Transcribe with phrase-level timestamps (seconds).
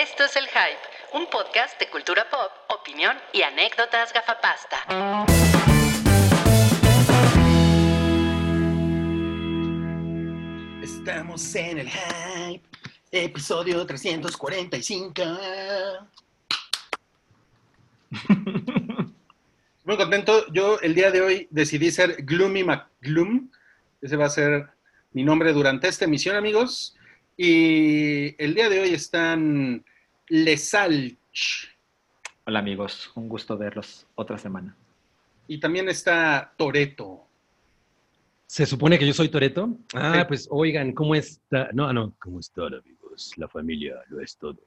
[0.00, 0.78] Esto es El Hype,
[1.14, 4.76] un podcast de cultura pop, opinión y anécdotas gafapasta.
[10.80, 12.64] Estamos en el hype,
[13.10, 15.22] episodio 345.
[19.84, 20.46] Muy contento.
[20.52, 23.50] Yo el día de hoy decidí ser Gloomy McGloom.
[24.00, 24.68] Ese va a ser
[25.10, 26.94] mi nombre durante esta emisión, amigos.
[27.40, 29.84] Y el día de hoy están
[30.26, 31.68] Lesalch.
[32.44, 34.74] Hola amigos, un gusto verlos otra semana.
[35.46, 37.24] Y también está Toreto.
[38.44, 39.70] ¿Se supone que yo soy Toreto?
[39.94, 40.24] Ah, Sí.
[40.26, 41.68] pues oigan, ¿cómo está?
[41.72, 43.30] No, no, ¿cómo están, amigos?
[43.36, 44.58] La familia lo es todo.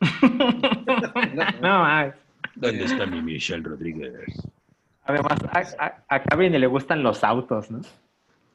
[1.60, 2.12] No, ay.
[2.54, 4.14] ¿Dónde está mi Michelle Rodríguez?
[5.02, 5.38] además
[5.78, 7.80] a, a, a Kevin le gustan los autos, ¿no?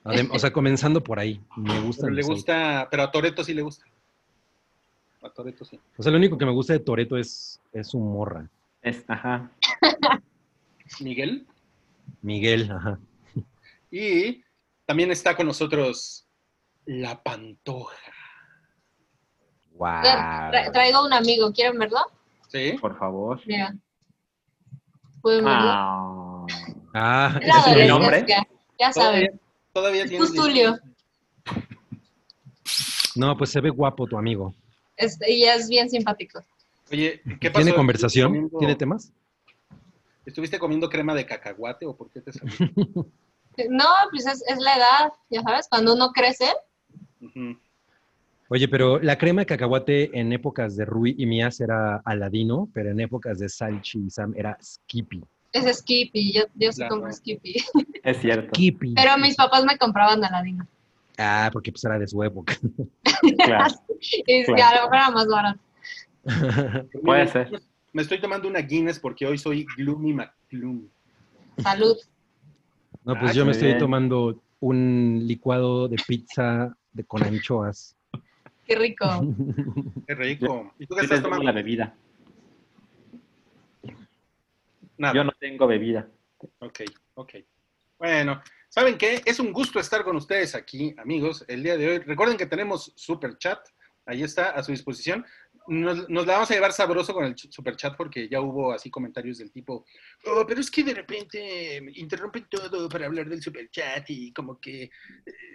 [0.03, 1.41] Adem- o sea, comenzando por ahí.
[1.55, 2.35] Me gustan Pero le autos.
[2.37, 3.85] gusta, pero a Toreto sí le gusta.
[5.21, 5.79] A Toreto sí.
[5.97, 8.49] O sea, lo único que me gusta de Toreto es, es su morra.
[8.81, 9.49] Es, ajá.
[10.99, 11.47] Miguel.
[12.21, 12.99] Miguel, ajá.
[13.89, 14.43] Y
[14.85, 16.25] también está con nosotros
[16.85, 17.95] la Pantoja.
[19.75, 19.87] Wow.
[19.89, 21.99] Tra- traigo un amigo, ¿quieren verlo?
[22.49, 22.75] ¿Sí?
[22.79, 23.39] Por favor.
[23.45, 23.73] Mira.
[25.21, 25.69] ¿Pueden verlo?
[25.71, 26.45] Ah.
[26.93, 28.25] Ah, Es ese es la mi nombre.
[28.27, 28.91] Ya Todavía,
[29.27, 29.39] saben.
[29.73, 30.77] Todavía Es tienes Tulio.
[33.15, 34.55] No, pues se ve guapo tu amigo.
[34.97, 36.41] Este, y es bien simpático.
[36.91, 37.63] Oye, ¿qué pasó?
[37.63, 38.27] ¿Tiene conversación?
[38.33, 39.11] ¿Estuviste comiendo- ¿Tiene temas?
[40.25, 42.53] ¿Estuviste comiendo crema de cacahuate o por qué te salió?
[43.69, 46.47] No, pues es, es la edad, ya sabes, cuando uno crece.
[48.49, 52.89] Oye, pero la crema de cacahuate en épocas de Rui y Mías era Aladino, pero
[52.89, 55.21] en épocas de Salchi y Sam era Skippy.
[55.53, 56.33] Es Skippy.
[56.33, 57.55] Yo, yo sí compro Skippy.
[58.03, 58.49] Es cierto.
[58.53, 58.93] Skippy.
[58.95, 60.67] Pero mis papás me compraban Aladino.
[61.17, 62.55] Ah, porque pues era de su época.
[63.45, 63.73] Claro.
[64.27, 64.63] Y Claro.
[64.63, 65.59] a lo mejor era más barato.
[67.03, 67.61] Puede ser.
[67.93, 70.87] Me estoy tomando una Guinness porque hoy soy Gloomy McGloom.
[71.59, 71.95] Salud.
[73.05, 73.79] No, pues Ah, yo me estoy bien.
[73.79, 77.95] tomando un licuado de pizza de, con anchoas.
[78.65, 79.05] Qué rico.
[80.07, 80.73] Qué rico.
[80.79, 81.43] ¿Y tú qué estás tomando?
[81.43, 81.93] la bebida.
[84.97, 85.13] Nada.
[85.13, 86.09] Yo no tengo bebida.
[86.59, 86.81] Ok,
[87.15, 87.35] ok.
[87.97, 89.21] Bueno, ¿saben qué?
[89.25, 91.99] Es un gusto estar con ustedes aquí, amigos, el día de hoy.
[91.99, 93.59] Recuerden que tenemos super chat,
[94.05, 95.25] ahí está, a su disposición.
[95.67, 98.89] Nos, nos la vamos a llevar sabroso con el super chat porque ya hubo así
[98.89, 99.85] comentarios del tipo,
[100.25, 104.59] oh, pero es que de repente interrumpen todo para hablar del super chat y como
[104.59, 104.89] que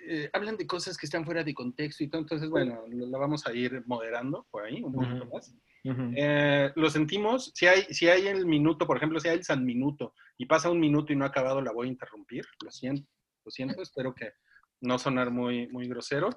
[0.08, 2.22] eh, hablan de cosas que están fuera de contexto y todo.
[2.22, 5.54] Entonces, bueno, la vamos a ir moderando por ahí un poquito más.
[5.84, 6.12] Ujú.
[6.16, 7.52] Eh, lo sentimos.
[7.54, 10.70] Si hay, si hay el minuto, por ejemplo, si hay el San Minuto y pasa
[10.70, 12.44] un minuto y no ha acabado, la voy a interrumpir.
[12.64, 13.08] Lo siento,
[13.44, 13.82] lo siento.
[13.82, 14.32] Espero que
[14.80, 16.30] no sonar muy, muy grosero.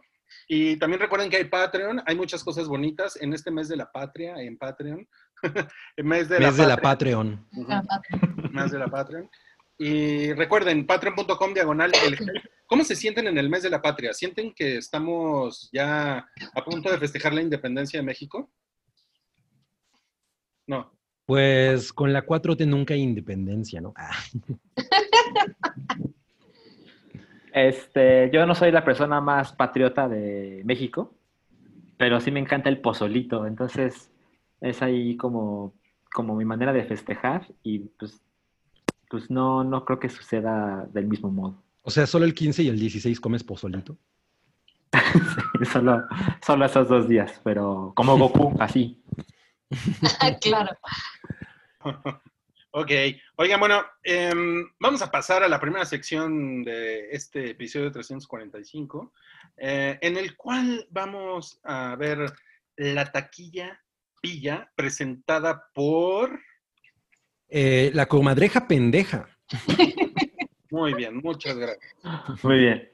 [0.48, 2.02] Y también recuerden que hay Patreon.
[2.06, 5.08] Hay muchas cosas bonitas en este mes de la patria, en Patreon.
[5.98, 7.16] el mes de Mes de la patria.
[7.18, 7.48] Patreon.
[7.54, 7.84] Ujú, Ah,
[8.52, 9.30] mes de la Patreon.
[9.78, 11.92] Y recuerden, patreon.com diagonal.
[12.68, 14.14] ¿Cómo se sienten en el mes de la patria?
[14.14, 16.20] ¿Sienten que estamos ya
[16.54, 18.54] a punto de festejar la independencia de México?
[20.68, 20.92] No.
[21.26, 23.94] Pues con la 4T nunca hay independencia, ¿no?
[23.96, 24.12] Ah,
[27.54, 31.14] Este, yo no soy la persona más patriota de México,
[31.98, 34.10] pero sí me encanta el pozolito, entonces
[34.62, 35.74] es ahí como,
[36.14, 38.22] como mi manera de festejar y pues,
[39.10, 41.62] pues no, no creo que suceda del mismo modo.
[41.82, 43.98] o sea, solo el 15 y el 16 comes pozolito.
[45.72, 46.04] solo,
[46.46, 48.98] solo esos dos días, pero como Goku, así.
[50.42, 50.78] claro.
[52.74, 52.92] Ok,
[53.36, 59.12] oigan, bueno, em, vamos a pasar a la primera sección de este episodio 345,
[59.58, 62.32] eh, en el cual vamos a ver
[62.78, 63.82] la taquilla
[64.22, 66.40] pilla presentada por...
[67.50, 69.28] Eh, la comadreja pendeja.
[70.70, 71.94] Muy bien, muchas gracias.
[72.44, 72.90] Muy bien.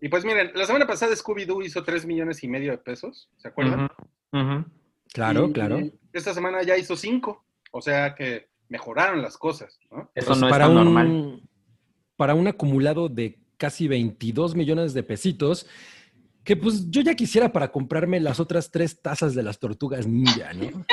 [0.00, 3.48] Y pues miren, la semana pasada Scooby-Doo hizo 3 millones y medio de pesos, ¿se
[3.48, 3.90] acuerdan?
[4.32, 4.64] Ujú.
[5.12, 5.80] Claro, Y claro.
[6.12, 10.10] Esta semana ya hizo 5, o sea que mejoraron las cosas, ¿no?
[10.14, 11.42] Eso Pues no es para tan un, normal.
[12.16, 15.66] Para un acumulado de casi 22 millones de pesitos,
[16.44, 20.52] que pues yo ya quisiera para comprarme las otras tres tazas de las tortugas ninja,
[20.52, 20.84] ¿no?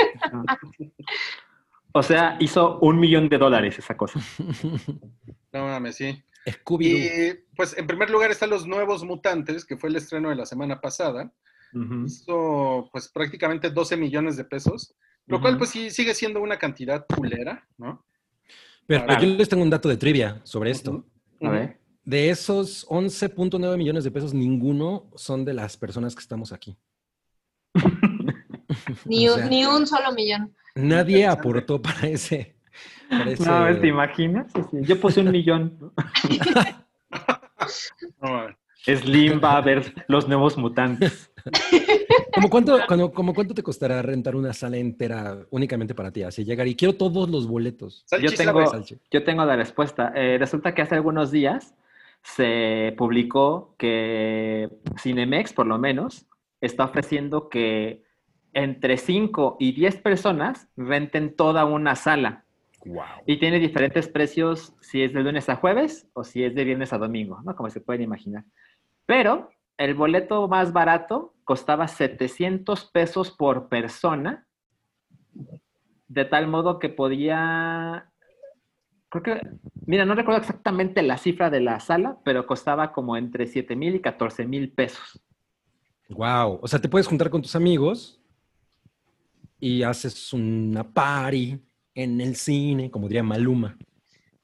[1.94, 4.20] O sea, hizo un millón de dólares esa cosa.
[5.54, 6.22] No mames, sí.
[6.46, 6.86] Scooby-Doo.
[6.86, 10.46] Y pues en primer lugar están los nuevos mutantes, que fue el estreno de la
[10.46, 11.34] semana pasada.
[12.06, 17.06] Hizo pues prácticamente 12 millones de pesos, lo cual pues sí sigue siendo una cantidad
[17.08, 18.06] culera, ¿no?
[18.86, 19.22] Pero Claro.
[19.22, 21.06] yo les tengo un dato de trivia sobre esto.
[21.42, 21.80] A ver.
[22.06, 26.78] De esos 11.9 millones de pesos, ninguno son de las personas que estamos aquí.
[29.06, 30.56] Ni, O un, sea, ni un solo millón.
[30.76, 32.56] Nadie aportó para ese.
[33.10, 34.52] para ese- No, a ver, ¿te imaginas?
[34.54, 34.78] Sí, sí.
[34.84, 35.94] Yo puse un millón.
[38.86, 41.32] Slim va a ver los nuevos mutantes.
[42.34, 46.24] ¿Cómo cuánto, cuando- como cuánto te costará rentar una sala entera únicamente para ti?
[46.24, 48.06] Así llegar y quiero todos los boletos.
[48.22, 48.64] Yo tengo,
[49.12, 50.12] yo tengo la respuesta.
[50.16, 51.74] Eh, resulta que hace algunos días
[52.22, 54.70] se publicó que
[55.02, 56.26] Cinemex, por lo menos,
[56.62, 58.04] está ofreciendo que
[58.54, 62.44] entre 5 y 10 personas renten toda una sala.
[62.86, 63.04] Wow.
[63.26, 66.94] Y tiene diferentes precios si es de lunes a jueves o si es de viernes
[66.94, 67.56] a domingo, ¿no?
[67.56, 68.44] Como se pueden imaginar.
[69.06, 74.48] Pero el boleto más barato costaba 700 pesos por persona,
[76.08, 78.12] de tal modo que podía,
[79.10, 79.42] creo que,
[79.86, 83.96] mira, no recuerdo exactamente la cifra de la sala, pero costaba como entre 7 mil
[83.96, 85.22] y 14 mil pesos.
[86.10, 86.60] Wow.
[86.62, 88.22] O sea, te puedes juntar con tus amigos
[89.60, 91.60] y haces una party
[91.94, 93.78] en el cine, como diría Maluma.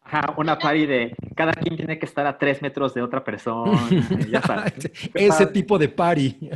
[0.05, 3.89] Ajá, una party de cada quien tiene que estar a 3 metros de otra persona,
[4.29, 4.73] ya sabes.
[5.13, 5.19] ¿no?
[5.19, 6.49] Ese tipo de party.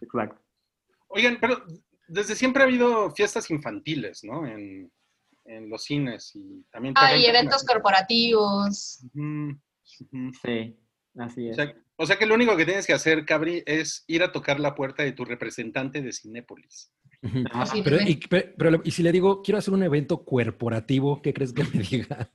[0.00, 0.40] Exacto.
[1.08, 1.62] Oigan, pero
[2.08, 4.46] desde siempre ha habido fiestas infantiles, ¿no?
[4.46, 4.90] En,
[5.44, 6.94] en los cines y también...
[6.96, 9.04] Hay eventos corporativos.
[10.42, 10.76] Sí,
[11.18, 11.56] así O es.
[11.56, 14.58] sea, o sea que lo único que tienes que hacer, Cabri, es ir a tocar
[14.60, 16.90] la puerta de tu representante de Cinépolis.
[17.52, 20.24] Ah, Sí, Pero, pues, y, pe- pero- y si le digo, quiero hacer un evento
[20.24, 22.30] corporativo, ¿qué crees que me diga?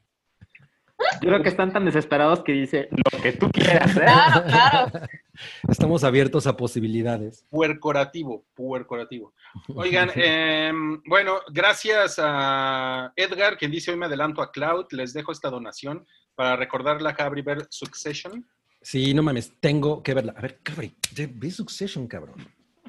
[1.21, 4.01] Yo creo que están tan desesperados que dice lo que tú quieras, ¿eh?
[4.01, 4.91] Claro, claro.
[5.69, 7.45] Estamos abiertos a posibilidades.
[7.49, 9.33] Puercorativo, puercorativo.
[9.75, 15.31] Oigan, em, bueno, gracias a Edgar, quien dice hoy me adelanto a Cloud, les dejo
[15.31, 16.05] esta donación
[16.35, 18.45] para recordarle a Cabri ver Succession.
[18.81, 20.33] Sí, no mames, tengo que verla.
[20.37, 22.35] A ver, cabrón, ve Succession, cabrón.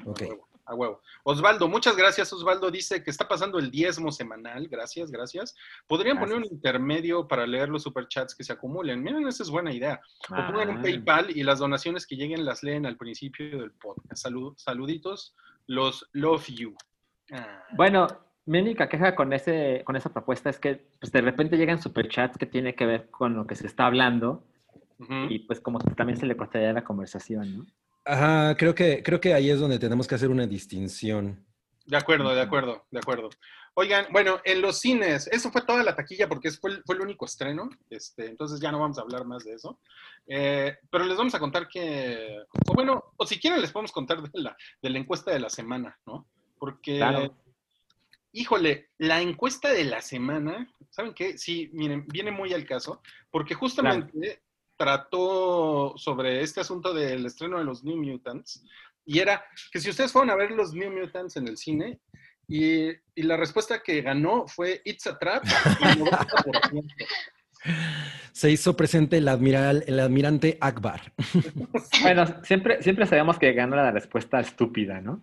[0.05, 0.23] Ok.
[0.71, 1.01] A huevo.
[1.23, 2.31] Osvaldo, muchas gracias.
[2.31, 4.69] Osvaldo dice que está pasando el diezmo semanal.
[4.69, 5.53] Gracias, gracias.
[5.85, 9.03] Podrían poner un intermedio para leer los superchats que se acumulen.
[9.03, 9.99] Miren, esa es buena idea.
[10.29, 10.81] O pongan un Ah.
[10.81, 14.15] PayPal y las donaciones que lleguen las leen al principio del podcast.
[14.23, 15.35] Salud, saluditos,
[15.67, 16.73] los love you.
[17.33, 18.07] Ah, Bueno,
[18.45, 22.37] mi única queja con, ese, con esa propuesta es que pues, de repente llegan superchats
[22.37, 24.45] que tiene que ver con lo que se está hablando
[25.29, 27.65] y pues como que también se le cortaría la conversación, ¿no?
[28.05, 31.45] Ajá, creo que, creo que ahí es donde tenemos que hacer una distinción.
[31.85, 33.29] De acuerdo, de acuerdo, de acuerdo.
[33.73, 36.95] Oigan, bueno, en los cines, eso fue toda la taquilla porque es- fue, el- fue
[36.95, 39.79] el único estreno, este, entonces ya no vamos a hablar más de eso.
[40.27, 42.37] Eh, pero les vamos a contar que,
[42.67, 45.49] o bueno, o si quieren les podemos contar de la, de la encuesta de la
[45.49, 46.27] semana, ¿no?
[46.59, 47.35] Porque, Claro.
[48.33, 51.37] híjole, la encuesta de la semana, ¿saben qué?
[51.37, 53.01] Sí, miren, viene muy al caso,
[53.31, 54.41] porque justamente
[54.81, 58.63] trató sobre este asunto del estreno de los New Mutants,
[59.05, 61.99] y era que si ustedes fueron a ver los New Mutants en el cine,
[62.47, 66.95] y, y la respuesta que ganó fue It's a Trap, el 90%.
[68.31, 71.13] Se hizo presente el, admiral, el admirante Akbar.
[72.01, 75.21] Bueno, siempre, siempre sabemos que gana la respuesta estúpida, ¿no?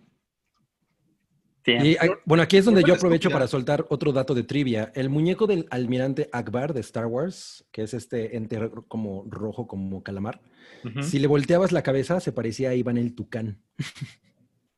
[1.83, 4.91] Y, ah, bueno, aquí es donde yo aprovecho para soltar otro dato de trivia.
[4.95, 10.03] El muñeco del almirante Akbar de Star Wars, que es este ente como rojo, como
[10.03, 10.41] calamar,
[11.01, 13.61] si le volteabas la cabeza, se parecía a Iván el Tucán.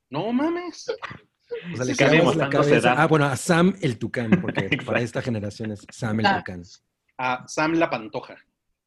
[0.09, 0.89] No mames.
[0.89, 2.95] O sea, le Sí, la cabeza.
[2.97, 6.39] Ah, bueno, a Sam el Tucán, porque para esta generación es Sam el Claro.
[6.39, 6.63] Tucán.
[7.17, 8.37] A Sam la Pantoja.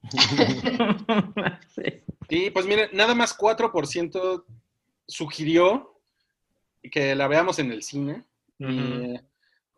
[1.74, 1.82] Sí.
[2.28, 4.44] Sí, pues miren, nada más 4%
[5.06, 5.93] sugirió
[6.90, 8.24] que la veamos en el cine.
[8.58, 8.70] Ujú.
[8.70, 9.20] Y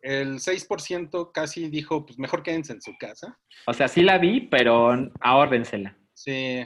[0.03, 3.39] el 6% casi dijo, pues mejor quédense en su casa.
[3.67, 5.97] O sea, sí la vi, pero ahórrensela.
[6.15, 6.65] Sí.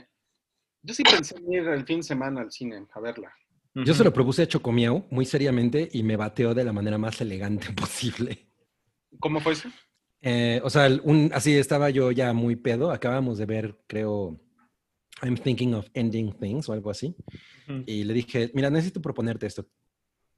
[0.83, 3.33] Yo sí pensé en ir el fin de semana al cine a verla.
[3.75, 7.21] Yo se lo propuse a Chocomiao muy seriamente y me bateó de la manera más
[7.21, 8.47] elegante posible.
[9.19, 9.69] ¿Cómo fue eso?
[10.23, 12.91] Eh, o sea, un, así estaba yo ya muy pedo.
[12.91, 14.41] Acabamos de ver, creo,
[15.23, 17.15] I'm thinking of ending things o algo así.
[17.87, 19.67] Y le dije, mira, necesito proponerte esto.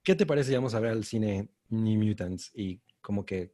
[0.03, 2.51] ¿Qué te parece si vamos a ver al cine New Mutants?
[2.55, 3.53] Y como que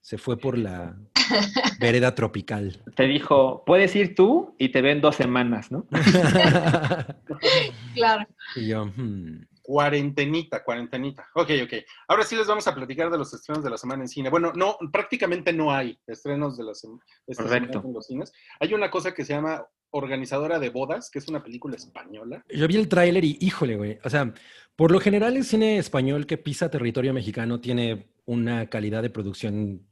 [0.00, 0.96] se fue por la
[1.80, 2.80] vereda tropical.
[2.94, 5.86] Te dijo, puedes ir tú y te ven dos semanas, ¿no?
[7.94, 8.26] Claro.
[8.54, 9.46] y yo, hmm.
[9.62, 11.26] Cuarentenita, cuarentenita.
[11.34, 11.72] Ok, ok.
[12.06, 14.30] Ahora sí les vamos a platicar de los estrenos de la semana en cine.
[14.30, 16.88] Bueno, no, prácticamente no hay estrenos de la esta
[17.42, 17.72] Correcto.
[17.72, 18.32] semana en los cines.
[18.60, 22.44] Hay una cosa que se llama Organizadora de Bodas, que es una película española.
[22.54, 23.98] Yo vi el tráiler y híjole, güey.
[24.04, 24.32] O sea,
[24.76, 29.82] por lo general el cine español que pisa territorio mexicano tiene una calidad de producción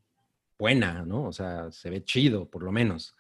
[0.59, 1.25] buena, ¿no?
[1.25, 3.15] O sea, se ve chido, por lo menos.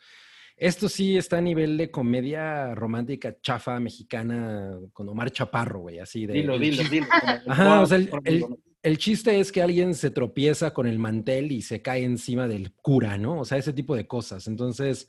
[0.56, 6.26] Esto sí está a nivel de comedia romántica chafa mexicana con Omar Chaparro, güey, así
[6.26, 6.34] de...
[6.34, 7.06] Dilo, dilo, chiste- dilo.
[7.48, 8.44] Ajá, o sea, el- el-
[8.82, 12.72] el chiste es que alguien se tropieza con el mantel y se cae encima del
[12.74, 13.40] cura, ¿no?
[13.40, 14.46] O sea, ese tipo de cosas.
[14.46, 15.08] Entonces,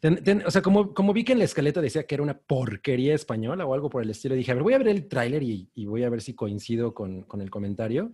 [0.00, 2.38] ten- ten- o sea, como, como vi que en la escaleta decía que era una
[2.38, 5.42] porquería española o algo por el estilo, dije, a ver, voy a ver el tráiler
[5.42, 8.12] y, y voy a ver si coincido con, con el comentario.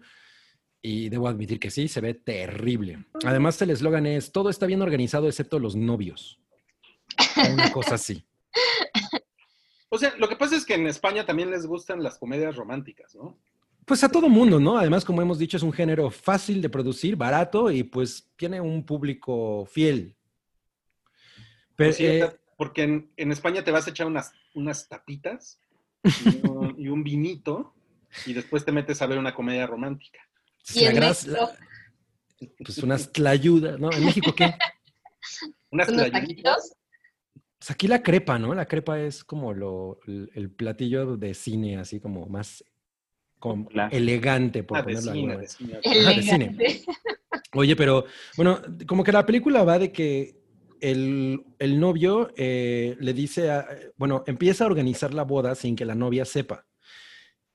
[0.86, 3.06] Y debo admitir que sí, se ve terrible.
[3.24, 6.38] Además, el eslogan es, todo está bien organizado excepto los novios.
[7.52, 8.24] Una cosa así.
[9.90, 13.14] O sea, lo que pasa es que en España también les gustan las comedias románticas,
[13.14, 13.38] ¿no?
[13.84, 14.76] Pues a todo mundo, ¿no?
[14.76, 18.84] Además, como hemos dicho, es un género fácil de producir, barato y pues tiene un
[18.84, 20.16] público fiel.
[21.76, 25.60] Pero, Pues sí, eh, porque en, en España te vas a echar unas, unas tapitas
[26.20, 27.74] y un, y un vinito
[28.26, 30.20] y después te metes a ver una comedia romántica.
[30.64, 31.58] pues, Y la en México, la-
[32.64, 33.90] pues unas tlayudas, ¿no?
[33.96, 34.54] ¿En México qué?
[35.70, 36.72] Unas unos taquitos.
[37.58, 38.54] Pues aquí la crepa, ¿no?
[38.54, 42.62] La crepa es como lo, el, el platillo de cine, así como más
[43.38, 45.82] como elegante, por Ah, ponerlo de cine, alguna de manera.
[45.82, 46.00] cine.
[46.00, 46.44] Ajá, de cine.
[46.46, 46.84] Elegante.
[47.52, 48.04] Oye, pero
[48.36, 50.43] bueno, como que la película va de que
[50.90, 55.84] el, el novio eh, le dice, a- bueno, empieza a organizar la boda sin que
[55.84, 56.66] la novia sepa.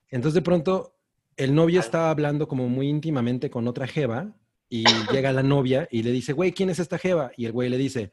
[0.10, 0.96] Entonces de pronto
[1.38, 4.36] el novio está hablando como muy íntimamente con otra jeva
[4.68, 7.32] y llega la novia y le dice, güey, ¿quién es esta jeva?
[7.38, 8.12] Y el güey le dice,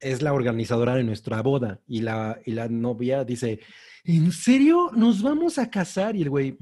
[0.00, 1.80] es la organizadora de nuestra boda.
[1.86, 3.60] Y la, y la novia dice,
[4.04, 6.16] ¿en serio nos vamos a casar?
[6.16, 6.56] Y el güey.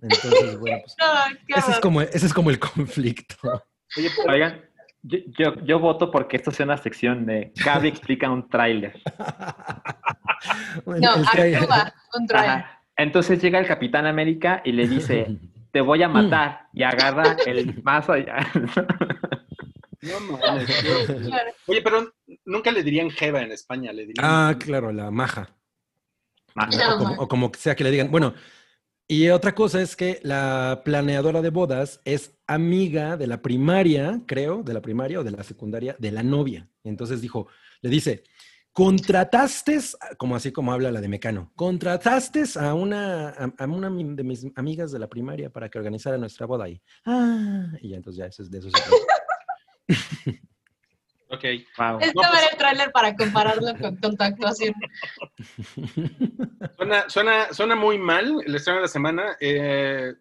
[0.00, 3.36] Entonces, bueno, pues No, ese es como, ese es como el conflicto.
[3.96, 4.64] Oye, pero- Oigan,
[5.02, 9.00] yo, yo, yo voto porque esto sea una sección de Gaby explica un tráiler.
[10.86, 11.62] No, tráiler.
[11.62, 12.50] actúa un trailer.
[12.50, 12.82] Ajá.
[12.96, 15.38] Entonces llega el Capitán América y le dice,
[15.72, 16.66] te voy a matar.
[16.72, 18.36] Y agarra el mazo allá.
[18.54, 21.50] no yo- Claro.
[21.66, 22.12] Oye, pero
[22.44, 24.24] nunca le dirían jeva en España, le dirían.
[24.26, 25.48] Ah, claro, la maja.
[26.54, 26.64] No.
[26.64, 28.10] O como, o como sea que le digan.
[28.10, 28.34] Bueno,
[29.08, 34.62] y otra cosa es que la planeadora de bodas es amiga de la primaria, creo,
[34.62, 36.68] de la primaria o de la secundaria, de la novia.
[36.84, 37.48] Entonces dijo,
[37.80, 38.22] le dice,
[38.72, 39.78] contrataste,
[40.18, 44.46] como así como habla la de Mecano, contrataste a una, a, a una de mis
[44.56, 46.68] amigas de la primaria para que organizara nuestra boda.
[46.68, 48.78] Y, ah, y ya entonces ya de eso se.
[51.30, 51.44] Ok.
[51.76, 51.98] Wow.
[52.00, 54.74] Es No, que pues- ver el tráiler para compararlo con, con tu actuación.
[56.76, 59.36] Suena, suena, suena muy mal el estreno de la semana.
[59.40, 60.14] Eh,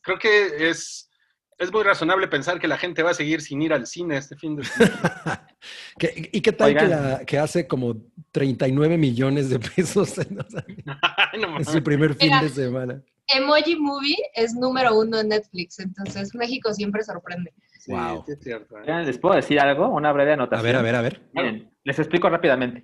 [0.00, 1.10] creo que es,
[1.58, 4.36] es muy razonable pensar que la gente va a seguir sin ir al cine este
[4.36, 5.48] fin de semana.
[5.98, 7.96] ¿Qué- ¿Y qué tal que, la, que hace como
[8.32, 11.68] 39 millones de pesos en, o sea, Ay, no en mames.
[11.68, 12.42] su primer fin Mira.
[12.42, 13.02] de semana?
[13.26, 17.54] Emoji Movie es número uno en Netflix, entonces México siempre sorprende.
[17.84, 18.22] Sí, Wow.
[18.24, 18.78] sí es cierto.
[18.78, 19.04] ¿eh?
[19.04, 19.88] ¿Les puedo decir algo?
[19.88, 20.64] Una breve A anotación.
[20.64, 21.20] ver, a ver, a ver.
[21.34, 22.82] Miren, les explico rápidamente.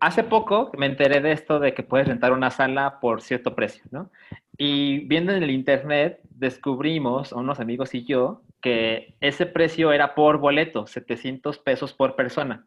[0.00, 3.82] Hace poco me enteré de esto de que puedes rentar una sala por cierto precio,
[3.90, 4.10] ¿no?
[4.58, 10.36] Y viendo en el internet, descubrimos, unos amigos y yo, que ese precio era por
[10.38, 12.66] boleto, 700 pesos por persona.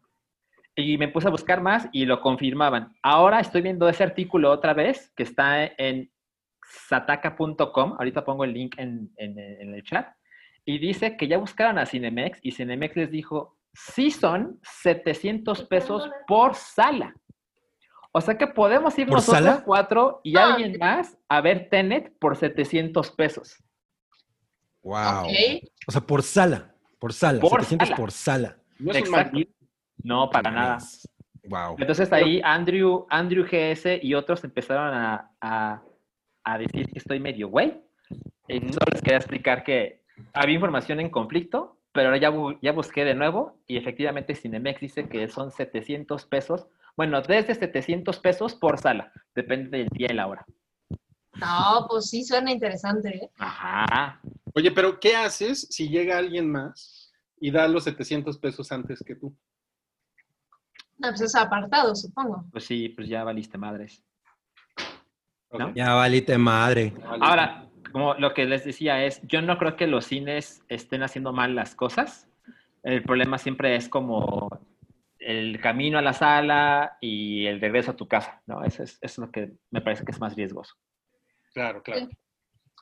[0.74, 2.92] Y me puse a buscar más y lo confirmaban.
[3.02, 6.10] Ahora estoy viendo ese artículo otra vez, que está en
[6.88, 7.94] sataka.com.
[7.98, 10.08] Ahorita pongo el link en, en- en el chat.
[10.64, 16.08] Y dice que ya buscaron a Cinemex y Cinemex les dijo, sí son 700 pesos
[16.26, 17.14] por sala.
[18.12, 19.62] O sea que podemos ir ¿Por nosotros sala?
[19.64, 20.52] cuatro y Ah.
[20.54, 23.56] alguien más a ver Tenet por 700 pesos.
[24.82, 25.26] Wow.
[25.86, 26.74] O sea, por sala.
[26.98, 27.40] Por sala.
[27.40, 27.96] Por 700 sala.
[27.96, 28.58] por sala.
[28.78, 29.38] No Exacto.
[30.02, 30.78] No, para nada.
[31.44, 31.76] Wow.
[31.78, 35.82] Entonces ahí Andrew, Andrew GS y otros empezaron a, a-
[36.44, 37.80] a decir que estoy medio güey.
[38.48, 40.01] Y solo les quería explicar que
[40.34, 44.80] había información en conflicto, pero ahora ya, bu- ya busqué de nuevo y efectivamente Cinemex
[44.80, 46.66] dice que son 700 pesos.
[46.96, 49.12] Bueno, desde 700 pesos por sala.
[49.34, 50.44] Depende del día y la hora.
[51.40, 53.30] No, pues sí suena interesante, ¿eh?
[53.38, 54.20] Ajá.
[54.54, 59.14] Oye, pero ¿qué haces si llega alguien más y da los 700 pesos antes que
[59.16, 59.34] tú?
[60.98, 62.44] No, pues es apartado, supongo.
[62.52, 64.04] Pues sí, pues ya valiste madres.
[65.74, 66.92] Ya valite madre.
[67.20, 71.32] Ahora, como lo que les decía es, yo no creo que los cines estén haciendo
[71.32, 72.28] mal las cosas.
[72.82, 74.48] El problema siempre es como
[75.18, 78.64] el camino a la sala y el regreso a tu casa, ¿no?
[78.64, 80.74] Eso es, eso es lo que me parece que es más riesgoso.
[81.52, 82.08] Claro, claro.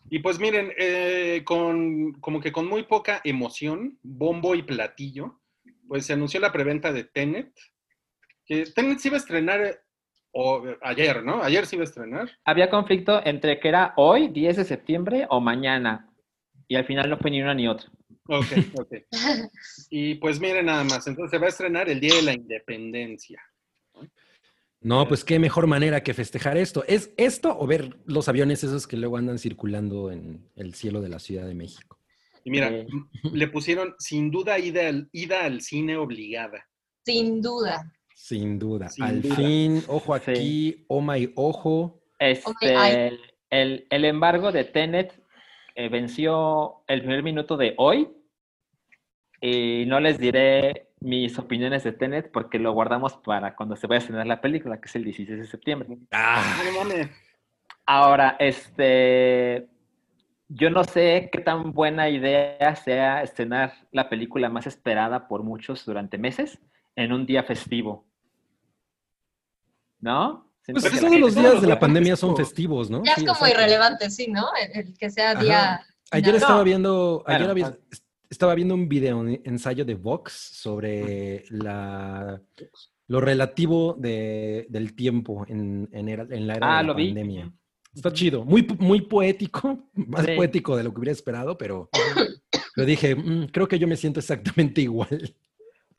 [0.08, 5.40] Y pues miren, eh, con, como que con muy poca emoción, bombo y platillo,
[5.86, 7.52] pues se anunció la preventa de Tenet,
[8.46, 9.82] que Tenet se iba a estrenar
[10.32, 11.42] o, ayer, ¿no?
[11.42, 12.30] Ayer se iba a estrenar.
[12.44, 16.08] Había conflicto entre que era hoy, 10 de septiembre, o mañana.
[16.68, 17.90] Y al final no fue ni una ni otra.
[18.28, 18.92] Ok, ok.
[19.90, 23.42] Y pues miren nada más, entonces se va a estrenar el Día de la Independencia.
[24.82, 26.84] No, pues qué mejor manera que festejar esto.
[26.86, 31.08] ¿Es esto o ver los aviones esos que luego andan circulando en el cielo de
[31.10, 31.98] la Ciudad de México?
[32.44, 32.86] Y mira, Eh.
[33.32, 36.66] le pusieron sin duda ida al, ida al cine obligada.
[37.04, 37.92] Sin duda.
[38.20, 38.88] Sin duda.
[38.90, 39.34] Sin Al duda.
[39.34, 40.30] fin, ojo Sí.
[40.30, 42.00] aquí, oh my ojo.
[42.18, 43.18] Este, ay.
[43.48, 45.18] el, el embargo de Tenet
[45.74, 48.08] eh, venció el primer minuto de hoy.
[49.40, 53.96] Y no les diré mis opiniones de Tenet porque lo guardamos para cuando se vaya
[53.96, 55.88] a estrenar la película, que es el 16 de septiembre.
[56.12, 56.60] Ah.
[57.86, 59.66] Ahora, este,
[60.48, 65.86] yo no sé qué tan buena idea sea estrenar la película más esperada por muchos
[65.86, 66.60] durante meses
[66.94, 68.09] en un día festivo.
[70.00, 70.46] ¿No?
[70.66, 72.78] Pues todos los días de la pandemia son festivo.
[72.78, 73.02] festivos, ¿no?
[73.04, 73.54] Ya Sí, es como exacto.
[73.58, 74.46] irrelevante, sí, ¿no?
[74.62, 75.42] El, el que sea Ajá.
[75.42, 75.80] día.
[76.12, 76.36] Ayer No.
[76.38, 77.80] estaba viendo, ayer Claro, había- claro.
[78.28, 82.40] estaba viendo un video, un ensayo de Vox sobre la,
[83.08, 86.94] lo relativo de- del tiempo en, en era- en la era Ah, de la lo
[86.94, 87.06] vi.
[87.08, 87.52] pandemia.
[87.92, 90.32] Está chido, muy, muy poético, más Sí.
[90.36, 91.88] poético de lo que hubiera esperado, pero
[92.76, 95.34] lo dije, "Mm, creo que yo me siento exactamente igual.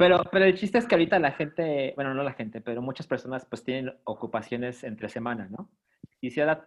[0.02, 3.06] Pero, pero el chiste es que ahorita la gente, bueno, no la gente, pero muchas
[3.06, 5.70] personas pues tienen ocupaciones entre semana, ¿no?
[6.20, 6.66] Y si ahora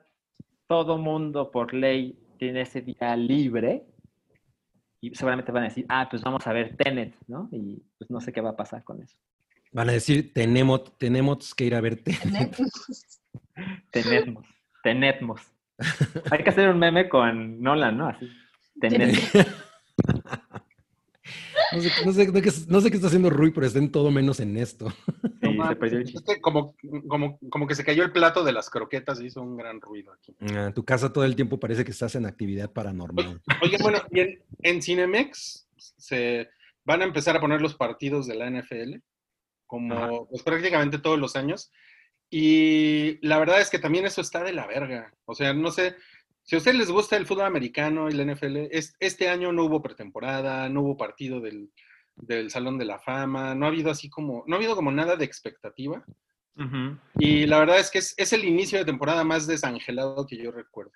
[0.68, 3.82] todo mundo por ley tiene ese día libre,
[5.00, 7.48] y seguramente van a decir, ah, pues vamos a ver Tenet, ¿no?
[7.50, 9.18] Y pues no sé qué va a pasar con eso.
[9.72, 12.16] Van a decir, tenemos, tenemos que ir a verte.
[13.90, 14.46] Tenetmos,
[14.84, 15.40] tenetmos.
[16.30, 18.06] Hay que hacer un meme con Nolan, ¿no?
[18.06, 18.30] Así.
[18.80, 19.32] Tenetmos.
[21.74, 23.90] No sé, no sé- no sé- no sé qué está haciendo Rui, pero está en
[23.90, 24.86] todo menos en esto.
[24.86, 25.78] No Sí, se mames.
[25.78, 26.34] perdió el Es chiste.
[26.34, 26.74] que como,
[27.08, 30.12] como, como que se cayó el plato de las croquetas y hizo un gran ruido
[30.12, 30.34] aquí.
[30.54, 33.40] Ah, tu casa todo el tiempo parece que estás en actividad paranormal.
[33.62, 36.48] Oye, bueno, y en, en Cinemex se
[36.84, 39.00] van a empezar a poner los partidos de la NFL,
[39.66, 41.70] como pues, prácticamente todos los años.
[42.30, 45.12] Y la verdad es que también eso está de la verga.
[45.24, 45.94] O sea, no sé,
[46.44, 49.64] si a ustedes les gusta el fútbol americano y la NFL, es- este año no
[49.64, 51.70] hubo pretemporada, no hubo partido del,
[52.16, 55.16] del Salón de la Fama, no ha habido así como, no ha habido como nada
[55.16, 56.04] de expectativa.
[57.18, 60.52] Y la verdad es que es, es el inicio de temporada más desangelado que yo
[60.52, 60.92] recuerdo.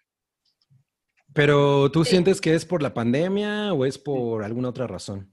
[1.35, 2.11] Pero ¿tú Sí.
[2.11, 5.31] sientes que es por la pandemia o es por alguna otra razón?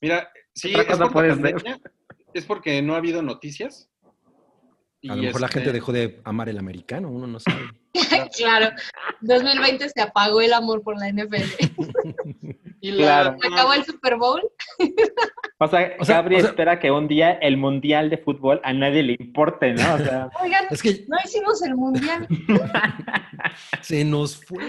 [0.00, 1.80] Mira, sí, es, por la pandemia,
[2.34, 3.90] es porque no ha habido noticias.
[5.10, 7.62] A lo mejor la este, gente dejó de amar el americano, uno no sabe.
[8.36, 8.70] claro.
[9.20, 11.44] 2020 se apagó el amor por la NFL.
[12.80, 13.36] y la- Claro.
[13.40, 14.42] Se acabó el Super Bowl.
[15.58, 18.60] O sea, O sea, Gabri o sea- espera que un día el mundial de fútbol
[18.64, 19.94] a nadie le importe, ¿no?
[19.94, 22.26] O sea, Oigan, Es que no hicimos el mundial.
[23.80, 24.62] se nos fue.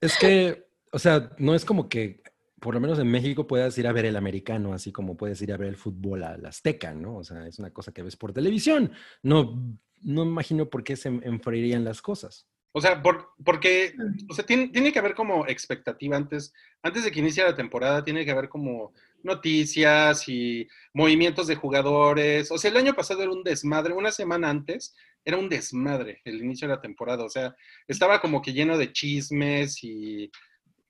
[0.00, 2.22] Es que, o sea, no es como que,
[2.60, 5.52] por lo menos en México, puedas ir a ver el americano, así como puedes ir
[5.52, 7.18] a ver el fútbol al Azteca, ¿no?
[7.18, 8.92] O sea, es una cosa que ves por televisión.
[9.22, 12.46] No, no imagino por qué se enfriarían las cosas.
[12.72, 13.94] O sea, por- porque
[14.28, 18.04] o sea, tiene, tiene que haber como expectativa antes, antes de que inicie la temporada,
[18.04, 18.92] tiene que haber como
[19.22, 22.50] noticias y movimientos de jugadores.
[22.50, 24.94] O sea, el año pasado era un desmadre, una semana antes
[25.24, 27.24] era un desmadre el inicio de la temporada.
[27.24, 27.54] O sea,
[27.86, 30.30] estaba como que lleno de chismes y,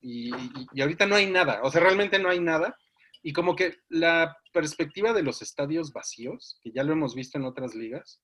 [0.01, 1.61] y, y- y ahorita no hay nada.
[1.63, 2.77] O sea, realmente no hay nada.
[3.23, 7.45] Y como que la perspectiva de los estadios vacíos, que ya lo hemos visto en
[7.45, 8.21] otras ligas,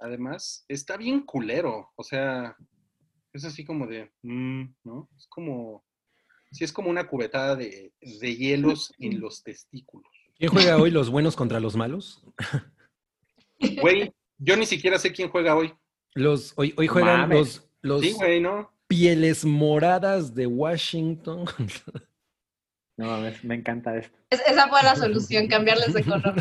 [0.00, 1.90] además, está bien culero.
[1.94, 2.56] O sea,
[3.32, 5.08] es así como de, mm, ¿no?
[5.16, 5.84] Es como,
[6.50, 10.10] sí, es como una cubetada de, de hielos en los testículos.
[10.36, 12.24] ¿Quién juega hoy los buenos contra los malos?
[13.80, 15.72] Güey, yo ni siquiera sé quién juega hoy.
[16.14, 17.38] Los, hoy, hoy juegan mames.
[17.38, 18.73] los, los Sí, güey, ¿no?
[18.98, 21.44] Pieles moradas de Washington.
[22.96, 24.16] no mames, me encanta esto.
[24.30, 26.34] Es- esa fue la solución, cambiarles de color.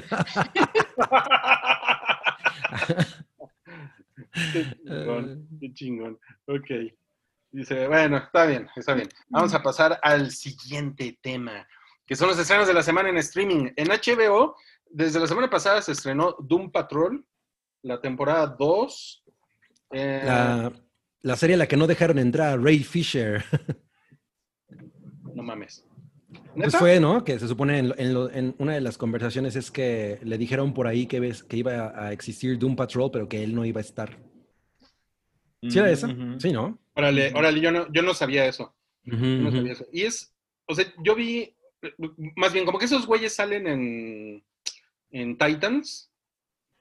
[4.53, 6.19] Qué chingón, qué chingón.
[6.47, 6.69] Ok.
[7.51, 9.09] Dice, bueno, está bien, está bien.
[9.29, 11.67] Vamos a pasar al siguiente tema,
[12.05, 13.69] que son los estrenos de la semana en streaming.
[13.75, 14.55] En HBO,
[14.89, 17.23] desde la semana pasada se estrenó Doom Patrol,
[17.83, 19.23] la temporada 2.
[19.91, 20.71] Eh, La,
[21.23, 23.43] la serie a la que no dejaron entrar a Ray Fisher.
[25.33, 25.85] No mames.
[26.55, 27.23] Pues fue, ¿no?
[27.23, 30.37] Que se supone en, lo- en lo- en una de las conversaciones es que le
[30.37, 33.65] dijeron por ahí que, ves, que iba a existir Doom Patrol, pero que él no
[33.65, 34.19] iba a estar.
[35.67, 36.07] ¿Sí era esa?
[36.39, 36.77] Sí, ¿no?
[36.93, 38.75] Órale, órale, yo no, yo no sabía eso.
[39.05, 39.85] No sabía eso.
[39.91, 40.33] Y es,
[40.67, 41.55] o sea, yo vi,
[42.35, 44.43] más bien, como que esos güeyes salen en,
[45.11, 46.11] en Titans,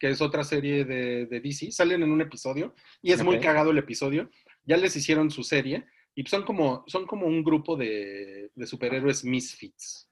[0.02, 3.70] que es otra serie de, de DC, salen en un episodio, y es muy cagado
[3.70, 4.28] el episodio.
[4.64, 9.24] Ya les hicieron su serie, y son como, son como un grupo de, de superhéroes
[9.24, 10.10] misfits.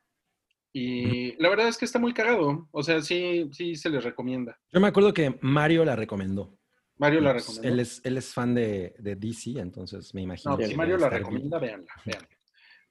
[0.72, 2.68] Y la verdad es que está muy cagado.
[2.70, 4.56] O sea, sí, sí se les recomienda.
[4.72, 6.56] Yo me acuerdo que Mario la recomendó.
[6.96, 7.68] Mario la recomendó.
[7.68, 10.52] Él es, él es fan de, de DC, entonces me imagino.
[10.52, 11.24] No, que si Mario la estar bien.
[11.24, 12.28] recomienda, véanla, véanla.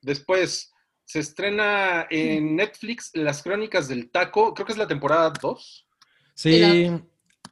[0.02, 0.74] Después
[1.06, 4.54] se estrena en Netflix Las Crónicas del Taco.
[4.54, 5.86] Creo que es la temporada 2.
[6.42, 6.90] Sí,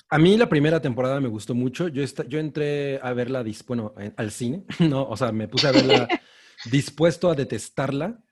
[0.10, 1.89] a mí la primera temporada me gustó mucho.
[1.89, 2.04] Yo,
[2.39, 6.08] entré a verla, dis- bueno, en- al cine, no, o sea, me puse a verla
[6.71, 8.23] dispuesto a detestarla,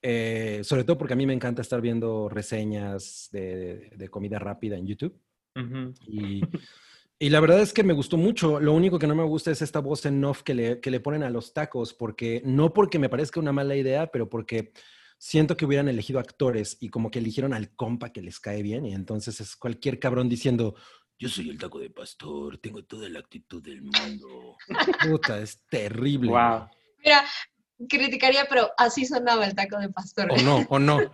[0.00, 4.76] eh, sobre todo porque a mí me encanta estar viendo reseñas de, de comida rápida
[4.76, 5.20] en YouTube.
[6.06, 6.42] Y,
[7.18, 8.60] y la verdad es que me gustó mucho.
[8.60, 11.00] Lo único que no me gusta es esta voz en off que le, que le
[11.00, 14.70] ponen a los tacos, porque no porque me parezca una mala idea, pero porque
[15.18, 18.86] siento que hubieran elegido actores y como que eligieron al compa que les cae bien
[18.86, 20.74] y entonces es cualquier cabrón diciendo,
[21.18, 24.56] yo soy el taco de pastor, tengo toda la actitud del mundo.
[25.02, 26.30] Puta, es terrible.
[26.30, 26.68] Wow.
[27.04, 27.24] Mira,
[27.88, 30.30] criticaría, pero así sonaba el taco de pastor.
[30.30, 30.98] O no, o no.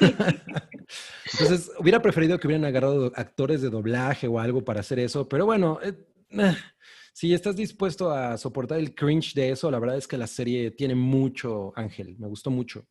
[1.32, 5.44] Entonces, hubiera preferido que hubieran agarrado actores de doblaje o algo para hacer eso, pero
[5.44, 5.94] bueno, eh,
[6.30, 6.56] eh,
[7.12, 10.70] si estás dispuesto a soportar el cringe de eso, la verdad es que la serie
[10.70, 12.86] tiene mucho, Ángel, me gustó mucho.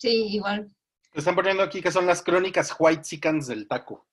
[0.00, 0.66] Sí, igual.
[1.12, 4.06] Están poniendo aquí que son las crónicas White Chickens del taco.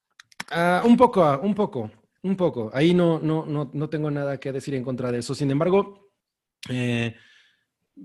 [0.52, 1.90] Ah, un poco, ah, un poco,
[2.24, 2.70] un poco.
[2.74, 5.34] Ahí no, no, no, no tengo nada que decir en contra de eso.
[5.34, 6.12] Sin embargo,
[6.70, 7.16] eh,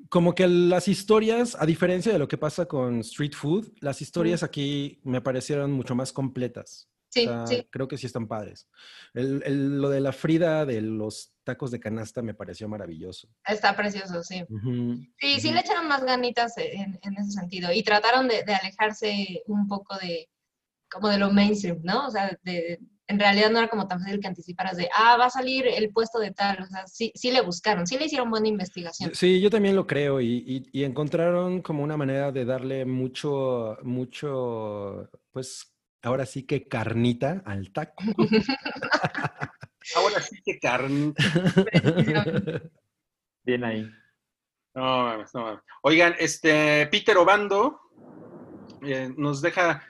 [0.09, 4.45] como que las historias, a diferencia de lo que pasa con Street Food, las historias
[4.45, 6.89] aquí me parecieron mucho más completas.
[7.13, 7.69] Sí, O sea, sí.
[7.71, 8.69] Creo que sí están padres.
[9.13, 13.29] El- el- lo de la Frida de los tacos de canasta me pareció maravilloso.
[13.47, 14.43] Está precioso, sí.
[14.49, 15.55] Ujú, Sí, sí ujú.
[15.55, 19.97] le echaron más ganitas en, en ese sentido y trataron de, de alejarse un poco
[19.99, 20.29] de
[20.91, 22.07] como de lo mainstream, ¿no?
[22.07, 25.27] O sea, de, en realidad no era como tan fácil que anticiparas de, ah, va
[25.27, 28.31] a salir el puesto de tal, o sea, sí, sí le buscaron, sí le hicieron
[28.31, 29.15] buena investigación.
[29.15, 33.79] Sí, yo también lo creo y, y- y encontraron como una manera de darle mucho,
[33.83, 35.72] mucho, pues
[36.03, 38.03] ahora sí que carnita al taco.
[39.97, 41.13] Ahora sí que carne.
[43.45, 43.91] Bien ahí.
[44.75, 45.61] No mames, no mames.
[45.83, 47.81] Oigan, este Peter Obando
[48.81, 49.83] eh, nos deja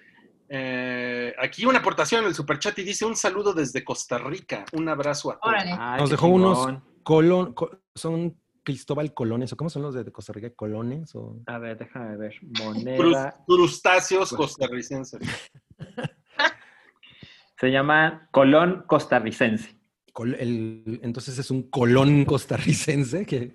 [0.48, 4.64] eh, aquí una aportación en el superchat y dice un saludo desde Costa Rica.
[4.72, 5.54] Un abrazo a todos.
[5.54, 5.76] Órale.
[5.78, 6.68] Ay, Nos dejó unos
[7.02, 11.58] colon, co- son Cristóbal Colones, o cómo son los de Costa Rica, colones o A
[11.58, 12.34] ver, déjame ver.
[12.62, 13.36] Moneda.
[13.46, 15.20] crustáceos costarricenses.
[17.58, 19.76] Se llama Colón Costarricense.
[20.12, 23.54] col- el- entonces es un colón costarricense que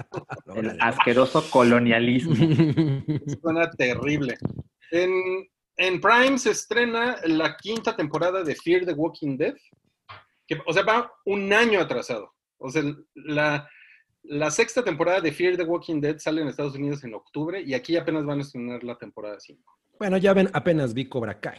[0.54, 2.34] El asqueroso colonialismo.
[3.42, 4.38] Suena terrible.
[4.90, 5.10] En,
[5.76, 9.54] en Prime se estrena la quinta temporada de Fear the Walking Dead.
[10.46, 12.32] Que, o sea, va un año atrasado.
[12.58, 12.82] O sea,
[13.14, 13.68] la,
[14.28, 17.74] la sexta temporada de Fear the Walking Dead sale en Estados Unidos en octubre y
[17.74, 19.78] aquí apenas van a estrenar la temporada 5.
[19.98, 21.58] Bueno, ya ven, apenas vi Cobra Kai,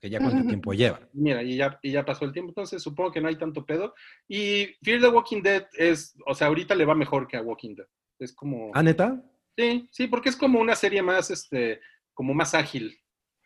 [0.00, 1.00] que ya cuánto tiempo lleva.
[1.12, 3.94] Mira, y ya, y ya pasó el tiempo, entonces supongo que no hay tanto pedo.
[4.28, 7.74] Y Fear the Walking Dead es, o sea, ahorita le va mejor que a Walking
[7.74, 7.86] Dead.
[8.18, 8.70] Es como...
[8.74, 9.20] ¿Ah, neta?
[9.56, 11.80] Sí, sí, porque es como una serie más, este,
[12.14, 12.96] como más ágil.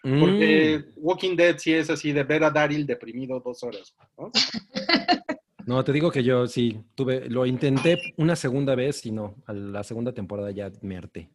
[0.02, 0.92] Porque Mm.
[0.96, 3.94] Walking Dead sí es así de ver a Daryl deprimido dos horas.
[4.18, 4.30] ¿no?
[5.66, 9.52] No, te digo que yo sí tuve, lo intenté una segunda vez y no, a
[9.52, 11.30] la segunda temporada ya me harté.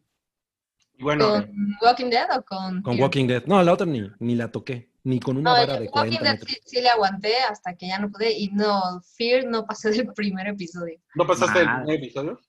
[0.94, 2.82] Y bueno, ¿Con Walking Dead o con...?
[2.82, 3.00] Con?
[3.00, 3.44] Walking Dead.
[3.46, 5.92] No, la otra ni, ni la toqué, ni con una No, vara yo de Walking
[6.18, 6.50] 40 Dead metros.
[6.50, 10.12] sí, sí le aguanté hasta que ya no pude y no, Fear no pasé del
[10.12, 10.98] primer episodio.
[11.14, 11.84] ¿no pasaste el Madre.
[11.84, 12.40] primer episodio?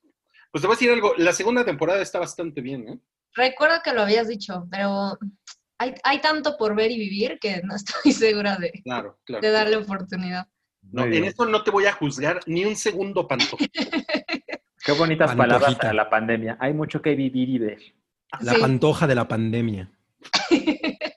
[0.51, 2.99] Pues te voy a decir algo, la segunda temporada está bastante bien, ¿eh?
[3.35, 5.15] Recuerdo que lo habías dicho, pero
[5.77, 9.41] hay, hay tanto por ver y vivir que no estoy segura de, Claro, claro.
[9.45, 10.47] de darle oportunidad.
[10.91, 13.57] No, en eso no te voy a juzgar ni un segundo, Panto.
[14.85, 15.35] Qué bonitas Pantojita.
[15.35, 16.57] palabras para la pandemia.
[16.59, 17.79] Hay mucho que vivir y ver.
[18.41, 18.61] La Sí.
[18.61, 19.91] pantoja de la pandemia.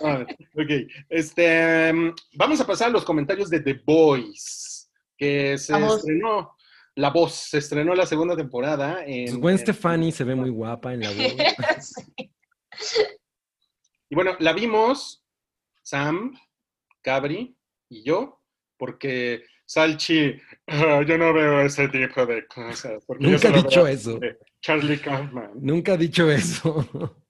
[0.00, 0.70] Ah, ok,
[1.08, 5.98] este, mm, vamos a pasar a los comentarios de The Boys, que se La voz.
[5.98, 6.54] estrenó,
[6.94, 9.04] La Voz, se estrenó la segunda temporada.
[9.04, 11.16] En, Pues Gwen en- Stefani se ve muy guapa en la voz.
[12.80, 13.02] Sí.
[14.08, 15.24] Y bueno, la vimos
[15.82, 16.32] Sam,
[17.02, 17.56] Cabri
[17.88, 18.37] y yo,
[18.78, 23.04] porque Salchi, ah, yo no veo ese tipo de cosas.
[23.18, 24.20] Nunca he dicho eso.
[24.60, 25.50] Charlie Kaufman.
[25.60, 26.86] Nunca he dicho eso.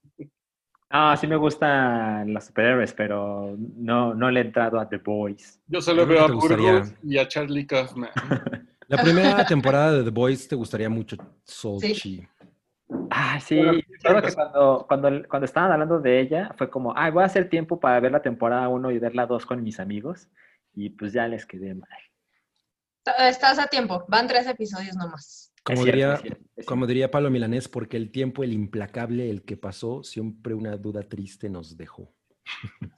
[0.90, 5.60] Ah, sí me gustan los superhéroes, pero no, no le he entrado a The Boys.
[5.66, 6.28] Yo solo veo a.
[6.28, 8.08] Burgos y a Charlie Kaufman.
[8.88, 12.26] La primera temporada de The Boys te gustaría mucho, Solchi.
[13.10, 13.56] Ah, sí.
[13.56, 14.86] Bueno, que cuando,
[15.28, 18.22] cuando estaban hablando de ella, fue como, ay, voy a hacer tiempo para ver la
[18.22, 20.28] temporada 1 y ver la 2 con mis amigos.
[20.80, 21.88] Y pues ya les quedé mal.
[23.18, 25.52] Estás a tiempo, van tres episodios nomás.
[25.64, 26.44] Como cierto, diría es cierto.
[26.66, 31.02] Como diría Pablo Milanés, porque el tiempo, el implacable, el que pasó, siempre una duda
[31.02, 32.14] triste nos dejó.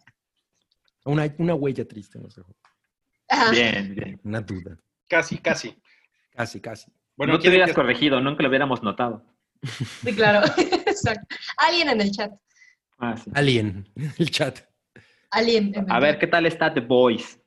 [1.06, 2.54] una, una huella triste nos dejó.
[3.28, 3.50] Ajá.
[3.50, 4.20] Bien, bien.
[4.24, 4.76] Una duda.
[5.08, 5.80] Casi, casi.
[6.32, 6.92] Casi, casi.
[7.16, 9.24] Bueno, no te ¿quieren hubieras que- corregido, nunca lo hubiéramos notado.
[10.04, 10.46] Sí, claro.
[10.86, 11.34] Exacto.
[11.56, 12.30] Alguien en el chat.
[12.98, 13.30] Ah, sí.
[13.34, 13.88] Alien,
[14.18, 14.58] el chat.
[15.30, 16.18] Alguien en el A ver.
[16.18, 17.39] ¿qué tal está The Voice?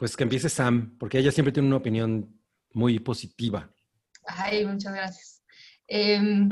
[0.00, 2.40] Pues que empiece Sam, porque ella siempre tiene una opinión
[2.72, 3.70] muy positiva.
[4.24, 5.42] Ay, muchas gracias.
[5.86, 6.48] Em,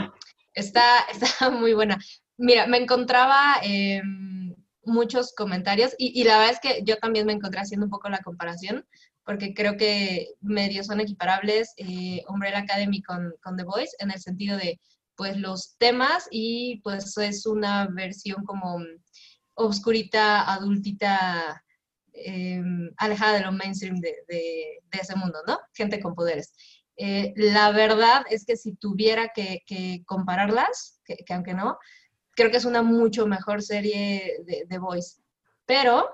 [0.52, 1.98] está, está muy buena.
[2.36, 7.62] Mira, me encontraba em, muchos comentarios y, la verdad es que yo también me encontré
[7.62, 8.84] haciendo un poco la comparación
[9.24, 14.20] porque creo que medio son equiparables eh, Umbrella Academy con, con The Voice en el
[14.20, 14.78] sentido de
[15.16, 18.76] pues los temas y pues es una versión como
[19.54, 21.64] obscurita, adultita,
[22.24, 25.58] em, alejada de lo mainstream de, ese mundo, ¿no?
[25.74, 26.52] Gente con poderes.
[26.96, 29.62] Eh, la verdad es que si tuviera que,
[30.06, 31.78] compararlas, que, que aunque no,
[32.34, 35.20] creo que es una mucho mejor serie de, de Voice.
[35.66, 36.08] Pero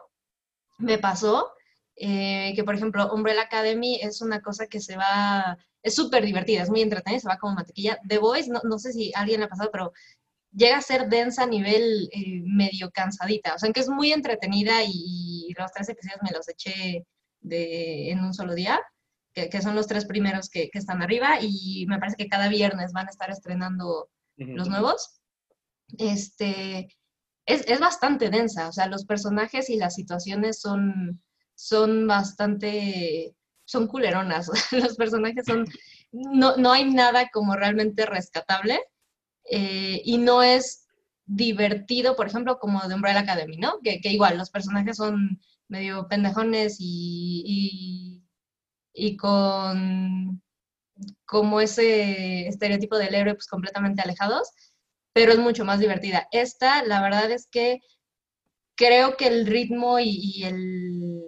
[0.79, 1.53] me pasó
[1.97, 6.63] eh, que, por ejemplo, Umbrella Academy es una cosa que se va, es súper divertida,
[6.63, 7.99] es muy entretenida, se va como mantequilla.
[8.09, 9.93] The Voice, no, no sé si alguien le ha pasado, pero
[10.55, 13.55] llega a ser densa a nivel eh, medio cansadita.
[13.55, 17.07] O sea, que es muy entretenida y, los tres episodios me los eché
[17.41, 18.81] de, en un solo día,
[19.33, 22.49] que, que son los tres primeros que, que están arriba y me parece que cada
[22.49, 25.21] viernes van a estar estrenando los nuevos.
[25.97, 26.89] Este,
[27.47, 31.23] es, es bastante densa, o sea, los personajes y las situaciones son,
[31.55, 35.67] son bastante, son culeronas, los personajes son,
[36.11, 38.81] no, no hay nada como realmente rescatable
[39.51, 40.87] eh, y no es
[41.27, 43.81] divertido, por ejemplo, como de Umbrella Academy, ¿no?
[43.83, 48.25] Que, que igual los personajes son medio pendejones y, y,
[48.93, 50.43] y con
[51.25, 54.51] como ese estereotipo del héroe pues completamente alejados,
[55.13, 56.29] pero es mucho más divertida.
[56.31, 57.81] Esta, la verdad es que
[58.77, 61.23] creo que el ritmo y, y el,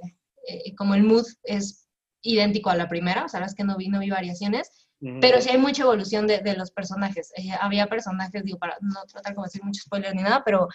[0.47, 1.89] eh, como el mood es
[2.23, 4.86] idéntico a la primera, o sea, es que no vi, no vi variaciones.
[5.21, 7.33] Pero sí hay mucha evolución de, de los personajes.
[7.37, 10.69] Eh, había personajes, digo, para no tratar como decir mucho spoiler ni nada, pero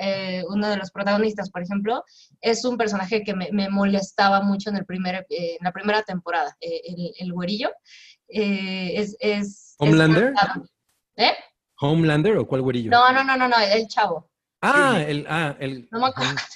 [0.00, 2.04] eh, uno de los protagonistas, por ejemplo,
[2.40, 6.02] es un personaje que me, me molestaba mucho en, el primer, eh, en la primera
[6.02, 7.70] temporada, eh, el, el güerillo.
[8.28, 10.34] Eh, es, ¿Homelander?
[11.16, 11.32] ¿Eh?
[11.80, 12.90] ¿Homelander o cuál güerillo?
[12.90, 14.30] No, no, no, no, no, el chavo.
[14.60, 16.32] Ah, el, ah, el, No me acuerdo.
[16.36, 16.46] ajá,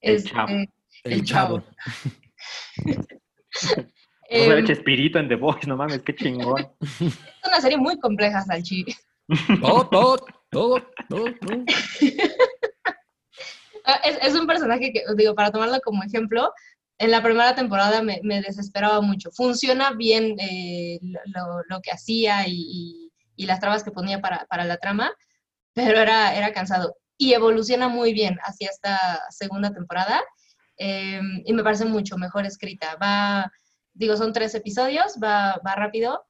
[0.00, 0.48] El Este, chavo.
[0.48, 0.68] el,
[1.04, 1.64] el chavo.
[4.30, 6.66] a em, Chespirito en The Voice, no mames, qué chingón.
[7.00, 8.84] es una serie muy compleja, Salchi.
[9.60, 10.16] Todo, todo,
[10.50, 11.64] todo, todo, todo.
[13.84, 16.52] Ah, Es, es un personaje que, digo, para tomarlo como ejemplo,
[16.98, 19.30] en la primera temporada me, me desesperaba mucho.
[19.30, 24.46] Funciona bien eh, lo, lo que hacía y, y- y las trabas que ponía para,
[24.50, 25.12] para la trama,
[25.72, 26.96] pero era, era cansado.
[27.16, 30.20] Y evoluciona muy bien hacia esta segunda temporada
[30.76, 32.96] eh, y me parece mucho mejor escrita.
[32.96, 33.48] Va,
[33.98, 36.24] digo, son tres episodios, va, va rápido.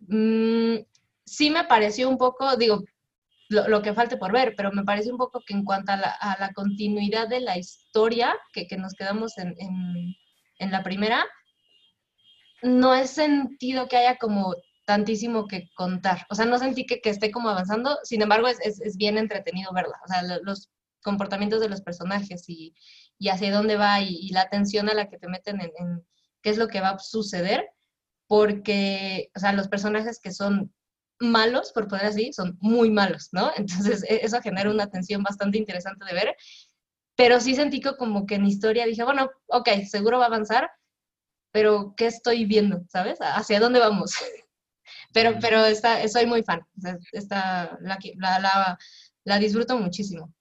[0.00, 0.76] Mm,
[1.24, 2.84] sí me pareció un poco, digo,
[3.48, 5.96] lo, lo que falte por ver, pero me parece un poco que en cuanto a
[5.96, 10.14] la, a la continuidad de la historia, que, que nos quedamos en, en-
[10.58, 11.24] en la primera,
[12.62, 14.54] no he sentido que haya como
[14.86, 16.26] tantísimo que contar.
[16.30, 19.18] O sea, no sentí que, que esté como avanzando, sin embargo, es, es- es bien
[19.18, 19.98] entretenido verla.
[20.04, 20.70] O sea, lo- los
[21.02, 22.74] comportamientos de los personajes y,
[23.18, 26.06] y hacia dónde va y, y la atención a la que te meten en, en
[26.42, 27.68] qué es lo que va a suceder,
[28.28, 30.72] porque, o sea, los personajes que son
[31.18, 33.50] malos, por poder así, son muy malos, ¿no?
[33.56, 36.36] Entonces, e- eso genera una tensión bastante interesante de ver,
[37.16, 40.70] pero sí sentí que como que en historia dije, bueno, ok, seguro va a avanzar,
[41.52, 42.82] pero ¿qué estoy viendo?
[42.88, 43.18] ¿Sabes?
[43.20, 44.12] ¿Hacia dónde vamos?
[45.12, 46.60] Pero, pero está, soy muy fan,
[47.12, 47.98] está, la,
[48.40, 48.78] la,
[49.24, 50.32] la disfruto muchísimo.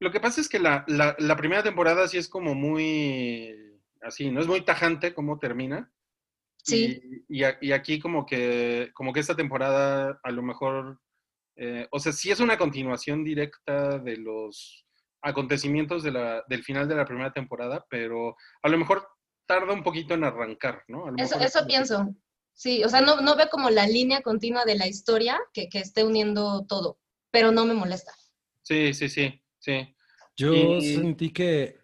[0.00, 3.67] Lo que pasa es que la, la- la primera temporada sí es como muy
[4.02, 4.40] así, ¿no?
[4.40, 5.92] Es muy tajante cómo termina.
[6.62, 7.00] Sí.
[7.28, 11.00] Y, y a- y aquí como que, como que esta temporada a lo mejor,
[11.56, 14.84] eh, o sea, sí es una continuación directa de los
[15.22, 19.06] acontecimientos de la, del final de la primera temporada, pero a lo mejor
[19.46, 21.06] tarda un poquito en arrancar, ¿no?
[21.06, 22.14] A lo Eso, es que- pienso.
[22.52, 25.78] Sí, o sea, no, no veo como la línea continua de la historia que, que
[25.78, 26.98] esté uniendo todo,
[27.30, 28.12] pero no me molesta.
[28.62, 29.94] Sí, sí, sí, sí.
[30.36, 31.78] Yo Y- sentí que.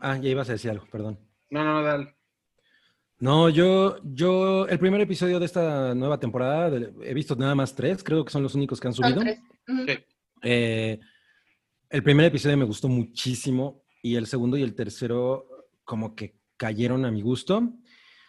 [0.00, 1.18] Ah, ya ibas a decir algo, perdón.
[1.50, 2.14] No, no, no, dale.
[3.18, 7.74] No, yo, yo, el primer episodio de esta nueva temporada, de- he visto nada más
[7.74, 9.20] tres, creo que son los únicos que han subido.
[9.20, 9.38] tres.
[9.66, 9.98] Sí.
[10.42, 10.98] Eh,
[11.88, 15.46] el primer episodio me gustó muchísimo y el segundo y el tercero
[15.84, 17.72] como que cayeron a mi gusto.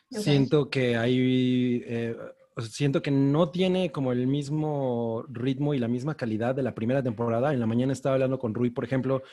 [0.10, 2.16] Siento que hay, eh,
[2.56, 6.62] o sea, siento que no tiene como el mismo ritmo y la misma calidad de
[6.62, 7.52] la primera temporada.
[7.52, 9.24] En la mañana estaba hablando con Rui, por ejemplo,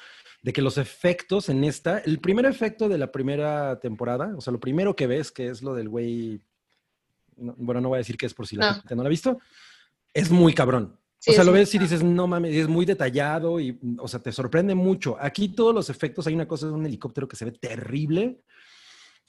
[0.42, 4.53] de que los efectos en esta, el primer efecto de la primera temporada, o sea,
[4.53, 6.40] lo primero que ves, que es lo del güey,
[7.37, 8.74] no- bueno, no voy a decir que es por si la No.
[8.76, 9.38] gente no la ha visto,
[10.14, 10.96] es muy cabrón.
[11.18, 14.20] Sí, o sea, lo ves y dices, no mames, es muy detallado y, o sea,
[14.20, 15.18] te sorprende mucho.
[15.20, 18.40] Aquí todos los efectos, hay una cosa de un helicóptero que se ve terrible.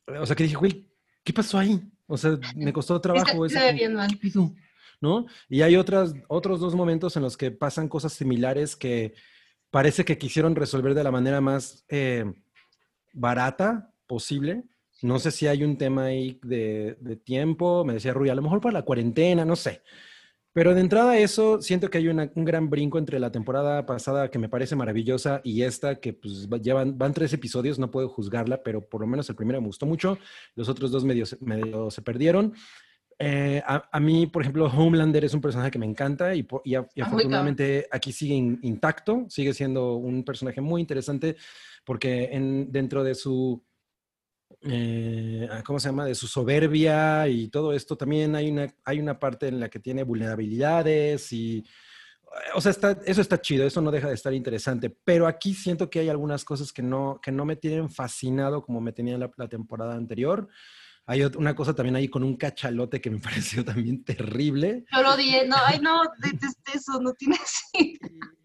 [0.07, 0.87] O sea, que dije, güey,
[1.25, 1.81] ¿qué pasó ahí?
[2.07, 3.01] O sea, me costó
[3.35, 3.45] trabajo.
[3.45, 4.09] ese bien mal.
[5.01, 5.25] ¿No?
[5.49, 9.13] Y hay otras, otros dos momentos en los que pasan cosas similares que
[9.71, 12.25] parece que quisieron resolver de la manera más eh,
[13.13, 14.63] barata posible.
[15.01, 18.41] No sé si hay un tema ahí de, de tiempo, me decía Rui, a lo
[18.43, 19.81] mejor para la cuarentena, no sé.
[20.53, 24.29] Pero de entrada eso, siento que hay una- un gran brinco entre la temporada pasada
[24.29, 28.09] que me parece maravillosa y esta que pues va- llevan, van tres episodios, no puedo
[28.09, 30.17] juzgarla, pero por lo menos el primero me gustó mucho,
[30.55, 32.53] los otros dos medio, medio se perdieron.
[33.23, 36.75] Eh, a, a mí, por ejemplo, Homelander es un personaje que me encanta y, y
[36.75, 41.35] a- y Ah, afortunadamente aquí sigue in- intacto, sigue siendo un personaje muy interesante
[41.85, 43.63] porque en, dentro de su,
[44.63, 46.05] eh, ¿cómo se llama?
[46.05, 49.79] De su soberbia y todo esto, también hay una, hay una parte en la que
[49.79, 51.63] tiene vulnerabilidades y,
[52.55, 55.89] o sea, está, eso está chido, eso no deja de estar interesante, pero aquí siento
[55.89, 59.31] que hay algunas cosas que no, que no me tienen fascinado como me tenía la,
[59.37, 60.47] la temporada anterior.
[61.07, 64.85] Hay una cosa también ahí con un cachalote que me pareció también terrible.
[64.95, 65.47] Yo lo odié.
[65.47, 67.99] No, ay, no, detesté eso, no tiene sentido.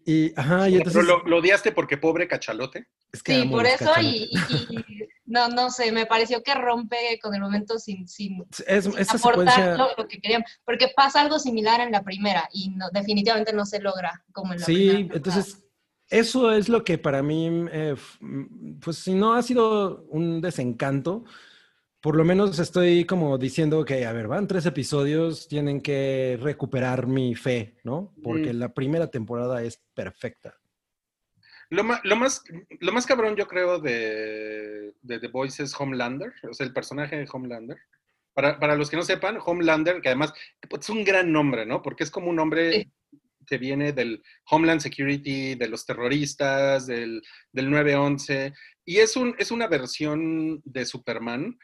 [0.05, 1.03] Y, ajá, y entonces...
[1.05, 2.87] Pero lo, lo odiaste porque pobre cachalote.
[3.11, 7.19] es que Sí, por eso y, y- y- no, no sé, me pareció que rompe
[7.21, 9.75] con el momento sin, sin, Es, sin esa aportar secuencia...
[9.77, 13.65] lo, lo que querían, porque pasa algo similar en la primera y no, definitivamente no
[13.65, 14.97] se logra como en la primera.
[14.99, 15.65] Sí, entonces
[16.09, 21.25] eso es lo que para mí, eh, mm, pues si no ha sido un desencanto,
[22.01, 27.07] por lo menos estoy como diciendo que, a ver, van tres episodios, tienen que recuperar
[27.07, 28.13] mi fe, ¿no?
[28.23, 28.57] Porque Mm.
[28.59, 30.55] la primera temporada es perfecta.
[31.69, 32.43] Lo, ma- lo más,
[32.79, 37.17] lo más cabrón, yo creo, de, de The Voice es Homelander, o sea, el personaje
[37.17, 37.77] de Homelander.
[38.33, 40.31] Para, para los que no sepan, Homelander, que además
[40.69, 41.81] pues, es un gran nombre, ¿no?
[41.81, 42.91] Porque es como un nombre Sí.
[43.47, 48.53] que viene del Homeland Security, de los terroristas, del, del 9-11,
[48.85, 51.57] y es, un, es una versión de Superman,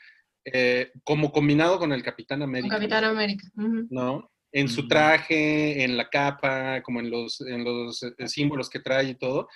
[0.45, 2.75] eh, como combinado con el Capitán Con América.
[2.75, 3.47] Capitán América.
[3.55, 4.29] ¿no?
[4.51, 9.09] En su traje, en la capa, como en los, en los eh, símbolos que trae
[9.09, 9.47] y todo.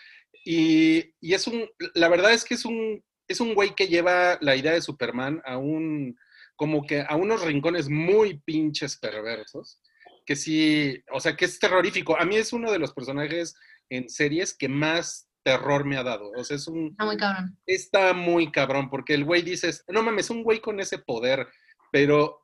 [0.45, 4.37] Y, y es un, la verdad es que es un, es un güey que lleva
[4.41, 6.17] la idea de Superman a un,
[6.55, 9.81] como que a unos rincones muy pinches perversos,
[10.25, 12.19] que sí, o sea, que es terrorífico.
[12.19, 13.55] A mí es uno de los personajes
[13.89, 16.31] en series que más terror me ha dado.
[16.35, 17.57] O sea, es un, Está muy cabrón.
[17.65, 21.47] está muy cabrón, porque el güey dices, no mames, un güey con ese poder,
[21.89, 22.41] pero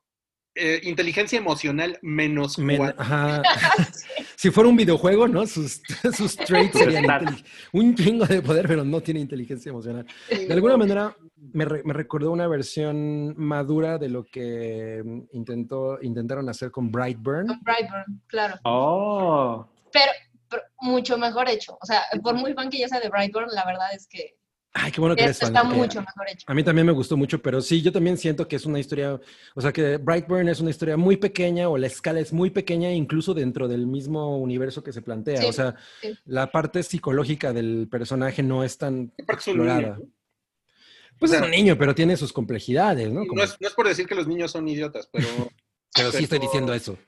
[0.54, 3.02] eh, inteligencia emocional menos Men- cuatro.
[3.02, 3.42] ajá.
[4.36, 5.46] si fuera un videojuego, ¿no?
[5.46, 5.82] Sus,
[6.16, 6.78] sus traits
[7.72, 10.06] un chingo de poder, pero no tiene inteligencia emocional.
[10.30, 11.14] De alguna manera
[11.52, 16.90] me, re- me recordó una versión madura de lo que mm, intentó, intentaron hacer con
[16.90, 17.48] Brightburn.
[17.48, 18.54] Con Brightburn, claro.
[18.64, 19.66] Oh.
[19.92, 20.10] Pero
[20.84, 21.76] mucho mejor hecho.
[21.80, 24.36] O sea, por muy fan que yo sea de Brightburn, la verdad es que
[24.76, 25.48] Ay, qué bueno que eres fan.
[25.54, 26.44] está mucho mejor hecho.
[26.48, 29.20] A mí también me gustó mucho, pero sí, yo también siento que es una historia,
[29.54, 32.90] o sea, que Brightburn es una historia muy pequeña o la escala es muy pequeña,
[32.90, 35.42] incluso dentro del mismo universo que se plantea.
[35.42, 36.18] Sí, o sea, sí.
[36.24, 39.80] la parte psicológica del personaje no es tan explorada.
[39.80, 39.98] niño,
[41.20, 43.20] Pues O es un niño, pero tiene sus complejidades, ¿no?
[43.20, 43.26] ¿no?
[43.28, 45.26] Como- No es, no es por decir que los niños son idiotas, pero,
[45.94, 46.98] pero sí estoy diciendo eso.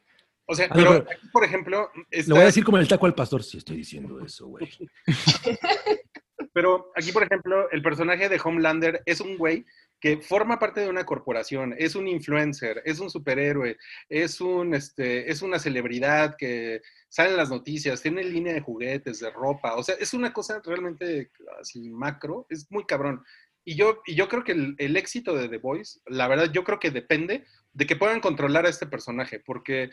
[0.47, 3.07] O sea, pero pero- aquí, por ejemplo, está- Le voy a decir como el taco
[3.07, 4.69] al pastor, sí estoy diciendo eso, güey.
[6.53, 9.65] pero aquí, por ejemplo, el personaje de Homelander es un güey
[10.01, 13.77] que forma parte de una corporación, es un influencer, es un superhéroe,
[14.09, 19.21] es, un, este, es una celebridad que sale en las noticias, tiene línea de juguetes,
[19.21, 21.31] de ropa, o sea, es una cosa realmente
[21.61, 23.25] así macro, es muy cabrón.
[23.65, 26.63] Y yo, y yo creo que el, el éxito de The Voice, la verdad, yo
[26.63, 29.91] creo que depende de que puedan controlar a este personaje, porque,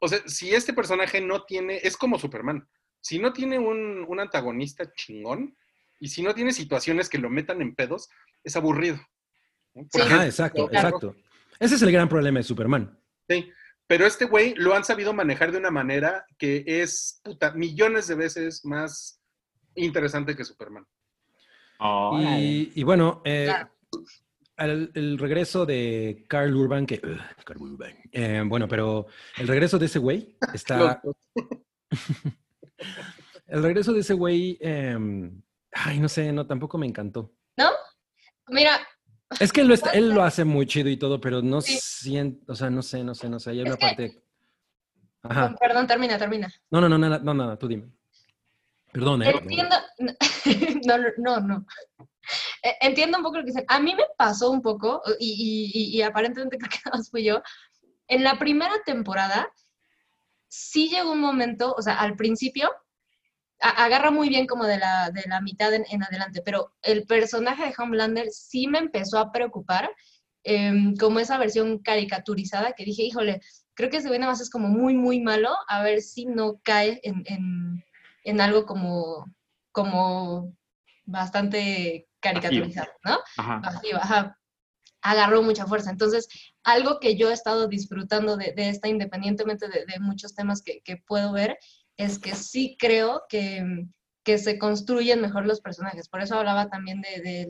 [0.00, 2.68] o sea, si este personaje no tiene, es como Superman,
[3.00, 5.56] si no tiene un, un antagonista chingón,
[6.00, 8.08] y si no tiene situaciones que lo metan en pedos,
[8.42, 8.98] es aburrido.
[9.74, 9.86] ¿no?
[9.92, 10.00] Sí.
[10.00, 10.88] Exacto, claro.
[10.88, 11.16] exacto.
[11.58, 12.98] Ese es el gran problema de Superman.
[13.28, 13.50] Sí,
[13.86, 18.14] pero este güey lo han sabido manejar de una manera que es, puta, millones de
[18.14, 19.20] veces más
[19.74, 20.86] interesante que Superman.
[22.74, 23.70] Y bueno, eh, Claro.
[24.60, 27.00] Al- el regreso de Carl Urban, que...
[27.02, 27.94] ugh, Carl Urban.
[28.12, 29.06] Eh, bueno, pero
[29.38, 31.00] el regreso de ese güey está...
[33.46, 35.42] El regreso de ese güey, em,
[35.72, 37.32] ay, no sé, no, tampoco me encantó.
[37.56, 37.68] ¿No?
[38.48, 38.78] Mira,
[39.40, 41.76] Es que él lo, está- él lo hace muy chido y todo, pero no Sí.
[41.82, 43.50] siento, o sea, no sé, no sé, no sé.
[43.50, 44.22] Hay Es una que- parte.
[45.22, 45.54] Ajá.
[45.60, 46.48] Perdón, termina, termina.
[46.70, 47.90] No, no, no, nada, no, nada, tú dime.
[48.92, 49.30] Perdón, ¿eh?
[49.30, 49.76] Entiendo,
[50.86, 51.66] no, no, no.
[51.98, 52.06] Eh,
[52.80, 53.64] Entiendo un poco lo que dicen.
[53.68, 57.42] A mí me pasó un poco, y, aparentemente creo que más fui yo,
[58.08, 59.48] en la primera temporada
[60.48, 62.70] sí llegó un momento, o sea, al principio,
[63.60, 67.74] agarra muy bien como de la, de la mitad en, adelante, pero el personaje de
[67.76, 69.90] Homelander sí me empezó a preocupar,
[70.44, 73.40] em, como esa versión caricaturizada que dije, híjole,
[73.74, 76.58] creo que ese güey nada más es como muy, muy malo, a ver si no
[76.64, 77.84] cae en, en-
[78.24, 79.26] en algo como,
[79.72, 80.54] como
[81.04, 83.18] bastante caricaturizado, ¿no?
[83.36, 83.60] Ajá.
[84.02, 84.36] Ajá.
[85.02, 85.90] Agarró mucha fuerza.
[85.90, 86.28] Entonces,
[86.62, 90.80] algo que yo he estado disfrutando de, de esta, independientemente de, de muchos temas que,
[90.84, 91.58] que puedo ver,
[91.96, 93.64] es que sí creo que,
[94.24, 96.08] que se construyen mejor los personajes.
[96.08, 97.48] Por eso hablaba también de- del,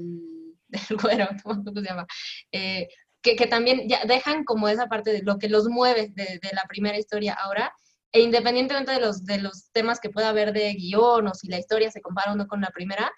[0.69, 2.07] del güero, ¿cómo se llama?
[2.53, 2.89] Eh,
[3.23, 6.51] que, que también ya dejan como esa parte de lo que los mueve de, de
[6.53, 7.73] la primera historia ahora,
[8.13, 11.59] e independientemente de los, de los temas que pueda haber de guion o si la
[11.59, 13.13] historia se compara o no con la primera,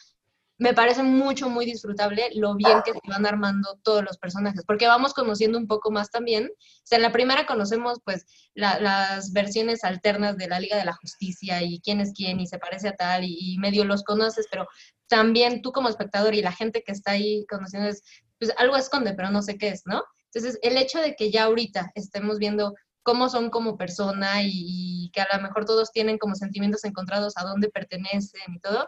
[0.63, 4.87] me parece mucho, muy disfrutable lo bien que se van armando todos los personajes, porque
[4.87, 6.45] vamos conociendo un poco más también.
[6.47, 10.85] O sea, en la primera conocemos pues la- las versiones alternas de la Liga de
[10.85, 14.47] la Justicia y quién es quién y se parece a tal y, medio los conoces,
[14.53, 14.69] pero
[15.09, 18.03] también tú como espectador y la gente que está ahí conociendo es,
[18.39, 20.05] pues algo esconde, pero no sé qué es, ¿no?
[20.33, 25.11] Entonces, el hecho de que ya ahorita estemos viendo cómo son como persona y, y
[25.13, 28.87] que a lo mejor todos tienen como sentimientos encontrados a dónde pertenecen y todo,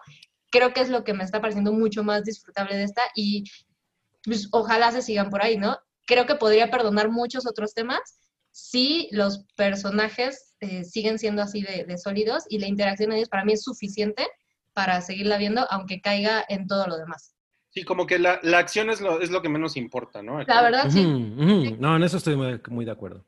[0.55, 3.43] creo que es lo que me está pareciendo mucho más disfrutable de esta y
[4.23, 5.77] pues, ojalá se sigan por ahí, ¿no?
[6.07, 8.21] Creo que podría perdonar muchos otros temas
[8.53, 13.29] si los personajes eh, siguen siendo así de, de sólidos y la interacción de ellos
[13.29, 14.29] para mí es suficiente
[14.75, 17.35] para seguirla viendo, aunque caiga en todo lo demás.
[17.71, 20.41] Sí, como que la, la acción es lo, es lo que menos importa, ¿no?
[20.45, 21.05] La verdad, sí.
[21.81, 23.25] No, en eso estoy muy, muy de acuerdo.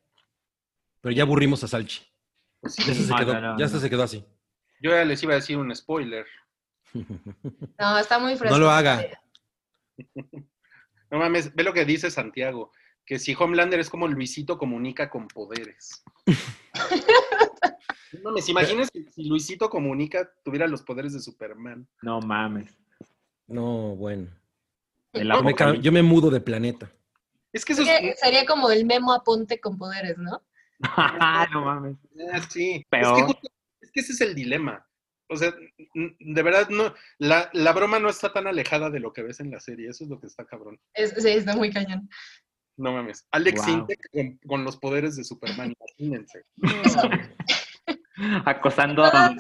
[1.01, 2.03] Pero ya aburrimos a Salchi.
[2.61, 2.85] Pues sí.
[2.87, 3.65] Ya se, No, quedó, no, no, ya no.
[3.65, 4.25] hasta se quedó así.
[4.81, 6.25] Yo ya les iba a decir un spoiler.
[7.79, 8.57] No, está muy fresco.
[8.57, 9.05] No lo haga.
[11.11, 12.73] No mames, ve lo que dice Santiago,
[13.05, 16.03] que si Homelander es como Luisito comunica con poderes.
[18.23, 21.87] No mames, imagínate si- si Luisito comunica tuviera los poderes de Superman.
[22.03, 22.77] No mames.
[23.47, 24.31] No, bueno.
[25.13, 26.91] Me, yo me mudo de planeta.
[27.53, 30.43] Es que eso Es que sería como el memo aponte con poderes, ¿no?
[31.53, 31.97] no mames.
[32.33, 32.85] Ah, sí.
[32.91, 33.05] Peor.
[33.05, 33.49] Es que, justo-
[33.81, 34.87] es que ese es el dilema.
[35.29, 35.53] O sea,
[35.95, 39.51] de verdad, no, la, la broma no está tan alejada de lo que ves en
[39.51, 39.89] la serie.
[39.89, 40.79] Eso es lo que está cabrón.
[40.95, 42.09] Es, sí, está muy cañón.
[42.77, 43.27] No mames.
[43.31, 43.65] Alex Wow.
[43.67, 46.45] Sintek con, con los poderes de Superman, imagínense.
[48.45, 49.35] Acosando a.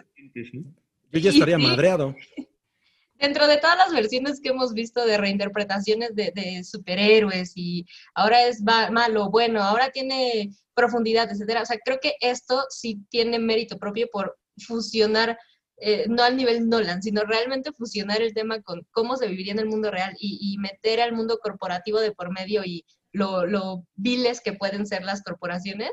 [1.12, 1.62] Yo ya estaría sí.
[1.66, 2.14] madreado.
[3.18, 8.47] Dentro de todas las versiones que hemos visto de reinterpretaciones de, de superhéroes y ahora
[8.47, 11.62] es ma- malo, bueno, ahora tiene profundidad, etcétera.
[11.62, 15.39] O sea, creo que esto sí tiene mérito propio por fusionar,
[15.79, 19.59] eh, no al nivel Nolan, sino realmente fusionar el tema con cómo se viviría en
[19.59, 24.41] el mundo real y, meter al mundo corporativo de por medio y lo, lo viles
[24.41, 25.91] que pueden ser las corporaciones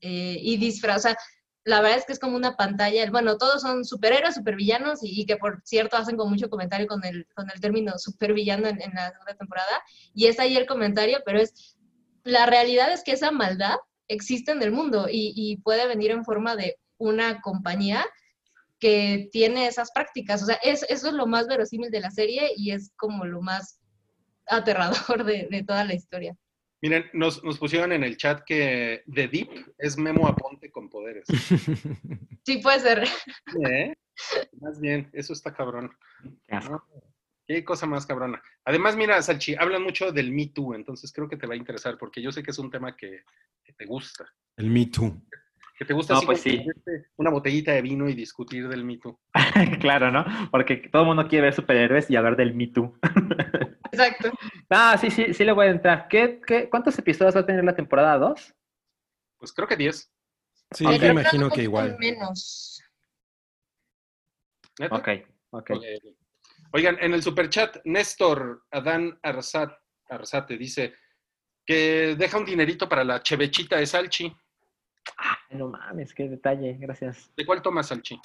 [0.00, 1.16] eh, y disfrazar.
[1.64, 5.36] La verdad es que es como una pantalla, bueno, todos son superhéroes, supervillanos y, que
[5.36, 9.34] por cierto hacen con mucho comentario con el, con el término supervillano en, la segunda
[9.38, 9.82] temporada
[10.14, 11.76] y es ahí el comentario, pero es,
[12.24, 13.76] la realidad es que esa maldad
[14.06, 18.06] existe en el mundo y puede venir en forma de una compañía
[18.78, 20.42] que tiene esas prácticas.
[20.42, 23.42] O sea, es, eso es lo más verosímil de la serie y es como lo
[23.42, 23.80] más
[24.46, 26.36] aterrador de, de toda la historia.
[26.80, 31.26] Miren, nos, nos pusieron en el chat que The Deep es Memo Aponte con poderes.
[32.44, 33.04] Sí, puede ser.
[33.70, 33.92] ¿Eh?
[34.58, 35.90] Más bien, eso está cabrón.
[37.46, 38.42] Qué cosa más cabrona.
[38.64, 41.98] Además, mira, Salchi, hablan mucho del Me Too, entonces creo que te va a interesar,
[41.98, 43.22] porque yo sé que es un tema que,
[43.62, 44.24] que te gusta.
[44.56, 45.22] El Me Too.
[45.78, 46.66] Que te gusta No, así pues sí.
[47.16, 49.16] una botellita de vino y discutir del Me Too.
[49.80, 50.24] claro, ¿no?
[50.50, 52.98] Porque todo el mundo quiere ver superhéroes y hablar del Me Too.
[53.92, 54.32] Exacto.
[54.68, 56.08] Ah, sí, sí, sí le voy a entrar.
[56.08, 58.54] ¿Qué, qué, ¿Cuántos episodios va a tener la temporada 2?
[59.38, 60.12] Pues creo que 10.
[60.72, 61.96] Sí, yo imagino que igual.
[62.00, 62.82] Menos.
[64.80, 64.96] ¿Neta?
[64.96, 65.08] Ok,
[65.50, 65.70] ok.
[66.72, 69.72] Oigan, en el superchat, Néstor Adán Arzat,
[70.08, 70.94] Arzate dice
[71.64, 74.34] que deja un dinerito para la chevechita de Salchi.
[75.50, 77.30] Ay, no mames, qué detalle, gracias.
[77.36, 78.20] ¿De cuál tomas, Salchi?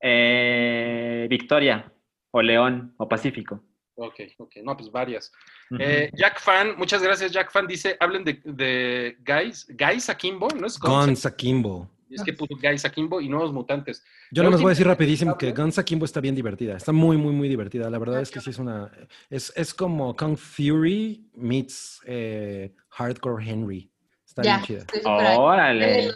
[0.00, 1.92] Eh, Victoria,
[2.30, 3.62] o León, o Pacífico.
[3.94, 5.30] Ok, ok, no, pues varias.
[5.78, 7.66] Eh, Jack Fan, muchas gracias, Jack Fan.
[7.66, 11.88] Dice, hablen de, de Guys, Guys Akimbo, ¿no es Guns Guns Akimbo.
[12.10, 14.04] Es que puso Guys Akimbo y Nuevos Mutantes.
[14.30, 16.76] Yo La nomás voy a decir rapidísimo que Guns Akimbo está bien divertida.
[16.76, 17.88] Está muy, muy, muy divertida.
[17.88, 18.90] La verdad es que sí es una...
[19.30, 23.91] Es, es como Kung Fury meets eh, Hardcore Henry.
[24.32, 25.38] Está Ya, bien chida.
[25.38, 26.10] Órale.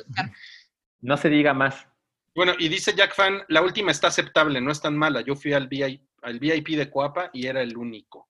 [1.03, 1.87] No se diga más.
[2.35, 5.21] Bueno, y dice Jack Fan, la última está aceptable, no es tan mala.
[5.21, 8.29] Yo fui al VIP, al VIP de Coapa y era el único.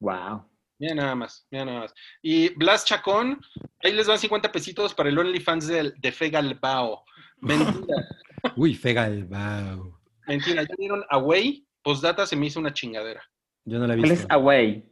[0.00, 0.46] Wow.
[0.78, 1.94] Mira nada más, mira nada más.
[2.22, 3.40] Y Blas Chacón,
[3.82, 7.04] ahí les van 50 pesitos para el OnlyFans de, de Fegalbao.
[7.38, 7.96] Mentira,
[8.56, 9.98] Uy, Fegal, wow.
[10.26, 10.62] mentira.
[10.62, 13.22] Ya vieron Away, postdata se me hizo una chingadera.
[13.64, 14.26] Yo no la he ¿Cuál es.
[14.28, 14.90] Away?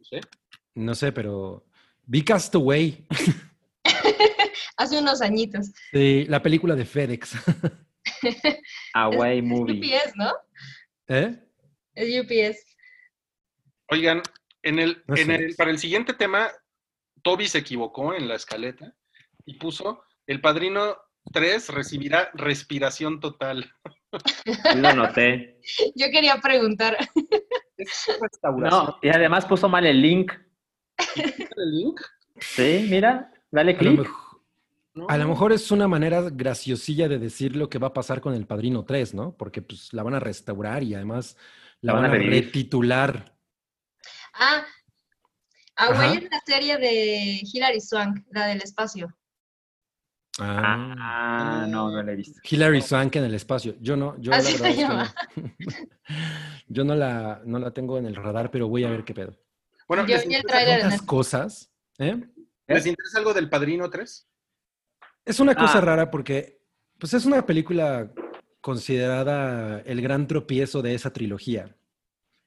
[0.00, 0.20] ¿Sí?
[0.74, 1.66] No sé, pero...
[2.06, 3.04] Vi Castaway.
[4.76, 5.72] Hace unos añitos.
[5.92, 7.32] Sí, la película de FedEx.
[8.94, 9.78] Away Es Movie.
[9.80, 10.32] UPS, ¿no?
[11.08, 11.36] ¿Eh?
[11.94, 12.76] Es UPS.
[13.90, 14.22] Oigan,
[14.62, 16.50] en el, No en el- para el siguiente tema,
[17.22, 18.94] Toby se equivocó en la escaleta
[19.44, 20.96] y puso, el padrino
[21.32, 23.72] 3 recibirá respiración total.
[24.76, 25.58] Lo noté.
[25.96, 26.96] Yo quería preguntar.
[27.76, 28.84] Es restauración.
[28.86, 30.32] No, y además puso mal el link.
[31.56, 32.00] ¿El link?
[32.38, 34.08] Sí, mira, dale clic.
[34.94, 35.06] No.
[35.10, 38.32] a lo mejor es una manera graciosilla de decir lo que va a pasar con
[38.32, 39.36] el Padrino 3, ¿no?
[39.36, 41.36] Porque pues la van a restaurar y además
[41.82, 42.32] la, van, a revivir.
[42.32, 43.36] Ah, retitular.
[45.76, 46.14] Away Ajá.
[46.14, 49.14] es la serie de Hilary Swank, la del espacio.
[50.38, 50.94] Ah.
[50.98, 52.40] Ah, no, no lo he visto.
[52.48, 53.76] Hilary Swank en el espacio.
[53.80, 55.04] Yo no, yo la Así se es que no.
[56.68, 59.36] yo no la, no la tengo en el radar, pero voy a ver qué pedo.
[59.88, 61.70] Bueno, Yo ¿les, vi el interesa, tráiler en Tantas el- cosas.
[61.98, 62.16] ¿eh?
[62.68, 64.28] les interesa algo del padrino 3?
[65.24, 65.80] Es una cosa Ah.
[65.80, 66.60] rara porque
[66.98, 68.10] pues es una película
[68.60, 71.76] considerada el gran tropiezo de esa trilogía.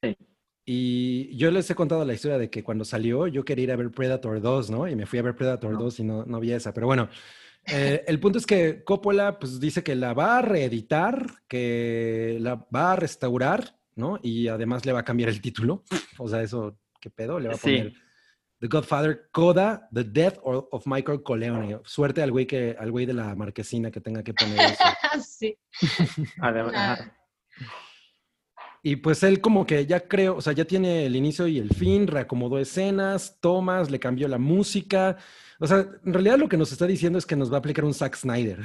[0.02, 0.16] Sí.
[0.66, 3.76] Y yo les he contado la historia de que cuando salió yo quería ir a
[3.76, 4.86] ver Predator 2, ¿no?
[4.88, 6.72] Y me fui a ver Predator 2 y no, no vi esa.
[6.74, 7.08] Pero bueno,
[7.66, 12.54] eh, el punto es que Coppola pues dice que la va a reeditar, que la
[12.74, 14.18] va a restaurar, ¿no?
[14.22, 15.84] Y además le va a cambiar el título.
[16.18, 17.38] O sea, eso, ¿qué pedo?
[17.40, 17.76] Le va a Sí.
[17.78, 17.92] poner
[18.60, 21.80] The Godfather, Coda, The Death of Michael Corleone.
[21.84, 24.84] Suerte al güey que, al güey de la marquesina que tenga que poner eso.
[25.26, 25.56] sí.
[26.42, 27.00] Además.
[28.82, 31.68] Y pues él como que ya creo, o sea, ya tiene el inicio y el
[31.74, 35.16] fin, reacomodó escenas, tomas, le cambió la música.
[35.58, 37.84] O sea, en realidad lo que nos está diciendo es que nos va a aplicar
[37.84, 38.58] un Zack Snyder.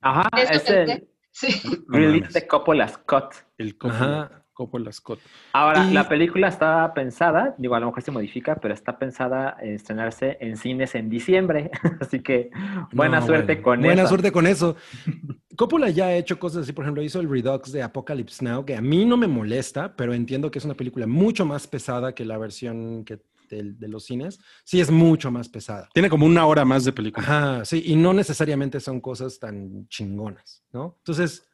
[0.00, 1.62] Ajá, es el Sí.
[1.88, 3.34] Release de Coppola Scott.
[3.56, 4.41] El Coppola, Ajá.
[4.52, 5.18] Coppola Scott.
[5.52, 9.56] Ahora, Y- la película está pensada, digo, a lo mejor se modifica, pero está pensada
[9.60, 11.70] en estrenarse en cines en diciembre.
[12.00, 12.50] Así que
[12.92, 14.08] buena No, suerte bueno, con Buena eso.
[14.08, 14.76] suerte con eso.
[15.56, 18.74] Coppola ya ha hecho cosas así, por ejemplo, hizo el Redux de Apocalypse Now, que
[18.74, 22.24] a mí no me molesta, pero entiendo que es una película mucho más pesada que
[22.24, 24.40] la versión que del- de, los cines.
[24.64, 25.90] Sí, es mucho más pesada.
[25.92, 27.22] Tiene como una hora más de película.
[27.26, 30.94] Ajá, sí, y no necesariamente son cosas tan chingonas, ¿no?
[31.00, 31.46] Entonces,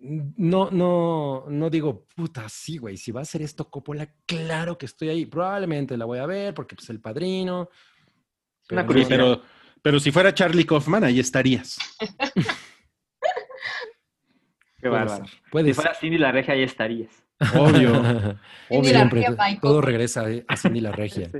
[0.00, 4.86] no, no, no digo, puta, sí, güey, si va a hacer esto Coppola, claro que
[4.86, 5.26] estoy ahí.
[5.26, 7.62] Probablemente la voy a ver porque pues el padrino.
[7.62, 9.16] Una pero no- curiosidad.
[9.18, 9.42] Pero,
[9.82, 11.78] pero si fuera Charlie Kaufman, ahí estarías.
[14.80, 15.26] Qué bárbaro.
[15.26, 15.74] ser, Si ser.
[15.74, 17.10] fuera Cindy la Regia, ahí estarías.
[17.56, 17.92] Obvio.
[18.70, 19.24] La Siempre,
[19.62, 21.28] todo regresa a- Cindy la regia.
[21.32, 21.38] Sí.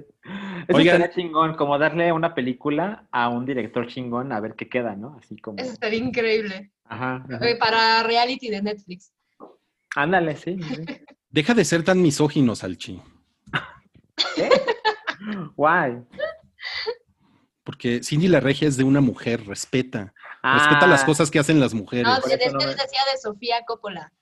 [0.68, 0.96] Eso Oigan.
[1.02, 5.16] estaría chingón, como darle una película a un director chingón a ver qué queda, ¿no?
[5.18, 5.58] Así como.
[5.58, 6.72] Eso estaría increíble.
[6.84, 7.24] Ajá.
[7.30, 7.48] ajá.
[7.48, 9.12] Eh, Para reality de Netflix.
[9.96, 10.58] Ándale, sí.
[10.62, 10.84] sí.
[11.30, 13.00] Deja de ser tan misógino, Salchi.
[14.36, 14.50] ¿Qué?
[15.56, 15.98] Guay.
[17.64, 20.12] Porque Cindy la Regia es de una mujer, respeta.
[20.42, 22.06] Ah, Respeta las cosas que hacen las mujeres.
[22.06, 24.12] No, me- decía de Sofía Coppola.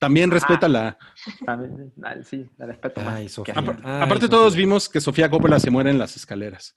[0.00, 0.98] También respeta la...
[1.46, 3.00] también, ah, sí, la respeto.
[3.06, 3.54] Ay, Sofía.
[3.56, 4.28] Ay, aparte Sofía.
[4.30, 6.74] todos vimos que Sofía Coppola se muere en las escaleras.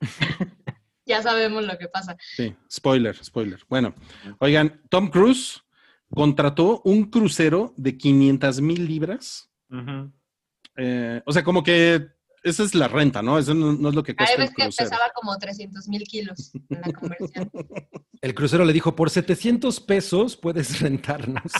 [1.06, 2.18] Ya sabemos lo que pasa.
[2.36, 3.58] Sí, spoiler, spoiler.
[3.66, 3.94] Bueno,
[4.40, 5.62] oigan, Tom Cruise
[6.14, 9.50] contrató un crucero de 500 mil libras.
[10.76, 12.08] Eh, o sea, como que
[12.42, 13.38] esa es la renta, ¿no?
[13.38, 14.90] Eso no, no es lo que Ahí cuesta ves el que crucero.
[14.90, 17.50] pesaba como 300 mil kilos en la conversión.
[18.20, 21.52] El crucero le dijo, por 700 pesos puedes rentarnos.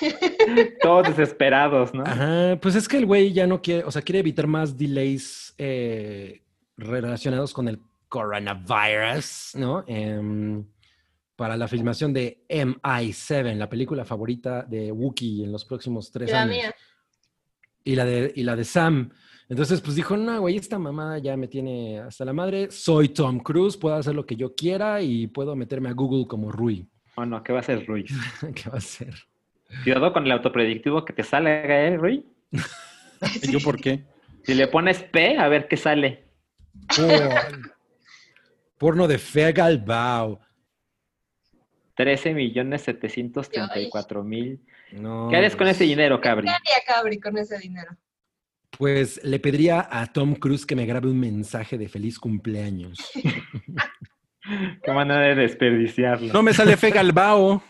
[0.80, 2.04] Todos desesperados, ¿no?
[2.04, 5.54] Ajá, pues es que el güey ya no quiere, o sea, quiere evitar más delays
[5.58, 6.42] eh,
[6.76, 9.84] relacionados con el coronavirus, ¿no?
[9.86, 10.64] Em,
[11.36, 16.42] para la filmación de MI7, la película favorita de Wookiee en los próximos tres la
[16.42, 16.56] años.
[16.56, 16.74] mía.
[17.82, 19.10] Y la de, y la de Sam.
[19.48, 22.70] Entonces, pues dijo, no, güey, esta mamada ya me tiene hasta la madre.
[22.70, 26.50] Soy Tom Cruise, puedo hacer lo que yo quiera y puedo meterme a Google como
[26.50, 26.88] Rui.
[27.16, 27.42] ¿O no?
[27.42, 28.10] ¿Qué va a hacer Ruiz?
[28.54, 29.14] ¿Qué va a hacer?
[29.82, 32.24] Cuidado con el autopredictivo que te sale, ¿eh, Rui?
[33.42, 34.04] ¿Y yo por qué?
[34.44, 36.24] Si le pones P, a ver qué sale.
[36.94, 37.72] Porn.
[38.78, 40.40] Porno de Fegalbao.
[41.96, 44.60] 13 millones 734 mil.
[44.92, 46.46] No, ¿Qué harías con pues, ese dinero, Cabri?
[46.46, 47.96] ¿Qué haría Cabri con ese dinero?
[48.76, 52.98] Pues le pediría a Tom Cruise que me grabe un mensaje de feliz cumpleaños.
[54.84, 56.32] Qué manera de desperdiciarlo.
[56.32, 57.62] No me sale Fe Galbao.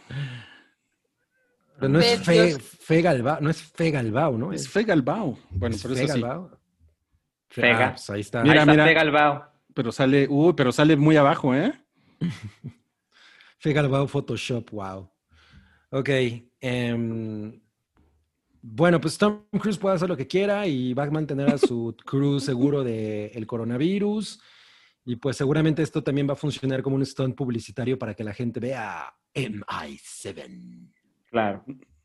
[1.77, 4.53] Pero no es fe, fe Galbao, no es fe Galbao, ¿no?
[4.53, 5.39] Es Fe Galbao.
[5.51, 6.21] Bueno, es pero fe eso sí.
[6.21, 6.65] Galbao.
[7.55, 7.87] Fega.
[7.87, 8.43] Ah, pues ahí está.
[8.43, 8.85] Mira, Ahí está mira.
[8.85, 9.47] Pega el Bao.
[9.75, 11.73] Pero sale, uy, pero sale muy abajo, ¿eh?
[13.59, 15.09] Fe Galbao Photoshop, wow.
[15.91, 16.09] Ok.
[16.61, 17.61] em,
[18.61, 21.95] bueno, pues Tom Cruise puede hacer lo que quiera y va a mantener a su
[22.05, 24.41] crew seguro del coronavirus.
[25.05, 28.33] Y pues seguramente esto también va a funcionar como un stunt publicitario para que la
[28.33, 30.93] gente vea MI7.
[31.35, 31.65] Claro.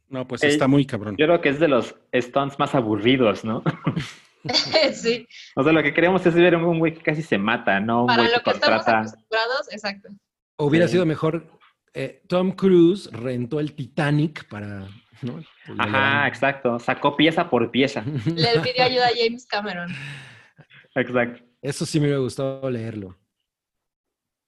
[0.10, 1.16] No, pues Eh, está muy cabrón.
[1.18, 3.62] Yo creo que es de los stunts más aburridos, ¿no?
[4.94, 8.02] sí, O sea, lo que queremos es ver un güey que casi se mata, no
[8.02, 9.00] un para lo que que estamos contrata.
[9.02, 10.10] acostumbrados, exacto.
[10.58, 10.94] Hubiera Sí.
[10.94, 11.46] sido mejor.
[11.94, 14.88] eh, Tom Cruise rentó el Titanic para.
[15.22, 15.44] ¿no?
[15.78, 16.80] Ajá, exacto.
[16.80, 18.02] Sacó pieza por pieza.
[18.26, 19.92] Le pidió ayuda a James Cameron.
[20.96, 21.44] Exacto.
[21.62, 23.16] Eso sí me hubiera gustado leerlo.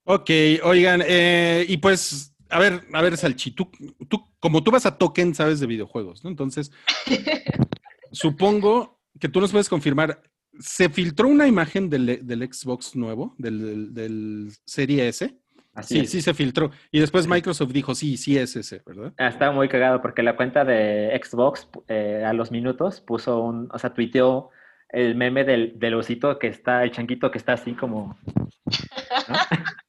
[0.06, 0.30] Ok,
[0.64, 3.70] oigan, eh, y pues, a ver, a ver, Salchi, tú,
[4.08, 6.30] tú, como tú vas a Token, sabes de videojuegos, ¿no?
[6.30, 6.72] Entonces,
[8.12, 10.22] supongo que tú nos puedes confirmar,
[10.60, 15.38] ¿se filtró una imagen del, del Xbox nuevo, del, del, del Serie S?
[15.74, 16.12] Así Sí, es.
[16.12, 16.72] sí se filtró.
[16.92, 19.14] Y después Microsoft dijo, sí, sí es ese, ¿verdad?
[19.18, 23.70] Ah, Estaba muy cagado porque la cuenta de Xbox eh, a los minutos puso un,
[23.72, 24.50] o sea, tuiteó
[24.90, 28.18] el meme del, del osito que está, el changuito que está así como...
[28.26, 29.36] ¿no?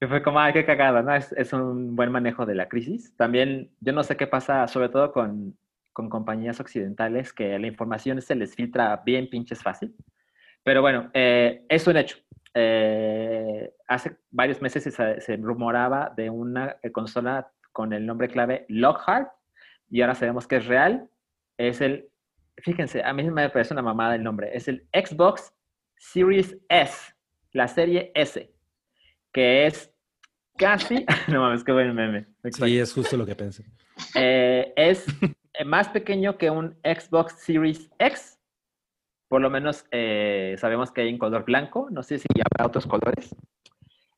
[0.00, 1.14] fue como, ay, qué cagada, ¿no?
[1.14, 3.16] Es, un buen manejo de la crisis.
[3.16, 5.56] También, yo no sé qué pasa, sobre todo con,
[5.92, 9.94] compañías occidentales, que la información se les filtra bien pinches fácil.
[10.62, 12.18] Pero bueno, eh, es un hecho.
[12.52, 19.30] Eh, hace varios meses se, se rumoraba de una consola con el nombre clave Lockhart
[19.90, 21.08] y ahora sabemos que es real.
[21.58, 22.08] Es el,
[22.58, 24.50] fíjense, a mí me parece una mamada el nombre.
[24.54, 25.52] Es el Xbox
[25.96, 27.14] Series S,
[27.52, 28.50] la serie S,
[29.36, 29.92] que es
[30.56, 32.20] casi, no mames, qué buen meme.
[32.42, 32.64] Exacto.
[32.64, 33.64] Sí, es justo lo que pensé.
[34.14, 35.04] Eh, es
[35.52, 38.38] eh, más pequeño que un Xbox Series X.
[39.28, 41.88] Por lo menos eh, sabemos que hay en color blanco.
[41.90, 43.34] No sé si habrá otros colores.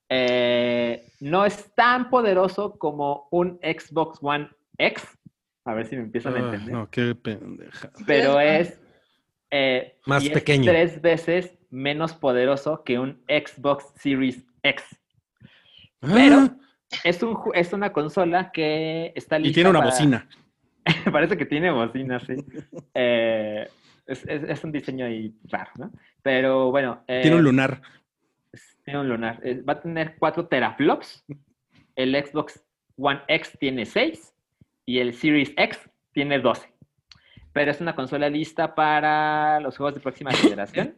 [0.08, 4.48] Eh, no es tan poderoso como un Xbox One
[4.78, 5.18] X.
[5.64, 6.72] A ver si me empiezan a Ah, entender.
[6.74, 7.90] no, qué pendeja.
[8.06, 8.80] Pero es
[9.50, 14.84] eh, Más tres veces menos poderoso que un Xbox Series X.
[16.00, 16.56] Pero Ah,
[17.04, 20.28] es, un, es una consola que está lista y tiene una para- bocina.
[21.12, 22.36] Parece que tiene bocina, sí.
[22.94, 23.68] Eh,
[24.06, 25.92] es, es- es un diseño ahí raro, ¿no?
[26.22, 27.04] Pero bueno.
[27.06, 27.82] eh, Tiene un lunar.
[28.84, 29.38] tiene un lunar.
[29.42, 31.24] Eh, va a tener 4 teraflops.
[31.94, 32.64] El Xbox
[32.96, 34.34] One X tiene 6
[34.86, 36.72] y el Series X tiene 12.
[37.52, 40.94] Pero es una consola lista para los juegos de próxima generación.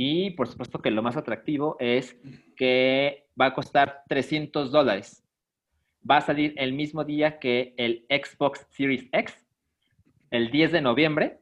[0.00, 2.16] Y por supuesto que lo más atractivo es
[2.56, 5.24] que va a costar 300 dólares.
[6.08, 9.44] Va a salir el mismo día que el Xbox Series X,
[10.30, 11.40] el 10 de noviembre.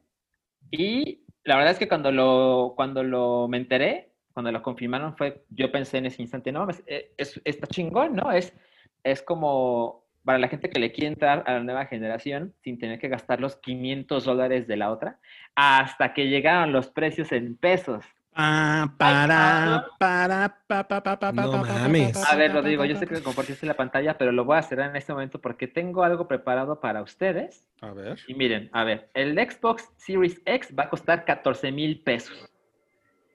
[0.71, 5.45] Y la verdad es que cuando lo, cuando lo me enteré, cuando lo confirmaron, fue,
[5.49, 8.31] yo pensé en ese instante, no, eh, es, está chingón, ¿no?
[8.31, 8.55] Es,
[9.03, 12.97] es como para la gente que le quiere entrar a la nueva generación sin tener
[12.97, 15.19] que gastar los 500 dólares de la otra,
[15.53, 18.03] hasta que llegaron los precios en pesos.
[18.37, 22.23] Pa, para, para, pa, pa, pa, pa, No pa, mames.
[22.31, 24.95] A ver, Rodrigo, yo sé que compartiste la pantalla, pero lo voy a cerrar en
[24.95, 27.65] este momento porque tengo algo preparado para ustedes.
[27.81, 28.19] A ver.
[28.27, 32.47] Y miren, a ver, el Xbox Series X va a costar 14 mil pesos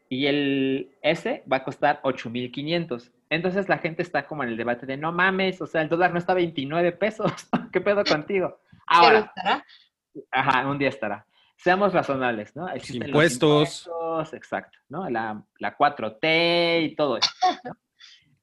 [0.08, 3.10] y el S va a costar 8 mil 500.
[3.28, 6.12] Entonces la gente está como en el debate de no mames, o sea, el dólar
[6.12, 7.32] no está a 29 pesos.
[7.72, 8.60] ¿Qué pedo contigo?
[8.70, 9.64] Pero Ahora, estará.
[10.30, 11.26] ajá, un día estará.
[11.62, 12.68] Seamos razonables, ¿no?
[12.68, 13.86] Existen los impuestos.
[13.86, 15.08] impuestos, exacto, ¿no?
[15.08, 17.30] La, la 4T y todo eso.
[17.64, 17.76] ¿no?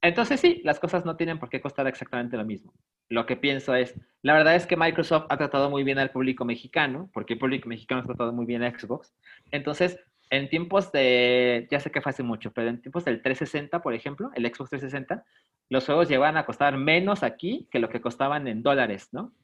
[0.02, 2.72] Entonces sí, las cosas no tienen por qué costar exactamente lo mismo.
[3.08, 6.44] Lo que pienso es, la verdad es que Microsoft ha tratado muy bien al público
[6.44, 9.12] mexicano, porque el público mexicano ha tratado muy bien a Xbox.
[9.50, 9.98] Entonces,
[10.30, 13.94] en tiempos de, ya sé que fue hace mucho, pero en tiempos del 360, por
[13.94, 15.24] ejemplo, el Xbox 360,
[15.68, 19.34] los juegos llegaban a costar menos aquí que lo que costaban en dólares, ¿no?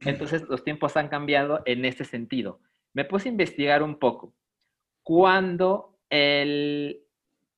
[0.00, 2.60] Entonces, los tiempos han cambiado en este sentido.
[2.96, 4.32] Me puse a investigar un poco.
[5.02, 7.02] Cuando el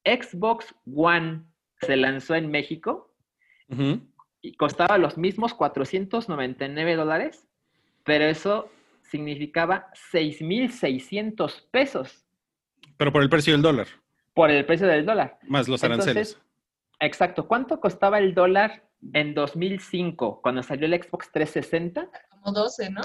[0.04, 1.44] Xbox One
[1.80, 3.14] se lanzó en México,
[4.40, 7.46] y costaba los mismos 499 dólares,
[8.02, 8.68] pero eso
[9.02, 12.26] significaba 6,600 pesos
[12.96, 13.86] Pero por el precio del dólar,
[14.34, 15.38] por el precio del dólar.
[15.42, 16.42] más los Entonces, aranceles.
[16.98, 17.46] Exacto.
[17.46, 18.82] ¿Cuánto costaba el dólar
[19.12, 23.02] En 2005, cuando salió el Xbox 360, Como 12, ¿no?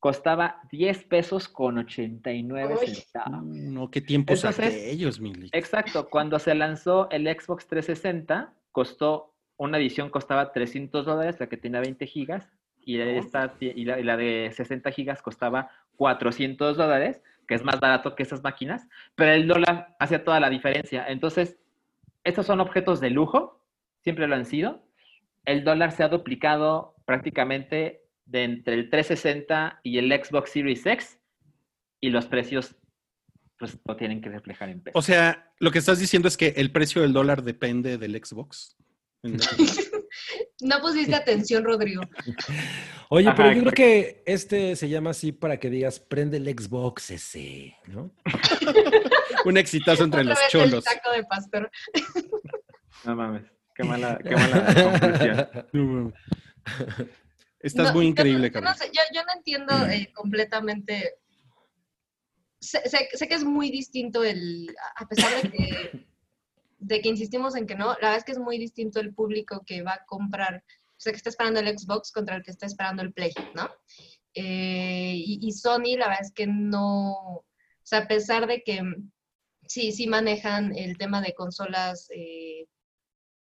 [0.00, 2.86] Costaba 10 pesos con 89 Uy.
[2.86, 3.44] centavos.
[3.44, 5.50] No, qué tiempos Entonces, aquellos, Mili.
[5.52, 11.58] Exacto, cuando se lanzó el Xbox 360, costó, una edición costaba 300 dólares, la que
[11.58, 12.50] tenía 20 gigas,
[12.82, 17.78] y, esta, y, la, y la de 60 gigas costaba 400 dólares, que es más
[17.78, 21.04] barato que esas máquinas, pero el dólar hacía toda la diferencia.
[21.08, 21.58] Entonces,
[22.24, 23.60] estos son objetos de lujo,
[24.00, 24.82] siempre lo han sido.
[25.44, 31.18] El dólar se ha duplicado prácticamente de entre el 360 y el Xbox Series X,
[32.00, 32.76] y los precios
[33.58, 34.98] pues lo tienen que reflejar en pesos.
[34.98, 38.76] O sea, lo que estás diciendo es que el precio del dólar depende del Xbox.
[40.62, 42.02] No pusiste atención, Rodrigo.
[43.08, 46.46] Oye, Ajá, pero yo creo que este se llama así para que digas, prende el
[46.48, 48.12] Xbox ese, ¿no?
[49.46, 50.84] Un exitazo entre Otra los vez cholos.
[50.86, 51.70] El taco de pastor.
[53.04, 55.48] No mames, qué mala, qué mala conclusión.
[55.72, 56.14] No, mames.
[57.60, 61.14] Estás No, muy yo increíble, no- yo, no sé, yo, yo no entiendo eh, completamente.
[62.60, 64.74] Sé, sé- sé que es muy distinto el.
[64.96, 66.06] A pesar de que,
[66.78, 69.62] de que insistimos en que no, la verdad es que es muy distinto el público
[69.66, 72.66] que va a comprar, o sea, que está esperando el Xbox contra el que está
[72.66, 73.68] esperando el Play, ¿no?
[74.34, 77.12] Eh, y, y Sony, la verdad es que no.
[77.12, 77.44] O
[77.82, 78.80] sea, a pesar de que
[79.66, 82.66] sí, sí manejan el tema de consolas eh,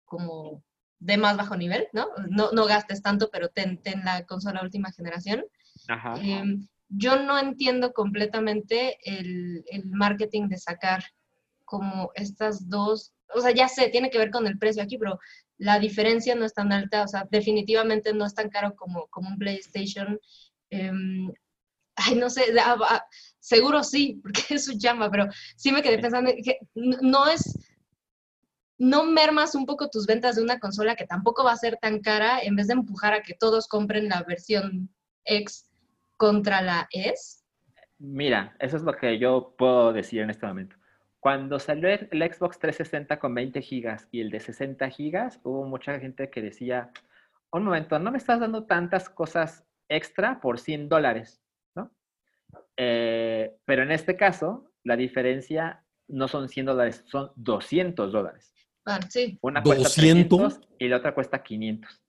[0.05, 0.63] como
[0.99, 2.07] de más bajo nivel, ¿no?
[2.29, 5.45] No, no gastes tanto, pero ten, ten la consola última generación.
[5.87, 6.15] Ajá.
[6.21, 6.57] Eh,
[6.89, 11.03] yo no entiendo completamente el, el marketing de sacar
[11.63, 15.19] como estas dos, o sea, ya sé, tiene que ver con el precio aquí, pero
[15.59, 19.29] la diferencia no es tan alta, o sea, definitivamente no es tan caro como, como
[19.29, 20.19] un PlayStation.
[20.71, 21.31] Em,
[21.95, 23.05] ay, no sé, ah,
[23.39, 27.57] seguro sí, porque es su chamba, pero sí me quedé pensando que no es,
[28.79, 31.99] no mermas un poco tus ventas de una consola que tampoco va a ser tan
[31.99, 34.89] cara en vez de empujar a que todos compren la versión
[35.25, 35.69] X
[36.17, 37.43] contra la S.
[37.97, 40.77] Mira, eso es lo que yo puedo decir en este momento.
[41.19, 45.99] Cuando salió el Xbox 360 con 20 gigas y el de 60 gigas, hubo mucha
[45.99, 46.91] gente que decía,
[47.51, 51.43] un momento, no me estás dando tantas cosas extra por 100 dólares,
[51.75, 51.91] ¿no?
[52.77, 58.53] Eh, pero en este caso, la diferencia no son 100 dólares, son 200 dólares.
[58.85, 60.39] Ah, sí, Una cuesta 200.
[60.39, 62.01] 300 y la otra cuesta 500.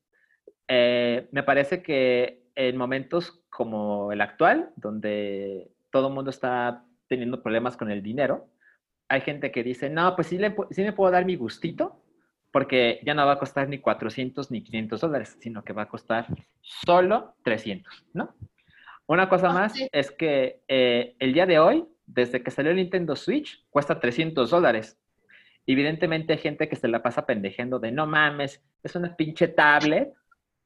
[0.68, 7.42] Eh, me parece que en momentos como el actual, donde todo el mundo está teniendo
[7.42, 8.48] problemas con el dinero,
[9.08, 12.02] hay gente que dice, no, pues sí, le, sí me puedo dar mi gustito,
[12.52, 15.88] porque ya no va a costar ni 400 ni 500 dólares, sino que va a
[15.88, 16.26] costar
[16.60, 18.34] solo 300, ¿no?
[19.06, 19.88] Una cosa Ah, más sí.
[19.90, 24.50] es que eh, el día de hoy, desde que salió el Nintendo Switch, cuesta 300
[24.50, 24.96] dólares.
[25.66, 30.12] Evidentemente hay gente que se la pasa pendejeando de no mames, es una pinche tablet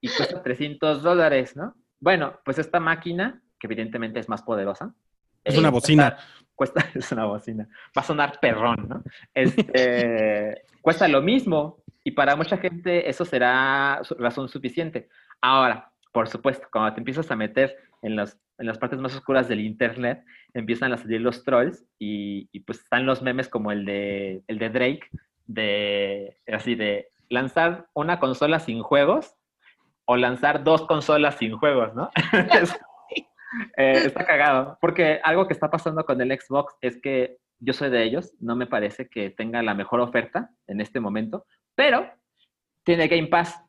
[0.01, 1.75] y cuesta 300 dólares, ¿no?
[2.01, 4.95] Bueno, pues esta máquina, que evidentemente es más poderosa.
[5.43, 6.17] Es eh, una bocina.
[6.55, 7.69] Cuesta, cuesta- es una bocina.
[7.97, 9.03] Va a sonar perrón, ¿no?
[9.33, 15.09] Este, cuesta lo mismo y para mucha gente eso será razón suficiente.
[15.41, 19.49] Ahora, por supuesto, cuando te empiezas a meter en, los, en las partes más oscuras
[19.49, 24.45] del internet, empiezan a salir los trolls y, pues están los memes como el de,
[24.47, 25.11] el de Drake,
[25.47, 29.35] de así de lanzar una consola sin juegos
[30.05, 32.11] o lanzar dos consolas sin juegos, ¿no?
[33.77, 37.89] Eh, está cagado, porque algo que está pasando con el Xbox es que yo soy
[37.89, 41.47] de ellos, no me parece que tenga la mejor oferta en este momento,
[41.77, 42.11] pero
[42.83, 43.64] tiene Game Pass.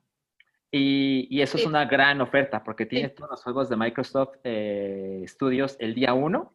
[0.72, 5.24] Y, y eso es una gran oferta, porque tiene todos los juegos de Microsoft eh,
[5.28, 6.54] Studios el día 1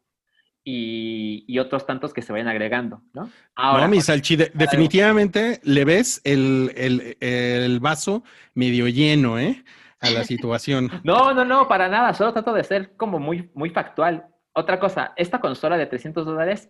[0.63, 3.31] y, y otros tantos que se vayan agregando, ¿no?
[3.55, 8.23] Ahora, no, mi Salchi, de- definitivamente le ves el, el- el vaso
[8.55, 9.65] medio lleno, ¿eh?
[10.01, 10.91] A la situación.
[11.03, 12.13] No, no, no, para nada.
[12.13, 14.27] Solo trato de ser como muy, muy factual.
[14.53, 16.69] Otra cosa, esta consola de 300 dólares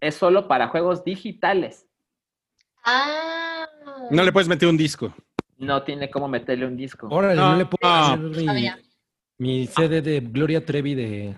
[0.00, 1.86] es solo para juegos digitales.
[2.84, 3.66] Ah.
[4.10, 5.14] No le puedes meter un disco.
[5.58, 7.08] No tiene cómo meterle un disco.
[7.10, 8.00] Órale, no, No, le puedo no.
[8.04, 8.70] hacer mi,
[9.38, 11.34] mi CD de Gloria Trevi de,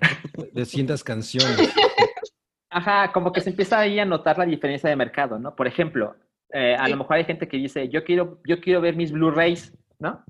[0.53, 1.59] de cientas canciones.
[2.71, 5.57] Ajá, como que se empieza ahí a notar la diferencia de mercado, ¿no?
[5.57, 6.14] Por ejemplo,
[6.53, 6.91] eh, a Sí.
[6.93, 10.25] lo mejor hay gente que dice, yo quiero, yo quiero ver mis Blu-rays, ¿no?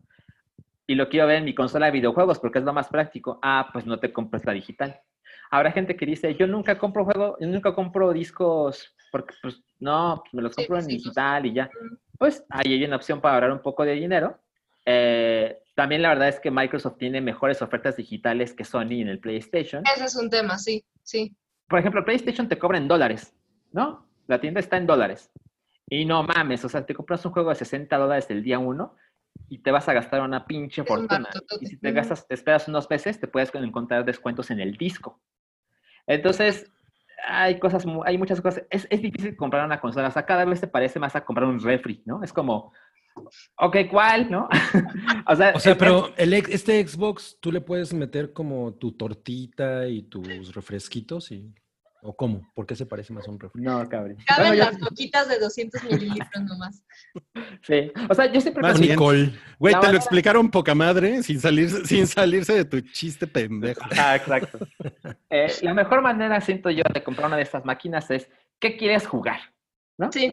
[0.87, 3.39] Y lo quiero ver en mi consola de videojuegos porque es lo más práctico.
[3.43, 5.01] Ah, pues no te compres la digital.
[5.51, 10.23] Habrá gente que dice, yo nunca compro juego, yo nunca compro discos porque, pues, no,
[10.33, 11.05] me los Sí, compro en físicos.
[11.05, 11.71] digital y ya.
[12.21, 14.39] Pues ahí hay una opción para ahorrar un poco de dinero.
[14.85, 19.21] Eh, también la verdad es que Microsoft tiene mejores ofertas digitales que Sony en el
[19.21, 19.83] PlayStation.
[19.87, 21.35] Ese es un tema, sí, sí.
[21.67, 23.35] Por ejemplo, PlayStation te cobra en dólares,
[23.73, 24.07] ¿no?
[24.27, 25.31] La tienda está en dólares.
[25.89, 28.97] Y no mames, o sea, te compras un juego de 60 dólares el día uno
[29.49, 31.31] y te vas a gastar una pinche un fortuna.
[31.59, 35.23] Y si te gastas, te esperas unos meses, te puedes encontrar descuentos en el disco.
[36.07, 36.71] Entonces,
[37.27, 38.65] hay cosas, hay muchas cosas.
[38.71, 40.09] Es, es difícil comprar una consola.
[40.09, 42.23] O sea, cada vez te parece más a comprar un refri, ¿no?
[42.23, 42.73] Es como,
[43.57, 44.31] ok, ¿cuál?
[44.31, 44.49] ¿No?
[45.27, 48.93] o sea, O sea, es- pero el, este Xbox, tú le puedes meter como tu
[48.93, 51.53] tortita y tus refresquitos y...
[52.03, 52.51] ¿O cómo?
[52.55, 53.61] ¿Por qué se parece más a un refri?
[53.63, 54.17] No, cabrón.
[54.27, 56.83] Caben Bueno, yo- las coquitas de 200 mililitros nomás.
[57.63, 57.93] sí.
[58.09, 58.63] O sea, yo siempre...
[58.63, 58.81] Más.
[58.81, 59.33] Nicole.
[59.59, 63.83] Güey, te lo explicaron poca madre sin, salir, sin salirse de tu chiste pendejo.
[63.99, 64.67] Ah, exacto.
[65.29, 68.29] Eh, la mejor manera, siento yo, de comprar una de estas máquinas es,
[68.59, 69.41] ¿qué quieres jugar?
[69.99, 70.11] ¿No?
[70.11, 70.33] Sí.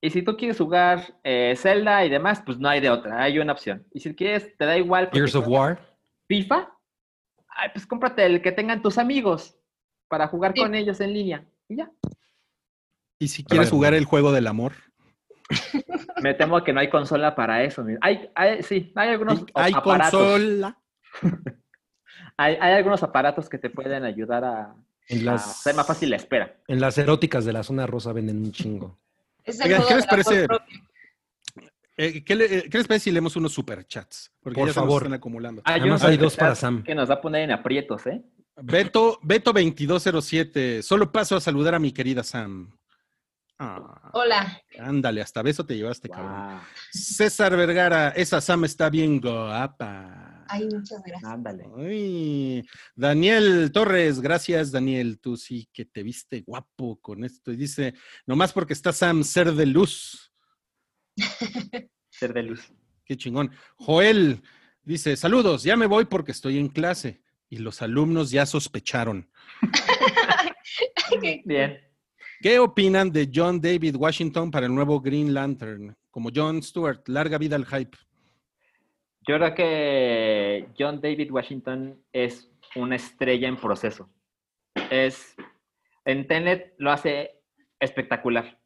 [0.00, 3.38] Y si tú quieres jugar eh, Zelda y demás, pues no hay de otra, hay
[3.38, 3.86] una opción.
[3.92, 5.06] Y si quieres, te da igual.
[5.06, 5.80] porque Gears of War.
[6.28, 6.70] FIFA,
[7.48, 9.58] ay, pues cómprate el que tengan tus amigos
[10.12, 10.60] para jugar Sí.
[10.60, 11.42] con ellos en línea.
[11.70, 11.90] Y ya.
[13.18, 14.72] Y si quieres jugar el juego del amor,
[16.22, 17.82] Me temo que no hay consola para eso.
[18.02, 20.20] Hay, hay- sí, hay algunos hay aparatos.
[20.20, 20.78] consola.
[22.38, 24.74] Hay, hay algunos aparatos que te pueden ayudar a,
[25.08, 26.56] En a las, hacer más fácil la espera.
[26.66, 28.98] en las eróticas de la zona rosa venden un chingo.
[29.62, 30.46] Oigan, ¿qué les parece?
[31.98, 34.32] Eh, ¿qué, le- eh, qué les parece si leemos unos superchats?
[34.42, 35.02] Porque Por ya se nos favor.
[35.02, 35.60] están acumulando.
[35.64, 36.82] Hay Además unos hay dos para Sam.
[36.82, 38.22] Que nos va a poner en aprietos, ¿eh?
[38.62, 42.70] Beto, Beto 2207, solo paso a saludar a mi querida Sam.
[43.58, 44.60] Ah, Hola.
[44.78, 46.60] ándale, hasta beso te llevaste, cabrón.
[46.90, 50.44] César Vergara, esa Sam está bien guapa.
[50.48, 51.30] Ay, muchas gracias.
[51.30, 51.64] ándale.
[51.76, 52.64] Ay,
[52.96, 57.52] Daniel Torres, gracias Daniel, tú sí que te viste guapo con esto.
[57.52, 57.94] Y dice,
[58.26, 60.32] nomás porque está Sam, ser de luz.
[62.10, 62.72] Ser de luz.
[63.04, 63.50] Qué chingón.
[63.76, 64.42] Joel
[64.82, 67.22] dice, saludos, ya me voy porque estoy en clase.
[67.52, 69.28] Y los alumnos ya sospecharon.
[71.44, 71.78] Bien.
[72.40, 75.94] ¿Qué opinan de John David Washington para el nuevo Green Lantern?
[76.10, 77.98] Como John Stewart, larga vida al hype.
[79.28, 84.08] Yo creo que John David Washington es una estrella en proceso.
[84.90, 85.36] Es
[86.06, 87.42] en Tenet lo hace
[87.78, 88.58] espectacular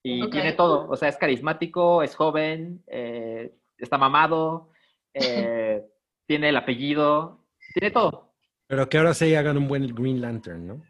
[0.00, 0.88] y tiene todo.
[0.88, 4.70] O sea, es carismático, es joven, eh, está mamado,
[5.12, 5.82] eh,
[6.28, 8.27] tiene el apellido, tiene todo.
[8.68, 10.82] Pero que ahora sí hagan un buen Green Lantern, ¿no?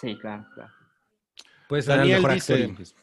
[0.00, 0.72] Sí, claro, claro.
[1.70, 2.96] El Daniel mejor dice, pues,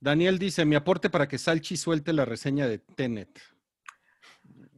[0.00, 3.38] Daniel dice, mi aporte para que Salchi suelte la reseña de Tenet.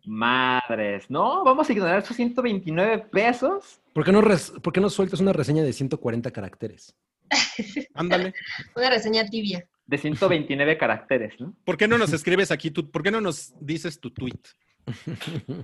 [0.05, 1.45] Madres, ¿no?
[1.45, 3.81] Vamos a ignorar esos 129 pesos.
[3.93, 6.97] ¿por, qué no res- por qué no sueltas una reseña de 140 caracteres?
[7.95, 8.35] Ándale.
[8.75, 9.65] Una reseña tibia.
[9.87, 11.55] De 129 caracteres, ¿no?
[11.65, 14.41] ¿Por qué no nos escribes aquí tu, por qué no nos dices tu tweet?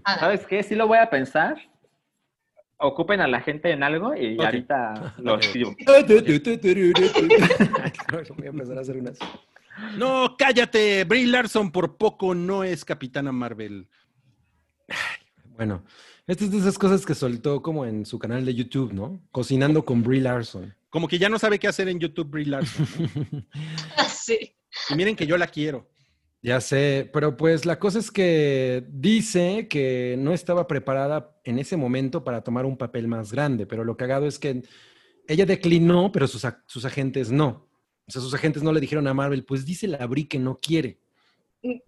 [0.05, 0.63] ¿Sabes qué?
[0.63, 1.57] Sí lo voy a pensar.
[2.81, 5.75] Ocupen a la gente en algo y ahorita lo escribo.
[8.37, 9.19] Voy a empezar a hacer unas.
[9.97, 11.05] No, cállate.
[11.05, 13.89] Brie Larson por poco no es Capitana Marvel.
[15.57, 15.83] Bueno,
[16.27, 19.21] estas es de esas cosas que soltó como en su canal de YouTube, ¿no?
[19.33, 20.75] Cocinando con Brie Larson.
[20.89, 22.87] Como que ya no sabe qué hacer en YouTube Brie Larson.
[23.33, 23.45] ¿no?
[24.09, 24.55] sí.
[24.91, 25.89] Y miren que yo la quiero.
[26.41, 31.77] Ya sé, pero pues la cosa es que dice que no estaba preparada en ese
[31.77, 34.63] momento para tomar un papel más grande, pero lo cagado es que
[35.27, 37.69] ella declinó, pero sus, sus agentes no.
[38.07, 40.61] O sea, sus agentes no le dijeron a Marvel, pues dice la Brie que no
[40.61, 41.01] quiere.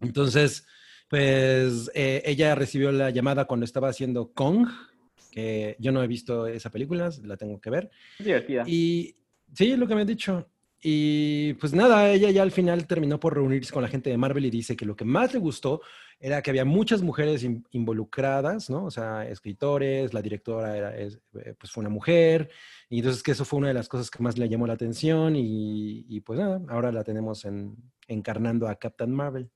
[0.00, 0.66] Entonces,
[1.08, 4.68] pues eh, ella recibió la llamada cuando estaba haciendo Kong,
[5.30, 7.90] que yo no he visto esa película, la tengo que ver.
[8.18, 8.64] Divertida.
[8.66, 9.16] Y
[9.54, 10.48] sí, es lo que me han dicho.
[10.82, 14.46] Y pues nada, ella ya al final terminó por reunirse con la gente de Marvel
[14.46, 15.82] y dice que lo que más le gustó
[16.18, 18.84] era que había muchas mujeres in- involucradas, ¿no?
[18.86, 22.50] O sea, escritores, la directora era, es- eh, pues fue una mujer,
[22.88, 25.36] y entonces que eso fue una de las cosas que más le llamó la atención
[25.36, 27.76] y, y, pues nada, ahora la tenemos en,
[28.08, 29.50] encarnando a Captain Marvel.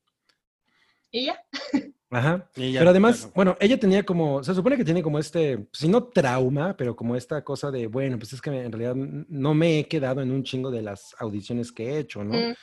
[1.11, 1.43] Y ya.
[2.11, 2.49] Ajá.
[2.55, 3.33] Ya, Pero además, claro.
[3.35, 7.17] bueno, ella tenía como, se supone que tiene como este, si no trauma, pero como
[7.17, 10.45] esta cosa de, bueno, pues es que en realidad no me he quedado en un
[10.45, 12.35] chingo de las audiciones que he hecho, ¿no?
[12.35, 12.55] Mm,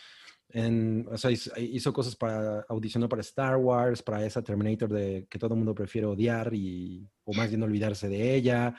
[0.53, 5.25] En, o sea, hizo, hizo cosas para, audicionó para Star Wars, para esa Terminator de
[5.29, 8.75] que todo el mundo prefiere odiar y, o más bien olvidarse de ella,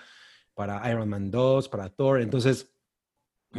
[0.55, 2.75] para Iron Man 2, para Thor, entonces,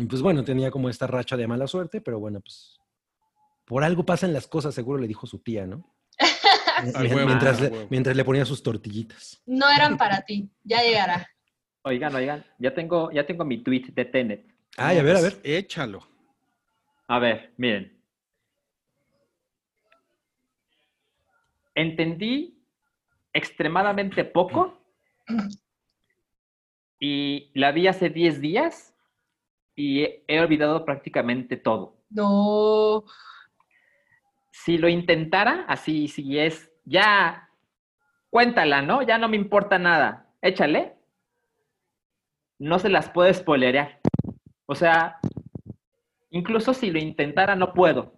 [0.09, 2.79] pues bueno, tenía como esta racha de mala suerte, pero bueno, pues
[3.65, 5.93] por algo pasan las cosas, seguro le dijo su tía, ¿no?
[6.82, 7.88] Huevo, mientras, le, huevo.
[7.89, 9.41] mientras le ponía sus tortillitas.
[9.45, 10.49] No eran para ti.
[10.63, 11.28] Ya llegará.
[11.84, 14.45] Oigan, oigan, ya tengo, ya tengo mi tweet de Tenet.
[14.78, 15.39] Ay, a ver, a ver.
[15.43, 16.07] Échalo.
[17.07, 17.99] A ver, miren.
[21.76, 22.63] Entendí
[23.34, 24.80] extremadamente poco
[26.99, 28.95] y la vi hace 10 días
[29.76, 31.97] y he, he olvidado prácticamente todo.
[32.09, 33.03] No.
[34.55, 37.49] Si lo intentara, así, si es ya,
[38.29, 39.01] cuéntala, ¿no?
[39.01, 40.29] Ya no me importa nada.
[40.43, 40.93] Échale.
[42.59, 43.99] No se las puede spoilerear.
[44.67, 45.17] O sea,
[46.29, 48.13] incluso si lo intentara, no puedo.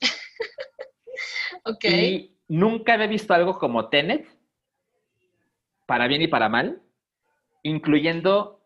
[1.64, 1.84] Ok.
[1.84, 4.26] Y nunca había visto algo como Tenet,
[5.84, 6.80] para bien y para mal,
[7.62, 8.64] incluyendo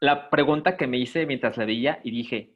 [0.00, 2.54] la pregunta que me hice mientras la veía y dije,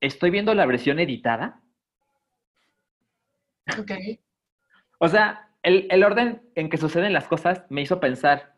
[0.00, 1.63] ¿estoy viendo la versión editada?
[3.78, 3.90] Ok.
[4.98, 8.54] O sea, el, el orden en que suceden las cosas me hizo pensar,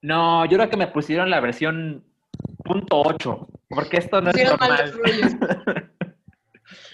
[0.00, 2.04] no, yo creo que me pusieron la versión
[2.64, 4.90] punto 8, porque esto no es Pusieron mal normal.
[4.90, 5.32] los rollos.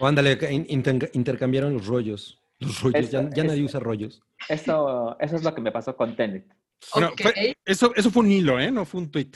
[0.00, 2.40] O ándale, inter- intercambiaron los rollos.
[2.60, 4.20] Los rollos, Eso- ya, ya nadie usa rollos.
[4.48, 6.46] Eso, eso es lo que me pasó con Tenet.
[6.92, 7.20] Bueno, Ok.
[7.22, 8.70] fue- eso, eso fue un hilo, ¿eh?
[8.70, 9.30] No fue un tweet.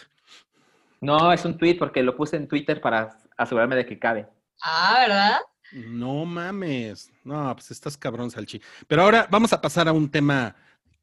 [1.00, 4.26] No, es un tweet porque lo puse en Twitter para asegurarme de que cabe.
[4.62, 5.38] Ah, ¿verdad?
[5.72, 7.12] No mames.
[7.24, 8.60] No, pues estás cabrón, Salchi.
[8.86, 10.54] Pero ahora vamos a pasar a un tema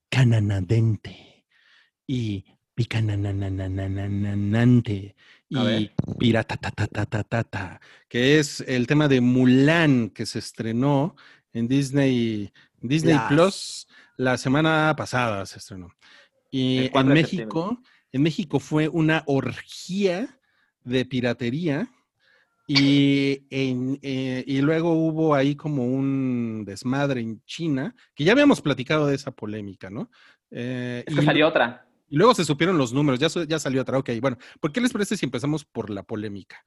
[0.09, 1.45] cananadente
[2.05, 2.45] y
[5.51, 5.81] ver.
[5.81, 11.15] y piratatatatatatata, que es el tema de Mulan que se estrenó
[11.53, 12.51] en Disney,
[12.81, 13.87] Disney Plus.
[14.17, 15.93] La semana pasada se estrenó.
[16.51, 20.39] Y en 4 de México, en México fue una orgía
[20.83, 21.89] de piratería
[22.71, 28.61] y, en, eh, y luego hubo ahí como un desmadre en China, que ya habíamos
[28.61, 30.11] platicado de esa polémica, ¿no?
[30.51, 31.87] Eh, Es que y, salió otra.
[32.07, 33.97] y luego se supieron los números, ya, ya salió otra.
[33.97, 36.63] Ok, bueno, ¿por qué les parece si empezamos por la polémica?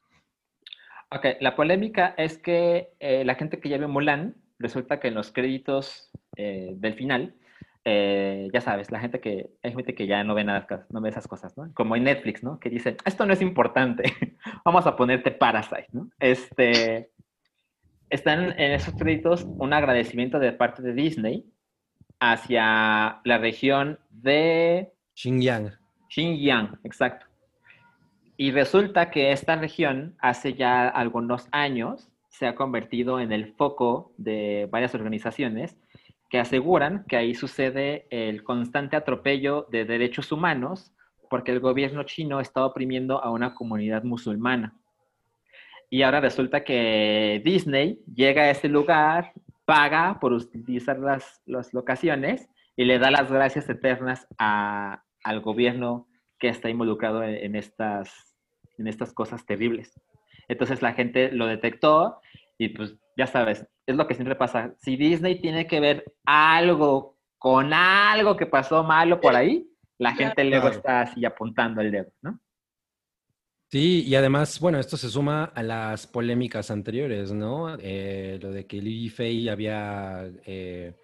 [1.13, 5.15] Ok, la polémica es que eh, la gente que ya vio Mulan, resulta que en
[5.15, 7.37] los créditos eh, del final,
[7.85, 11.09] eh, ya sabes, la gente que, hay gente que ya no ve nada, no ve
[11.09, 11.73] esas cosas, ¿no?
[11.75, 12.61] Como en Netflix, ¿no?
[12.61, 14.05] Que dicen, esto no es importante,
[14.65, 16.09] vamos a ponerte Parasite, ¿no?
[16.21, 17.11] Este,
[18.09, 21.45] están en esos créditos un agradecimiento de parte de Disney
[22.21, 25.73] hacia la región de Xinjiang.
[26.09, 27.27] Xinjiang, exacto.
[28.37, 34.13] Y resulta que esta región hace ya algunos años se ha convertido en el foco
[34.17, 35.77] de varias organizaciones
[36.33, 40.91] que aseguran que ahí sucede el constante atropello de derechos humanos
[41.29, 44.75] porque el gobierno chino está oprimiendo a una comunidad musulmana.
[45.91, 49.33] Y ahora resulta que Disney llega a ese lugar,
[49.67, 56.09] paga por utilizar las, las locaciones y le da las gracias eternas a- al gobierno
[56.39, 58.35] que está involucrado en, estas,
[58.79, 60.01] en estas cosas terribles.
[60.49, 62.21] Entonces la gente lo detectó
[62.57, 64.75] y pues ya sabes, es lo que siempre pasa.
[64.79, 70.45] Si Disney tiene que ver algo con algo que pasó malo por ahí, la gente
[70.45, 72.41] luego está así apuntando el dedo, ¿no?
[73.71, 77.75] Sí, y además, bueno, esto se suma a las polémicas anteriores, ¿no?
[77.81, 80.95] Eh, lo de que Li Fei había eh,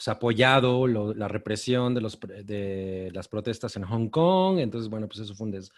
[0.00, 5.06] pues, apoyado lo- la represión de, los, de las protestas en Hong Kong, entonces, bueno,
[5.06, 5.70] pues eso fue un, des-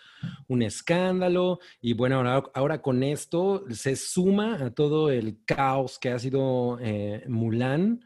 [0.46, 6.10] un escándalo, y bueno, ahora, ahora con esto se suma a todo el caos que
[6.10, 8.04] ha sido eh, Mulan,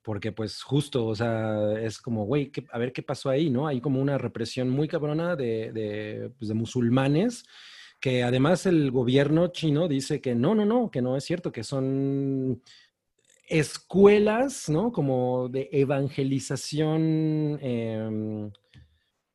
[0.00, 3.66] porque pues justo, o sea, es como, güey, ¿qué- a ver qué pasó ahí, ¿no?
[3.66, 7.44] Hay como una represión muy cabrona de, de, pues, de musulmanes
[8.00, 11.64] que además el gobierno chino dice que no, no, no, que no es cierto, que
[11.64, 12.62] son
[13.48, 14.92] escuelas, ¿no?
[14.92, 18.50] Como de evangelización em,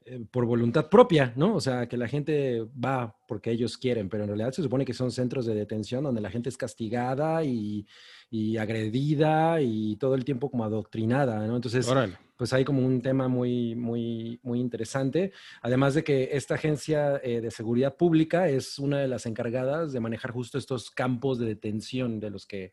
[0.05, 1.55] eh, por voluntad propia, ¿no?
[1.55, 4.93] O sea, que la gente va porque ellos quieren, pero en realidad se supone que
[4.93, 7.88] son centros de detención donde la gente es castigada y,
[8.30, 11.55] y agredida y todo el tiempo como adoctrinada, ¿no?
[11.55, 12.18] Entonces, Órale.
[12.36, 15.32] pues hay como un tema muy, muy, muy interesante.
[15.61, 19.99] Además de que esta agencia eh, de seguridad pública es una de las encargadas de
[19.99, 22.72] manejar justo estos campos de detención de los que,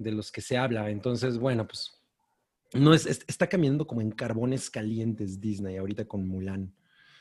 [0.00, 0.90] de los que se habla.
[0.90, 1.92] Entonces, bueno, pues
[2.72, 6.72] no es, es- está caminando como en carbones calientes Disney ahorita con Mulan.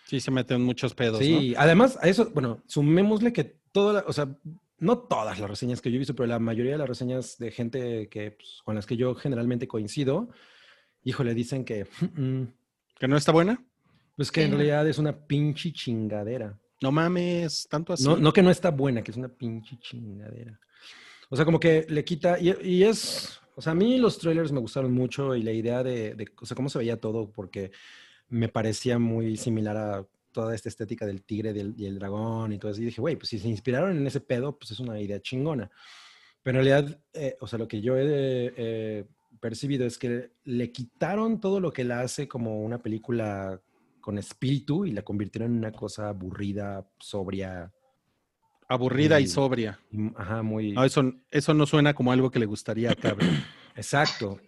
[0.07, 4.27] Sí, se meten muchos pedos, Sí, además a eso, bueno, sumémosle que toda, o sea,
[4.79, 7.51] no todas las reseñas que yo he visto, pero la mayoría de las reseñas de
[7.51, 10.29] gente que, pues, con las que yo generalmente coincido,
[11.03, 12.53] híjole, dicen que, "Mm, mm, ¿no?
[12.97, 13.63] ¿Que no está buena?
[14.15, 16.59] pues que en realidad es una pinche chingadera.
[16.81, 18.03] No mames, tanto así.
[18.03, 20.59] No, no que no está buena, que es una pinche chingadera.
[21.29, 24.59] O sea, como que le quita, y, es, o sea, a mí los trailers me
[24.59, 27.71] gustaron mucho y la idea de, de, o sea, cómo se veía todo, porque
[28.29, 32.57] me parecía muy similar a toda esta estética del tigre del- y el dragón y
[32.57, 32.81] todo eso.
[32.81, 35.69] Y dije, güey, pues si se inspiraron en ese pedo, pues es una idea chingona.
[36.41, 39.05] Pero en realidad, eh, o sea, lo que yo he eh,
[39.39, 43.61] percibido es que le quitaron todo lo que la hace como una película
[44.01, 47.71] con espíritu y la convirtieron en una cosa aburrida, sobria,
[48.69, 49.79] Aburrida y sobria.
[49.91, 50.73] y, ajá, muy...
[50.73, 53.27] No, eso, eso no suena como algo que le gustaría a Cabri.
[53.75, 54.39] Exacto.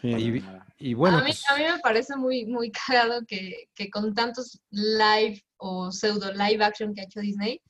[0.00, 0.08] Sí.
[0.08, 0.44] Y,
[0.90, 4.14] y bueno, a, mí, pues, a mí me parece muy, muy cagado que, que con
[4.14, 7.60] tantos live o pseudo live action que ha hecho Disney,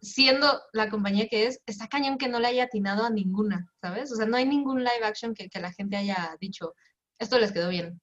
[0.00, 4.12] siendo la compañía que es, está cañón que no le haya atinado a ninguna, ¿sabes?
[4.12, 6.74] O sea, no hay ningún live action que, que la gente haya dicho,
[7.18, 7.98] esto les quedó bien.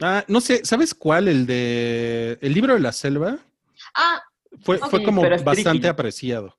[0.00, 1.26] Ah, no sé, ¿sabes cuál?
[1.26, 3.38] El de El libro de la selva.
[3.94, 4.22] Ah,
[4.62, 5.86] Fue, fue como bastante tricky.
[5.86, 6.56] apreciado.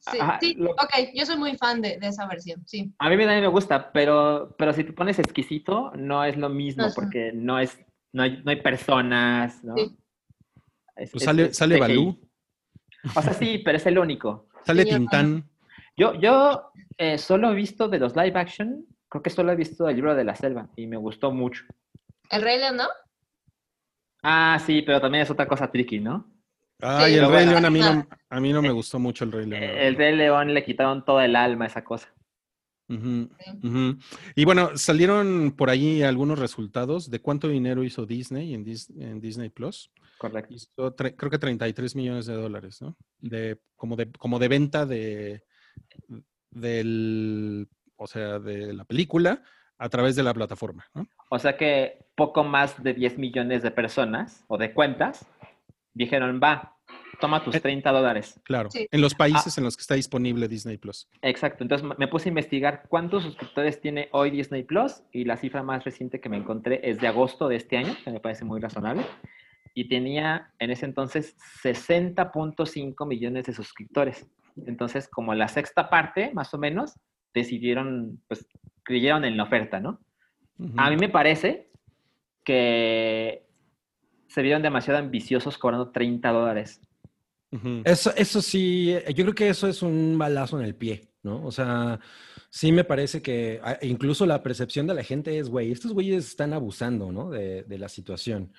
[0.00, 2.92] sí, Ajá, sí, lo- ok, yo soy muy fan de, de esa versión, sí.
[2.98, 6.82] A mí también me gusta, pero, pero si te pones exquisito, no es lo mismo,
[6.82, 7.78] No es- porque no es,
[8.12, 9.76] no hay, no hay personas, ¿no?
[9.76, 9.96] Sí.
[10.96, 11.78] Es- Pues es- sale, es sale.
[11.78, 12.20] Balú,
[13.16, 14.48] O sea, sí, pero es el único.
[14.64, 15.48] sale Sí, yo Tintán.
[15.96, 19.88] Yo, yo eh, solo he visto de los live action, creo que solo he visto
[19.88, 21.64] el libro de la selva y me gustó mucho.
[22.30, 22.88] El Rey León, ¿no?
[24.22, 26.26] Ah, sí, pero también es otra cosa tricky, ¿no?
[26.80, 27.50] Ay, Sí, el Rey bueno.
[27.52, 29.62] León a mí no, a mí no me gustó mucho el Rey León.
[29.62, 29.96] El.
[29.96, 32.12] Rey León le quitaron todo el alma a esa cosa.
[32.86, 33.28] Ujú.
[34.34, 39.20] Y bueno, salieron por ahí algunos resultados de cuánto dinero hizo Disney en, Dis- en
[39.20, 39.90] Disney Plus.
[40.18, 40.52] Correcto.
[40.52, 42.94] Hizo creo que 33 millones de dólares, ¿no?
[43.18, 45.42] De, como, de, como de venta de,
[46.50, 49.42] del, o sea, de la película
[49.78, 51.06] a través de la plataforma, ¿no?
[51.30, 55.26] O sea que poco más de 10 millones de personas o de cuentas
[55.94, 56.76] dijeron, va,
[57.20, 57.60] toma tus Eh.
[57.60, 58.40] 30 dólares.
[58.44, 58.86] Claro, Sí.
[58.90, 61.08] en los países en los que está disponible Disney Plus.
[61.22, 61.62] Exacto.
[61.64, 65.84] Entonces me puse a investigar cuántos suscriptores tiene hoy Disney Plus y la cifra más
[65.84, 69.04] reciente que me encontré es de agosto de este año, que me parece muy razonable.
[69.76, 74.26] Y tenía en ese entonces 60.5 millones de suscriptores.
[74.66, 76.94] Entonces, como la sexta parte, más o menos,
[77.32, 78.46] decidieron, pues,
[78.84, 79.98] creyeron en la oferta, ¿no?
[80.58, 80.72] Ujú.
[80.76, 81.70] A mí me parece
[82.44, 83.43] que
[84.34, 86.80] se vieron demasiado ambiciosos cobrando 30 dólares.
[87.84, 91.46] Eso, eso sí, yo creo que eso es un balazo en el pie, ¿no?
[91.46, 92.00] O sea,
[92.50, 96.52] sí me parece que incluso la percepción de la gente es, güey, estos güeyes están
[96.52, 97.30] abusando, ¿no?
[97.30, 98.52] De, de la situación.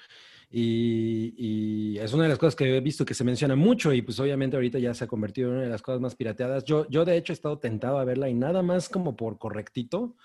[0.49, 4.01] Y, y es una de las cosas que he visto que se menciona mucho y
[4.01, 6.63] pues obviamente ahorita ya se ha convertido en una de las cosas más pirateadas.
[6.63, 10.15] Yo, yo de hecho he estado tentado a verla y nada más como por correctito,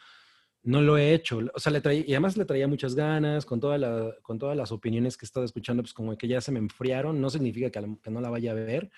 [0.63, 1.41] no lo he hecho.
[1.55, 4.57] O sea, le traía, y además le traía muchas ganas con, toda la, con todas
[4.57, 7.21] las opiniones que he estado escuchando, pues como que ya se me enfriaron.
[7.21, 8.91] No significa que, no la vaya a ver,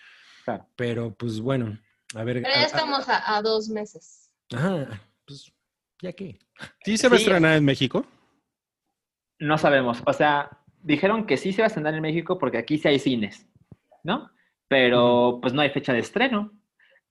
[0.45, 0.67] Claro.
[0.77, 1.79] pero pues bueno,
[2.15, 2.43] a ver.
[2.43, 4.31] Pero a- ya a- estamos a, a dos meses.
[4.53, 5.53] Ajá, pues
[6.01, 6.39] ya que.
[6.85, 7.25] ¿Sí se va a Sí.
[7.25, 8.05] estrenar en México?
[9.39, 10.03] No sabemos.
[10.07, 10.51] O sea,
[10.83, 13.47] dijeron que sí se va a estrenar en México porque aquí sí hay cines,
[14.05, 14.31] ¿no?
[14.69, 16.53] Pero pues no hay fecha de estreno.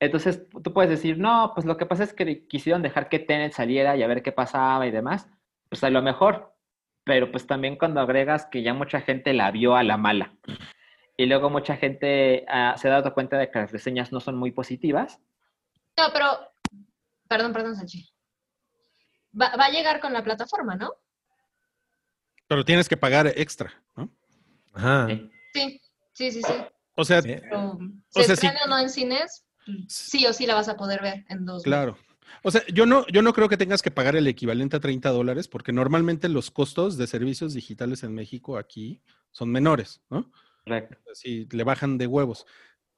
[0.02, 3.52] Entonces tú puedes decir, no, pues lo que pasa es que quisieron dejar que Tenet
[3.52, 5.28] saliera y a ver qué pasaba y demás.
[5.68, 6.56] Pues a lo mejor.
[7.04, 10.34] Pero pues también cuando agregas que ya mucha gente la vio a la mala.
[11.16, 14.36] Y luego mucha gente ah, se ha dado cuenta de que las reseñas no son
[14.36, 15.20] muy positivas.
[15.96, 16.26] No, pero,
[17.28, 18.12] perdón, perdón, Sanchi.
[19.40, 20.94] Va, va a llegar con la plataforma, ¿no?
[22.48, 24.10] Pero tienes que pagar extra, ¿no?
[24.74, 25.06] Ajá.
[25.06, 25.30] Sí.
[25.54, 25.80] Sí,
[26.12, 26.54] sí, sí, sí.
[26.96, 29.44] O sea, Pero, O se sea, estrene o no en cines,
[29.88, 31.62] sí o sí la vas a poder ver en dos.
[31.62, 31.96] claro.
[32.44, 35.10] O sea, yo no, yo no creo que tengas que pagar el equivalente a 30
[35.10, 39.02] dólares, porque normalmente los costos de servicios digitales en México aquí
[39.32, 40.32] son menores, ¿no?
[40.64, 40.96] Correcto.
[41.12, 42.46] Si le bajan de huevos.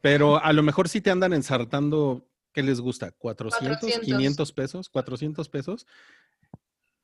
[0.01, 3.11] Pero a lo mejor sí te andan ensartando, ¿qué les gusta?
[3.11, 4.05] ¿400, 400.
[4.05, 4.89] 500 pesos?
[4.93, 5.87] ¿400 pesos?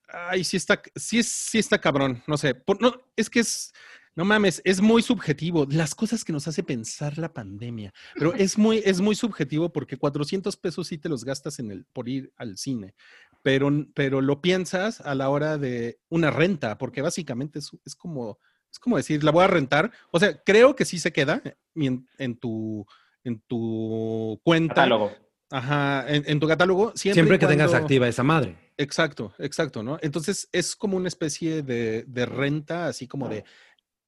[0.06, 2.54] Ay, sí está, sí, es- sí está cabrón, no sé.
[2.54, 3.72] Por- no, es que es,
[4.16, 5.66] no mames, es muy subjetivo.
[5.70, 7.92] Las cosas que nos hace pensar la pandemia.
[8.14, 11.84] Pero es muy, es muy subjetivo porque 400 pesos sí te los gastas en el,
[11.86, 12.94] por ir al cine.
[13.42, 18.38] Pero, pero lo piensas a la hora de una renta, porque básicamente es, es como,
[18.70, 19.92] es como decir, la voy a rentar.
[20.10, 21.42] O sea, creo que sí se queda
[21.74, 22.84] en, en tu,
[23.24, 24.74] en tu cuenta.
[24.74, 25.12] Catálogo.
[25.52, 26.92] Ajá, en, en tu catálogo.
[26.94, 28.56] Siempre, Siempre que tengas activa esa madre.
[28.76, 29.98] Exacto, exacto, ¿no?
[30.00, 33.44] Entonces es como una especie de, de renta, así como de,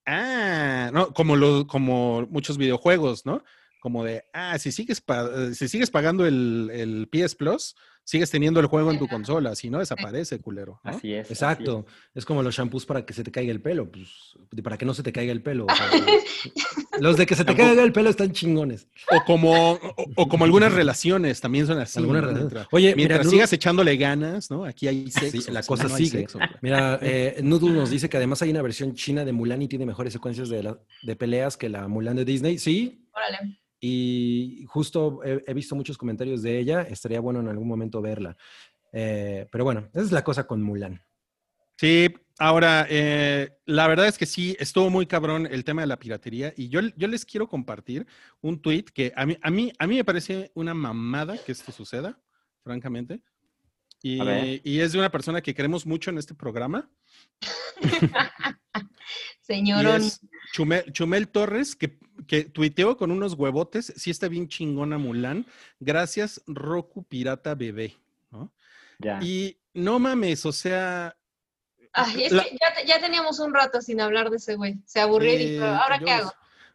[0.07, 3.45] ah, no, como lo, como muchos videojuegos, ¿no?
[3.81, 7.75] Como de, ah, si sigues, eh, si sigues pagando el, el PS Plus,
[8.05, 10.81] sigues teniendo el juego en tu consola, si no desaparece, culero.
[10.85, 10.91] ¿no?
[10.91, 11.27] Así es.
[11.27, 11.87] así Exacto.
[12.15, 13.91] Es como los shampoos para que se te caiga el pelo.
[13.91, 14.09] Pues,
[14.63, 15.67] para que no se te caiga el pelo.
[15.67, 15.87] o sea,
[17.01, 18.89] los de que se te caiga el pelo están chingones.
[19.11, 21.99] O como, o, o como algunas relaciones también son así.
[21.99, 22.67] Algunas relaciones.
[22.73, 24.65] Oye, mientras mira, sigas echándole ganas, ¿no?
[24.65, 25.41] Aquí hay sexo.
[25.43, 26.11] Sí, la cosa no, sigue.
[26.21, 26.51] sexo, güey.
[26.61, 29.87] Mira, eh, Noodle nos dice que además hay una versión china de Mulan y tiene
[29.87, 32.59] mejores secuencias de, la- de peleas que la Mulan de Disney.
[32.59, 33.59] Sí, Órale.
[33.85, 36.83] Y justo he, visto muchos comentarios de ella.
[36.83, 38.37] Estaría bueno en algún momento verla.
[38.93, 41.05] Eh, pero bueno, esa es la cosa con Mulan.
[41.77, 45.99] Sí, ahora, eh, la verdad es que sí, estuvo muy cabrón el tema de la
[45.99, 48.07] piratería y yo, yo les quiero compartir
[48.41, 51.73] un tweet que a mí, a, mí, a mí me parece una mamada que esto
[51.73, 52.23] suceda,
[52.63, 53.21] francamente.
[54.03, 56.91] Y, es de una persona que queremos mucho en este programa.
[59.41, 60.03] Señorón.
[60.53, 63.93] Chumel, Chumel Torres, que, que tuiteó con unos huevotes.
[63.97, 65.47] Sí está bien chingona Mulan.
[65.81, 67.97] Gracias, Roku Pirata Bebé.
[68.31, 68.53] ¿no?
[68.99, 69.19] Ya.
[69.23, 71.17] Y no mames, o sea,
[71.93, 74.81] Ay, es la- que ya, ya teníamos un rato sin hablar de ese güey.
[74.85, 76.33] Se aburrió y dijo, eh, ¿ahora yo qué hago?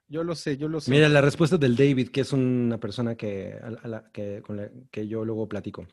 [0.09, 0.89] Yo lo sé, yo lo sé.
[0.91, 4.41] Mira, la respuesta del David, que es una persona que, a la- a la- que,
[4.45, 5.87] con la que yo luego platico.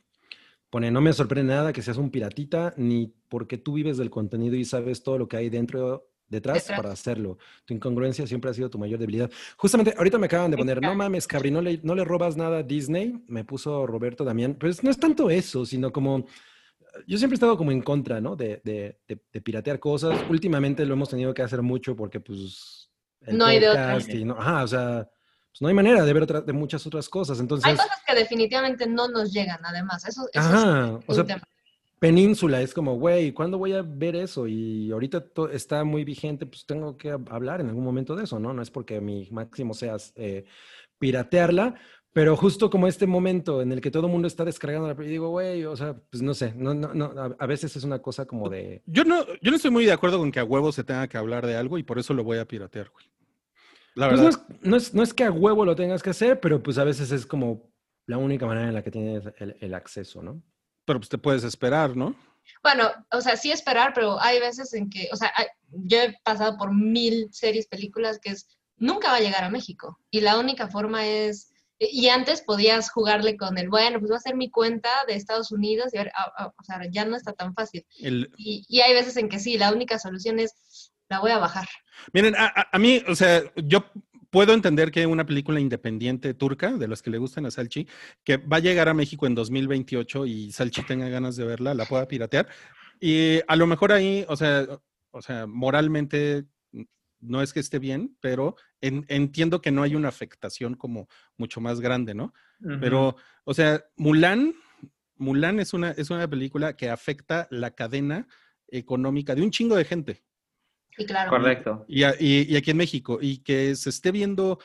[0.74, 4.56] Pone, no me sorprende nada que seas un piratita, ni porque tú vives del contenido
[4.56, 6.76] y sabes todo lo que hay dentro, detrás, Detrás.
[6.80, 7.38] para hacerlo.
[7.64, 9.30] Tu incongruencia siempre ha sido tu mayor debilidad.
[9.56, 12.58] Justamente, ahorita me acaban de poner, no mames, Cabri, no le, no le robas nada
[12.58, 14.56] a Disney, me puso Roberto Damián.
[14.58, 16.26] Pues no es tanto eso, sino como...
[17.06, 18.34] Yo siempre he estado como en contra, ¿no?
[18.34, 20.18] De, de- de- de piratear cosas.
[20.28, 22.90] Últimamente lo hemos tenido que hacer mucho porque, pues...
[23.20, 23.92] el No hay de otra.
[23.94, 25.08] podcast y no- ajá, o sea,
[25.54, 27.38] pues no hay manera de ver otra- de muchas otras cosas.
[27.38, 30.04] Entonces, Hay cosas que definitivamente no nos llegan, además.
[30.04, 31.42] Eso, eso ajá, es o sea, tema.
[32.00, 34.48] Península es como, güey, ¿cuándo voy a ver eso?
[34.48, 38.24] Y ahorita to- está muy vigente, pues tengo que hab- hablar en algún momento de
[38.24, 38.52] eso, ¿no?
[38.52, 40.44] No es porque mi máximo sea eh,
[40.98, 41.76] piratearla,
[42.12, 45.08] pero justo como este momento en el que todo el mundo está descargando la, y
[45.08, 48.00] digo, güey, o sea, pues no sé, no, no, no, a, a veces es una
[48.00, 48.82] cosa como de...
[48.86, 51.16] Yo no, yo no estoy muy de acuerdo con que a huevo se tenga que
[51.16, 53.06] hablar de algo y por eso lo voy a piratear, güey.
[53.94, 56.40] La Pues no es, no, es, no es que a huevo lo tengas que hacer,
[56.40, 57.70] pero pues a veces es como
[58.06, 60.42] la única manera en la que tienes el, el acceso, ¿no?
[60.84, 62.14] Pero pues te puedes esperar, ¿no?
[62.62, 66.16] Bueno, o sea, sí esperar, pero hay veces en que, o sea, hay- yo he
[66.24, 68.46] pasado por mil series, películas que es,
[68.76, 69.98] nunca va a llegar a México.
[70.10, 74.20] Y la única forma es, y antes podías jugarle con el, bueno, pues va a
[74.20, 77.32] ser mi cuenta de Estados Unidos y ver, ah, ah, o sea, ya no está
[77.32, 77.86] tan fácil.
[77.98, 81.38] El, Y, y hay veces en que sí, la única solución es, la voy a
[81.38, 81.68] bajar.
[82.12, 83.84] Miren, a, a- a mí, o sea, yo
[84.30, 87.86] puedo entender que una película independiente turca, de las que le gustan a Salchi,
[88.24, 91.84] que va a llegar a México en 2028 y Salchi tenga ganas de verla, la
[91.84, 92.48] pueda piratear.
[93.00, 94.66] Y a lo mejor ahí, o sea,
[95.12, 96.46] o sea, moralmente
[97.20, 101.08] no es que esté bien, pero en- entiendo que no hay una afectación como
[101.38, 102.34] mucho más grande, ¿no?
[102.80, 104.54] Pero, o sea, Mulan,
[105.16, 108.26] Mulan es una, es una película que afecta la cadena
[108.68, 110.24] económica de un chingo de gente.
[110.98, 111.30] Y claro.
[111.30, 111.84] Correcto.
[111.88, 114.58] Y, a- y- y aquí en México, y que se esté viendo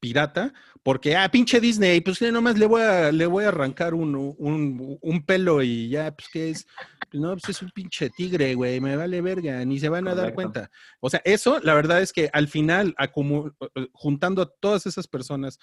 [0.00, 0.52] pirata,
[0.82, 4.98] porque, ah, pinche Disney, pues nomás le voy a, le voy a arrancar un, un,
[5.00, 6.66] un pelo y ya, pues, ¿qué es?
[7.12, 10.34] No, pues es un pinche tigre, güey, me vale verga, ni se van a dar
[10.34, 10.70] cuenta.
[11.00, 15.58] O sea, eso, la verdad es que al final, eh, juntando a todas esas personas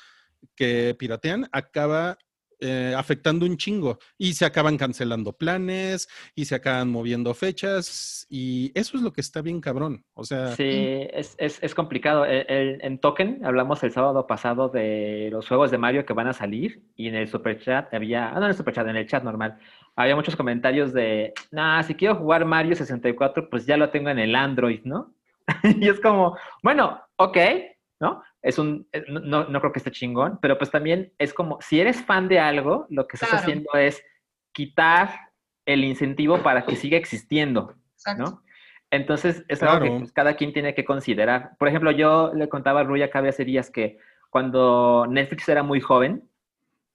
[0.56, 2.18] que piratean, acaba
[2.62, 8.72] eh, afectando un chingo y se acaban cancelando planes y se acaban moviendo fechas y
[8.76, 10.06] eso es lo que está bien cabrón.
[10.14, 12.24] O sea, Sí, es, es, es complicado.
[12.26, 16.28] El- el- en Token hablamos el sábado pasado de los juegos de Mario que van
[16.28, 19.24] a salir y en el superchat había, ah, no en el superchat, en el chat
[19.24, 19.58] normal,
[19.96, 24.20] había muchos comentarios de, nah, si quiero jugar Mario 64, pues ya lo tengo en
[24.20, 25.14] el Android, ¿no?
[25.64, 27.38] y es como, bueno, ok,
[28.00, 28.24] ¿no?
[28.42, 31.60] Es un, eh, no, no- no creo que esté chingón, pero pues también es como,
[31.62, 33.44] si eres fan de algo, lo que estás Claro.
[33.44, 34.04] haciendo es
[34.52, 35.12] quitar
[35.66, 37.76] el incentivo para que siga existiendo.
[37.96, 38.24] Exacto.
[38.24, 38.44] ¿no?
[38.90, 40.00] Entonces, es algo que Claro.
[40.00, 41.52] pues, cada quien tiene que considerar.
[41.60, 44.00] Por ejemplo, yo le contaba a Ruya acá hace días que
[44.30, 46.28] cuando Netflix era muy joven,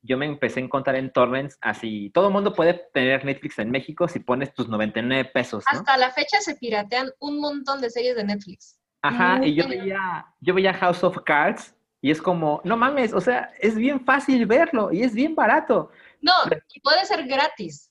[0.03, 2.11] yo me empecé a encontrar en torrents así.
[2.11, 5.79] Todo el mundo puede tener Netflix en México si pones tus 99 pesos, ¿no?
[5.79, 8.79] Hasta la fecha se piratean un montón de series de Netflix.
[9.09, 13.21] Ajá, y yo veía, yo veía House of Cards y es como, no mames, o
[13.21, 15.91] sea, es bien fácil verlo y es bien barato.
[16.21, 16.33] No,
[16.75, 17.91] y puede ser gratis.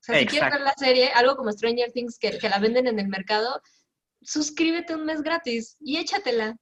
[0.00, 2.86] O sea, si quieres ver la serie, algo como Stranger Things que, que la venden
[2.86, 3.60] en el mercado,
[4.20, 6.56] suscríbete un mes gratis y échatela.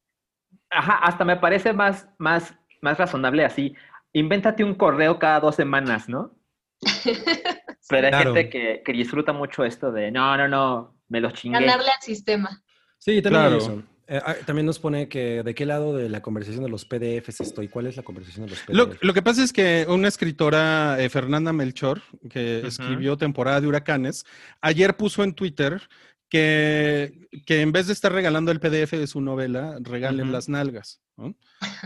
[0.70, 3.74] Ajá, hasta me parece más, más, más razonable así.
[4.12, 6.34] Invéntate un correo cada dos semanas, ¿no?
[7.88, 8.34] Pero hay Claro.
[8.34, 11.58] gente que, que disfruta mucho esto de, no, no, no, me los chingué.
[11.60, 12.62] Ganarle al sistema.
[12.98, 13.56] Sí, también Claro.
[13.56, 13.82] hay eso.
[14.08, 17.40] Eh, ah, también nos pone que de qué lado de la conversación de los PDFs
[17.40, 17.68] estoy.
[17.68, 19.02] ¿Cuál es la conversación de los Lo, PDFs?
[19.02, 24.24] lo que pasa es que una escritora, eh, Fernanda Melchor, que escribió Temporada de Huracanes,
[24.60, 25.80] ayer puso en Twitter
[26.28, 31.00] que, que en vez de estar regalando el PDF de su novela, regalen las nalgas,
[31.16, 31.34] ¿no?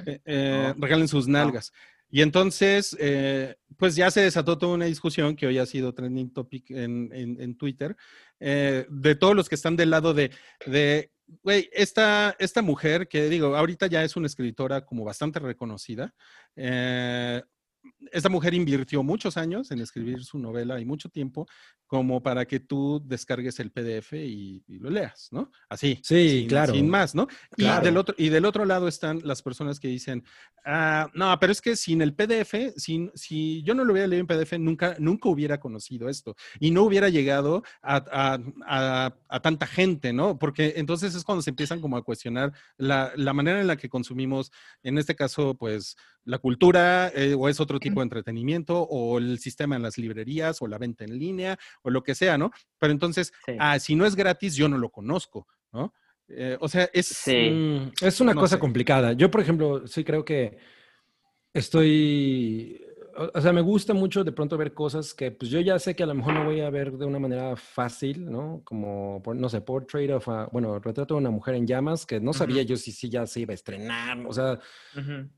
[0.06, 0.80] Eh, eh, Oh.
[0.80, 1.72] regalen sus nalgas.
[2.08, 6.32] Y entonces, eh, pues ya se desató toda una discusión que hoy ha sido trending
[6.32, 7.96] topic en, en- en Twitter,
[8.38, 10.30] eh, de todos los que están del lado de,
[10.66, 11.10] de
[11.42, 16.14] güey, esta, esta mujer que digo, ahorita ya es una escritora como bastante reconocida,
[16.54, 17.42] eh,
[18.12, 21.46] esta mujer invirtió muchos años en escribir su novela y mucho tiempo
[21.86, 25.50] como para que tú descargues el PDF y, y lo leas, ¿no?
[25.68, 26.00] Así.
[26.02, 26.72] Sí, sin, claro.
[26.74, 27.28] Sin más, ¿no?
[27.52, 27.82] Claro.
[27.82, 30.24] Y, del otro, y del otro lado están las personas que dicen,
[30.64, 34.20] ah, no, pero es que sin el PDF, sin, si yo no lo hubiera leído
[34.20, 39.40] en PDF, nunca, nunca hubiera conocido esto y no hubiera llegado a, a- a- a
[39.40, 40.38] tanta gente, ¿no?
[40.38, 43.88] Porque entonces es cuando se empiezan como a cuestionar la, la manera en la que
[43.88, 44.50] consumimos,
[44.82, 49.38] en este caso, pues la cultura eh, o es otro tipo de entretenimiento o el
[49.38, 52.50] sistema en las librerías o la venta en línea o lo que sea, ¿no?
[52.78, 53.52] Pero entonces, Sí.
[53.58, 55.92] ah, si no es gratis, yo no lo conozco, ¿no?
[56.28, 57.06] Eh, o sea, es...
[57.06, 57.50] Sí.
[57.50, 58.60] Mm, es una No cosa sé.
[58.60, 59.12] complicada.
[59.12, 60.58] Yo, por ejemplo, sí creo que
[61.52, 62.80] estoy,
[63.16, 65.94] o, o sea, me gusta mucho de pronto ver cosas que pues yo ya sé
[65.96, 68.60] que a lo mejor no voy a ver de una manera fácil, ¿no?
[68.64, 72.20] Como, por- no sé, Portrait of a, bueno, Retrato de una mujer en llamas, que
[72.20, 72.70] no sabía Ujú.
[72.70, 74.58] yo si, si ya se iba a estrenar, o sea,
[74.96, 75.28] Ujú.
[75.28, 75.30] ta-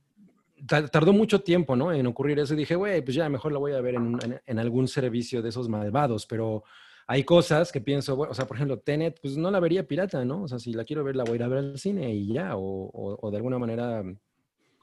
[0.66, 1.93] tardó mucho tiempo, ¿no?
[1.93, 4.22] En ocurrir eso y dije, güey, pues ya mejor la voy a ver en, un-
[4.22, 6.64] en- en algún servicio de esos malvados, pero
[7.06, 10.24] hay cosas que pienso, bueno, o sea, por ejemplo, Tenet, pues no la vería pirata,
[10.24, 10.43] ¿no?
[10.43, 12.32] O sea, si la quiero ver, la voy a ir a ver al cine y
[12.35, 14.02] ya, o, o- o de alguna manera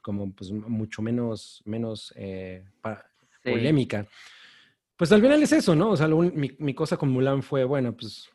[0.02, 2.64] como pues mucho menos, menos eh,
[3.44, 3.50] Sí.
[3.52, 4.06] polémica.
[4.98, 5.90] Pues al final es eso, ¿no?
[5.92, 8.30] O sea, lo mi, mi cosa con Mulan fue, bueno, pues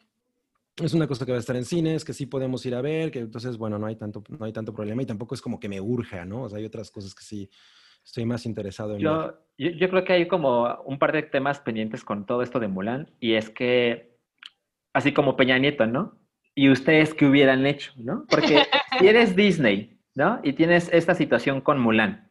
[0.82, 3.10] es una cosa que va a estar en cines, que sí podemos ir a ver,
[3.10, 5.68] que entonces, bueno, no hay tanto, no hay tanto problema y tampoco es como que
[5.68, 6.42] me urja, ¿no?
[6.42, 7.50] O sea, hay otras cosas que sí
[8.04, 9.04] estoy más interesado en ver.
[9.04, 12.60] Yo, yo, yo creo que hay como un par de temas pendientes con todo esto
[12.60, 14.18] de Mulan, y es que,
[14.92, 16.18] así como Peña Nieto, ¿no?
[16.54, 18.24] ¿Y ustedes qué hubieran hecho, no?
[18.28, 18.62] Porque
[18.98, 20.40] si eres Disney, ¿no?
[20.42, 22.30] Y tienes esta situación con Mulan,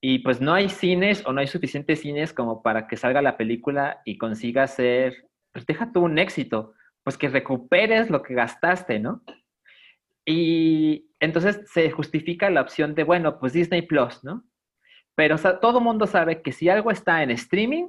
[0.00, 3.36] y pues no hay cines o no hay suficientes cines como para que salga la
[3.36, 8.98] película y consiga ser, pues deja tú un éxito, pues que recuperes lo que gastaste,
[8.98, 9.22] ¿no?
[10.24, 14.44] Y entonces se justifica la opción de, bueno, pues Disney Plus, ¿no?
[15.14, 17.88] Pero o sea, todo mundo sabe que si algo está en streaming,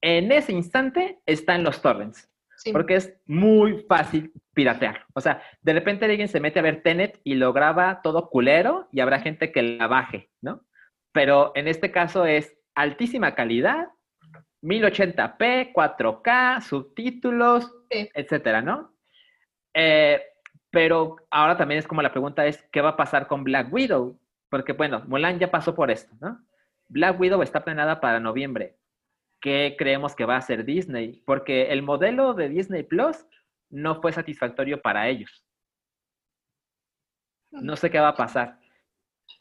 [0.00, 2.72] en ese instante está en los torrents, Sí.
[2.72, 5.04] porque es muy fácil piratear.
[5.14, 8.88] O sea, de repente alguien se mete a ver Tenet y lo graba todo culero
[8.92, 10.64] y habrá gente que la baje, ¿no?
[11.12, 13.88] Pero en este caso es altísima calidad,
[14.62, 18.08] 1080p, 4K, subtítulos, Sí.
[18.14, 18.92] etcétera, ¿no?
[19.74, 20.22] Eh,
[20.70, 24.18] pero ahora también es como la pregunta es, ¿qué va a pasar con Black Widow?
[24.50, 26.44] Porque, bueno, Mulan ya pasó por esto, ¿no?
[26.88, 28.76] Black Widow está planeada para noviembre.
[29.40, 31.22] ¿Qué creemos que va a hacer Disney?
[31.24, 33.24] Porque el modelo de Disney Plus
[33.70, 35.44] no fue satisfactorio para ellos.
[37.50, 38.58] No sé qué va a pasar.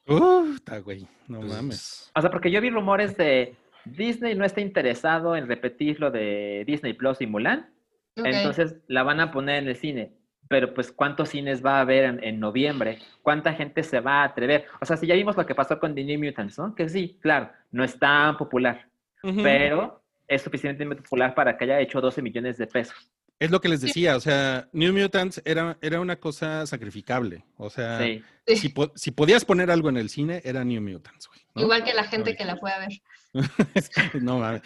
[0.06, 2.12] Puta, güey, no Pues, mames.
[2.16, 3.56] O sea, porque yo vi rumores de
[3.96, 7.70] Disney no está interesado en repetir lo de Disney Plus y Mulan.
[8.16, 10.14] Entonces la van a poner en el cine.
[10.50, 13.00] Pero pues, ¿cuántos cines va a haber en, en noviembre?
[13.22, 14.66] ¿Cuánta gente se va a atrever?
[14.80, 16.74] O sea, si ya vimos lo que pasó con The New Mutants, ¿no?
[16.74, 18.88] Que sí, claro, no es tan popular,
[19.22, 22.96] pero es suficientemente popular para que haya hecho 12 millones de pesos.
[23.40, 27.44] Es lo que les decía, o sea, New Mutants era, era una cosa sacrificable.
[27.58, 28.24] O sea, Sí.
[28.56, 31.42] Si, po- si podías poner algo en el cine, era New Mutants, güey.
[31.56, 31.62] ¿no?
[31.64, 32.90] Igual que la gente que la fue a ver.
[34.22, 34.62] no mames.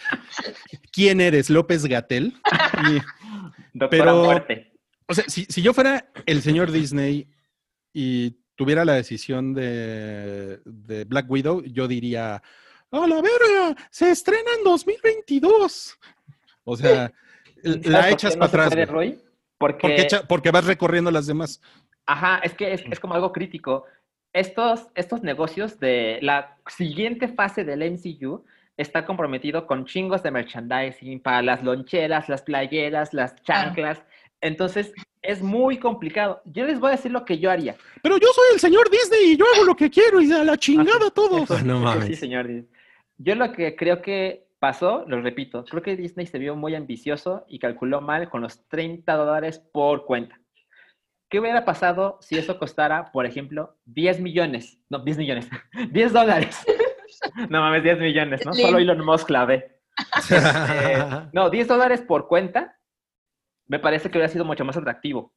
[0.92, 1.50] ¿Quién eres?
[1.50, 2.34] López Gatel.
[3.72, 4.72] Doctora Pero- Muerte.
[5.08, 7.28] O sea, si, si yo fuera el señor Disney
[7.92, 12.36] y tuviera la decisión de, de Black Widow, yo diría,
[12.90, 13.76] ¡a la verga!
[13.90, 15.98] ¡Se estrena en 2022!
[16.64, 17.12] O sea,
[17.62, 18.70] ¿Sabes la echas no para se atrás.
[18.70, 18.86] puede.
[18.86, 19.18] Roy?
[19.58, 21.60] Porque, Porque, echa- porque vas recorriendo las demás.
[22.06, 23.84] ajá, es que es, es como algo crítico.
[24.32, 28.44] Estos, estos negocios de la siguiente fase del MCU
[28.76, 34.02] está comprometido con chingos de merchandising para las loncheras, las playeras, las chanclas.
[34.40, 36.40] Entonces, es muy complicado.
[36.46, 37.76] Yo les voy a decir lo que yo haría.
[38.02, 40.56] Pero yo soy el señor Disney y yo hago lo que quiero y a la
[40.56, 40.88] chingada.
[41.44, 42.06] Eso- Ah, no mames.
[42.06, 42.48] Sí, señor.
[43.18, 47.44] Yo lo que creo que pasó, lo repito, creo que Disney se vio muy ambicioso
[47.48, 50.40] y calculó mal con los 30 dólares por cuenta.
[51.32, 54.78] ¿Qué hubiera pasado si eso costara, por ejemplo, 10 millones?
[54.90, 55.48] No, 10 millones.
[55.90, 56.64] 10 dólares.
[57.50, 58.52] No mames, 10 millones, ¿no?
[58.52, 59.80] Solo Elon Musk la ve.
[60.30, 62.78] Eh, no, 10 dólares por cuenta
[63.66, 65.34] me parece que hubiera sido mucho más atractivo.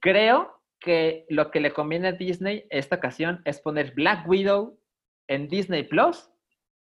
[0.00, 4.80] Creo que lo que le conviene a Disney esta ocasión es poner Black Widow
[5.26, 6.30] en Disney Plus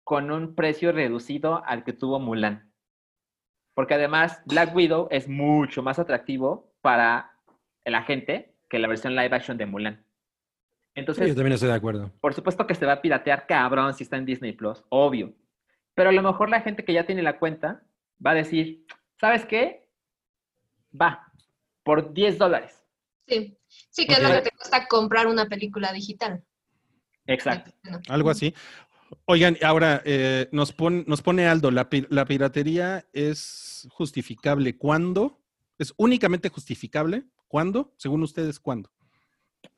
[0.03, 2.73] con un precio reducido al que tuvo Mulan.
[3.75, 7.31] Porque además Black Widow es mucho más atractivo para
[7.85, 9.95] la gente que la versión live action de Mulan.
[10.03, 12.11] Sí, Entonces, yo también estoy de acuerdo.
[12.21, 15.33] por supuesto que se va a piratear cabrón si está en Disney Plus, obvio.
[15.93, 17.83] Pero a lo mejor la gente que ya tiene la cuenta
[18.25, 18.85] va a decir,
[19.19, 19.87] ¿sabes qué?
[20.99, 21.31] Va,
[21.83, 22.83] por 10 dólares.
[23.27, 23.57] Sí,
[23.89, 26.43] sí que es lo que te cuesta comprar una película digital.
[27.25, 27.71] Exacto.
[27.83, 28.53] Bueno, Algo así.
[29.25, 35.39] Oigan, ahora eh, nos, pon- nos pone Aldo, la, pi- la piratería es justificable cuándo?
[35.77, 37.23] ¿Es únicamente justificable?
[37.51, 37.91] ¿Cuándo?
[37.97, 38.89] Según ustedes, ¿cuándo?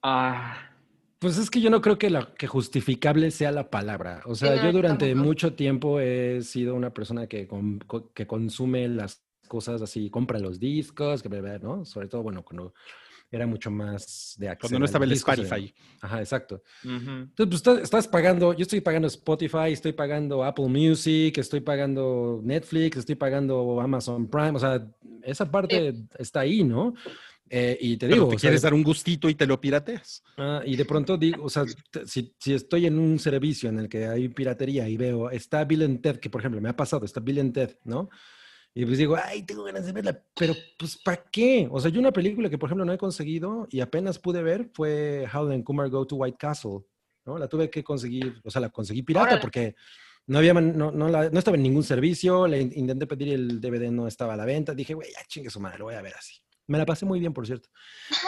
[0.03, 0.69] Ah,
[1.17, 4.21] Pues es que yo no creo que, la, que justificable sea la palabra.
[4.25, 5.27] O sea, Sí, no, yo durante tampoco.
[5.27, 10.37] mucho tiempo he sido una persona que, con- co- que consume las cosas así, compra
[10.37, 11.83] los discos, que ¿no?
[11.83, 12.75] Sobre todo, bueno, cuando
[13.31, 14.67] era mucho más de acceso.
[14.69, 15.73] Cuando no estaba el Spotify.
[16.01, 16.61] Ajá, exacto.
[16.83, 16.91] ujú.
[17.09, 22.41] Entonces, pues estás, estás pagando, yo estoy pagando Spotify, estoy pagando Apple Music, estoy pagando
[22.43, 24.87] Netflix, estoy pagando Amazon Prime, o sea,
[25.23, 26.93] esa parte está ahí, ¿no?
[27.55, 29.61] Eh, y te Pero digo, te o sea, quieres dar un gustito y te lo
[29.61, 30.23] pirateas.
[30.38, 31.65] Ah, y de pronto digo, o sea,
[32.05, 35.84] si, si estoy en un servicio en el que hay piratería y veo, está Bill
[35.84, 38.09] and Ted, que por ejemplo me ha pasado, está Bill and Ted, ¿no?
[38.73, 41.67] Y pues digo, ay, tengo ganas de verla, pero pues ¿para qué?
[41.69, 44.71] O sea, yo una película que por ejemplo no he conseguido y apenas pude ver
[44.73, 46.80] fue How and Kumar Go to White Castle,
[47.23, 47.38] ¿no?
[47.38, 49.41] La tuve que conseguir, o sea, la conseguí pirata Órale.
[49.41, 49.75] porque
[50.25, 53.31] no había, no, no, la- no estaba en ningún servicio, le in- intenté pedir y
[53.34, 55.93] el DVD no estaba a la venta, dije, güey, ya chingue su madre, lo voy
[55.93, 56.34] a ver así.
[56.68, 57.69] Me la pasé muy bien, por cierto.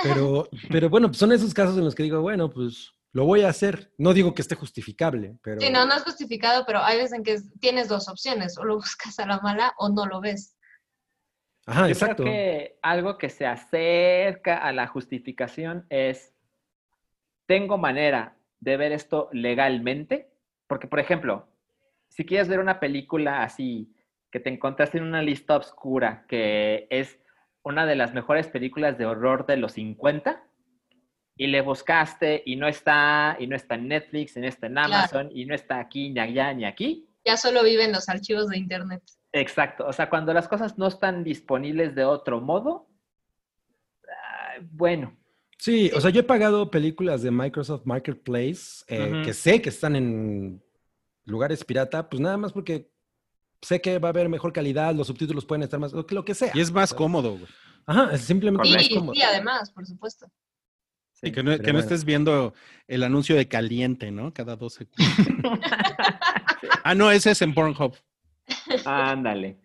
[0.04, 3.42] Pero, pero bueno, pues son esos casos en los que digo, bueno, pues lo voy
[3.42, 3.94] a hacer.
[3.98, 5.62] No digo que esté justificable, pero...
[5.62, 8.66] Sí, no, no es justificado, pero hay veces en que es- tienes dos opciones, o
[8.66, 10.58] lo buscas a la mala o no lo ves.
[11.66, 12.24] Ajá, Yo exacto.
[12.24, 16.34] creo que algo que se acerca a la justificación es,
[17.48, 20.30] tengo manera de ver esto legalmente,
[20.68, 21.48] porque por ejemplo,
[22.10, 23.92] si quieres ver una película así,
[24.32, 27.20] que te encontraste en una lista oscura, que es
[27.66, 30.42] una de las mejores películas de horror de los 50,
[31.38, 34.78] y le buscaste y no está, y no está en Netflix, y no está en
[34.78, 38.58] Amazon, y no está aquí, ni allá, ni aquí, Ya solo viven los archivos de
[38.58, 39.04] internet.
[39.34, 42.88] Exacto, o sea, cuando las cosas no están disponibles de otro modo,
[44.72, 45.18] bueno,
[45.58, 49.96] Sí, o sea, yo he pagado películas de Microsoft Marketplace eh, que sé que están
[49.96, 50.62] en
[51.24, 52.92] lugares pirata, pues nada más porque
[53.62, 56.26] sé que va a haber mejor calidad, los subtítulos pueden estar más, lo que, lo
[56.26, 56.52] que sea.
[56.54, 57.48] Y es más cómodo, güey.
[57.86, 59.14] Ajá, es simplemente más Y, cómodo.
[59.14, 60.28] y además, por supuesto.
[61.22, 61.80] Y que no, que no bueno.
[61.80, 62.54] estés viendo
[62.88, 64.34] el anuncio de caliente, ¿no?
[64.34, 65.60] Cada 12 segundos.
[66.84, 67.96] ah, no, ese es en Pornhub.
[68.86, 69.60] ándale.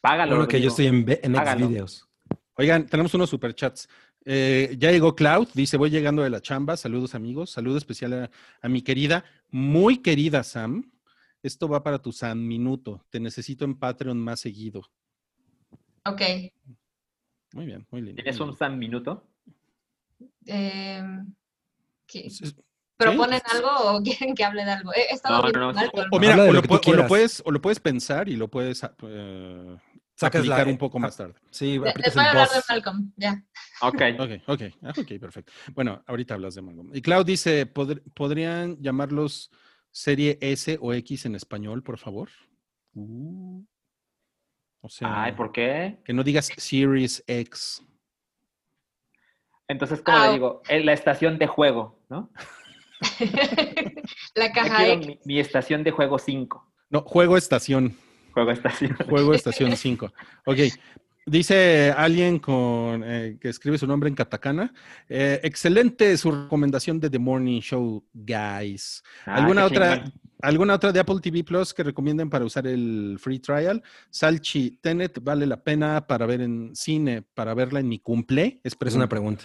[0.00, 0.36] Págalo.
[0.36, 1.34] Bueno, que yo estoy en, en.
[1.36, 2.08] Xvideos.
[2.56, 3.88] Oigan, tenemos unos superchats.
[4.24, 6.76] Eh, ya llegó Cloud, dice, voy llegando de la chamba.
[6.76, 7.50] Saludos amigos.
[7.50, 8.30] Saludo especial a,
[8.62, 10.90] a mi querida, muy querida Sam.
[11.44, 13.04] Esto va para tu San Minuto.
[13.10, 14.80] Te necesito en Patreon más seguido.
[16.06, 16.22] Ok.
[17.52, 18.16] Muy bien, muy lindo.
[18.22, 19.28] ¿Tienes un San Minuto?
[20.46, 21.34] em,
[22.06, 22.30] ¿qué-
[22.96, 23.56] ¿Proponen sí.
[23.56, 24.92] algo o quieren que hable de algo?
[24.94, 25.74] He he estado No, viendo no, no.
[25.74, 26.60] mal con- O mira, Habla de o lo
[27.04, 29.76] o puedes, o lo puedes pensar y lo puedes eh,
[30.16, 31.34] Sacas la- aplicar un poco más tarde.
[31.50, 32.62] Sí, Le- aprietas Les voy a el hablar de.
[32.68, 33.44] Malcolm, ya.
[33.82, 34.02] Ok.
[34.18, 35.52] Ok, ok, ah, ok, perfecto.
[35.74, 36.90] Bueno, ahorita hablas de Malcolm.
[36.94, 39.50] Y Cloud dice, "¿Pod- ¿podrían llamarlos
[39.98, 42.28] serie S o X en español, por favor?
[42.94, 43.64] Uh.
[44.80, 45.98] o sea, Ay, ¿por qué?
[46.04, 47.82] que no digas Series X.
[49.68, 50.62] Entonces, ¿cómo Ah, le digo?
[50.68, 52.30] En la estación de juego, ¿no?
[54.34, 55.06] La caja X.
[55.06, 56.72] mi, mi estación de juego 5.
[56.90, 57.96] No, juego estación.
[58.32, 58.96] Juego estación.
[59.08, 60.12] Juego estación 5.
[60.46, 60.58] Ok.
[61.26, 64.72] Dice alguien con eh, que escribe su nombre en katakana.
[65.08, 69.02] eh, excelente su recomendación de The Morning Show, guys.
[69.24, 70.04] Ah, ¿Alguna otra.
[70.42, 73.82] ¿Alguna otra de Apple TV Plus que recomienden para usar el free trial?
[74.10, 78.60] Salchi, Tenet vale la pena para ver en cine, para verla en mi cumple.
[78.62, 79.44] Es una pregunta.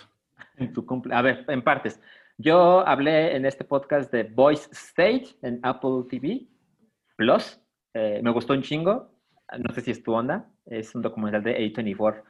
[0.58, 2.02] En tu cumple- A ver, en partes.
[2.38, 6.48] Yo hablé en este podcast de Voice Stage en Apple TV
[7.16, 7.58] Plus.
[7.94, 9.10] Eh, me gustó un chingo.
[9.58, 10.50] No sé si es tu onda.
[10.70, 12.24] Es un documental de A24.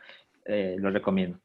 [0.46, 1.40] Eh, lo recomiendo.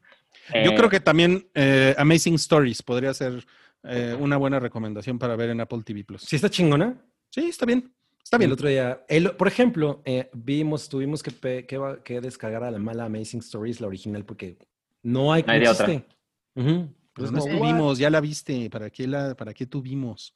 [0.53, 3.45] Yo Eh, creo que también eh, Amazing Stories podría ser
[3.83, 6.23] eh, una buena recomendación para ver en Apple TV Plus.
[6.23, 6.95] ¿Sí está chingona?
[7.29, 7.91] Sí, está bien.
[8.23, 8.49] Está bien.
[8.49, 12.63] El otro día, el- por ejemplo, eh, vimos, tuvimos que, pe- que, va- que descargar
[12.63, 14.57] a la mala Amazing Stories, la original, porque
[15.03, 15.85] no hay, No hay de otra.
[15.85, 16.65] Pues
[17.13, 18.69] Pues no estuvimos, ya la viste.
[18.69, 20.33] ¿Para qué, la, ¿Para qué tuvimos?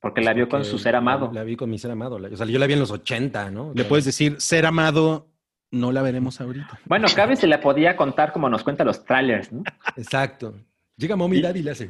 [0.00, 1.30] Porque la vio con su ser la- amado.
[1.32, 2.18] La, vi con mi ser amado.
[2.18, 3.72] la- o sea, yo la vi en los 80, ¿no?
[3.74, 5.26] Le puedes decir, ser amado,
[5.70, 6.80] no la veremos ahorita.
[6.86, 9.62] Bueno, cabe se la podía contar como nos cuenta los trailers, ¿no?
[9.96, 10.54] Exacto.
[10.96, 11.88] Llega Mommy Y- Daddy y le hace.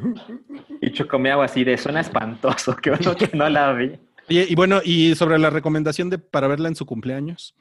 [0.81, 3.99] Y chocomeaba así de suena espantoso, que bueno que no la vi.
[4.29, 7.55] Y, y bueno, y sobre la recomendación de para verla en su cumpleaños.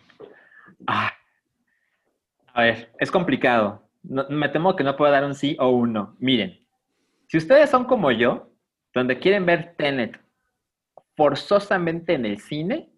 [0.86, 1.14] Ah.
[2.54, 3.84] A ver, es complicado.
[4.04, 6.16] No- me temo que no puedo dar un sí o un no.
[6.20, 6.60] Miren,
[7.28, 8.50] si ustedes son como yo,
[8.94, 10.20] donde quieren ver Tenet
[11.16, 12.90] forzosamente en el cine,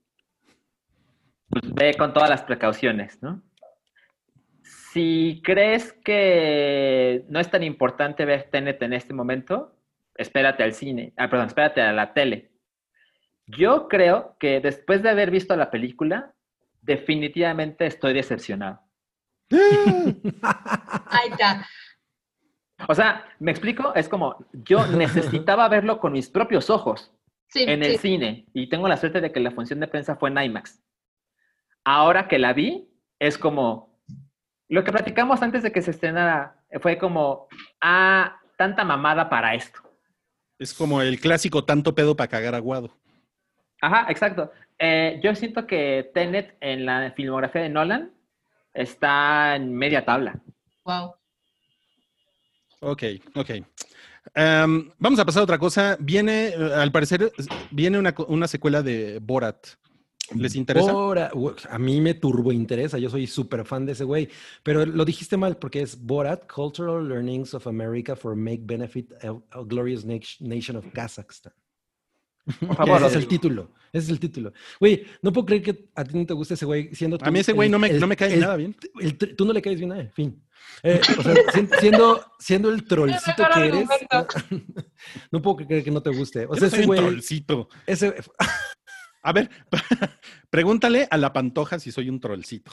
[1.49, 3.41] pues ve con todas las precauciones, ¿no?
[4.63, 9.75] Si crees que no es tan importante ver Tenet en este momento,
[10.15, 11.13] espérate al cine.
[11.17, 12.51] Ah, perdón, espérate a la tele.
[13.45, 16.33] Yo creo que después de haber visto la película,
[16.81, 18.81] definitivamente estoy decepcionado.
[19.51, 21.65] Ahí está.
[22.87, 23.93] O sea, ¿me explico?
[23.95, 27.11] Es como, yo necesitaba verlo con mis propios ojos
[27.49, 27.97] Sí, en el sí.
[27.97, 30.81] cine y tengo la suerte de que la función de prensa fue en IMAX.
[31.83, 32.87] Ahora que la vi,
[33.19, 33.99] es como,
[34.67, 37.47] lo que platicamos antes de que se estrenara, fue como,
[37.81, 39.79] ah, tanta mamada para esto.
[40.59, 42.91] Es como el clásico tanto pedo para cagar aguado.
[43.81, 44.51] Ajá, exacto.
[44.77, 48.11] Eh, yo siento que Tenet en la filmografía de Nolan
[48.73, 50.39] está en media tabla.
[50.83, 51.15] Wow.
[52.81, 53.03] Ok,
[53.35, 53.49] ok.
[54.35, 55.97] Em, vamos a pasar a otra cosa.
[55.99, 57.31] Viene, al parecer,
[57.71, 59.67] viene una, una secuela de Borat.
[60.35, 60.91] ¿Les interesa?
[60.91, 61.31] Bora-
[61.69, 64.29] a mí me turbo interesa, yo soy súper fan de ese güey,
[64.63, 69.29] pero lo dijiste mal porque es Borat, Cultural Learnings of America for Make Benefit a,
[69.57, 71.53] a Glorious Nat- Nation of Kazakhstan.
[72.59, 74.53] Por favor, ese es el título, ese es el título.
[74.79, 77.39] Güey, no puedo creer que a ti no te guste ese güey siendo A mí
[77.39, 78.75] ese güey no me, el- no me cae el- nada bien.
[78.99, 80.43] el tú no le caes bien a él, fin.
[80.83, 84.27] Eh, o sea, si- siendo, siendo el trollcito que eres, argumento.
[85.31, 86.45] no puedo creer que no te guste.
[86.45, 87.69] O Yo sea, no soy ese un güey, trollcito.
[87.85, 88.15] ese,
[89.21, 89.49] A ver,
[90.49, 92.71] pregúntale a la pantoja si soy un trollcito.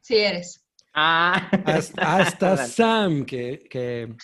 [0.00, 0.64] Sí eres.
[0.94, 1.48] Ah,
[1.98, 2.56] hasta.
[2.56, 4.14] Sam, que, que,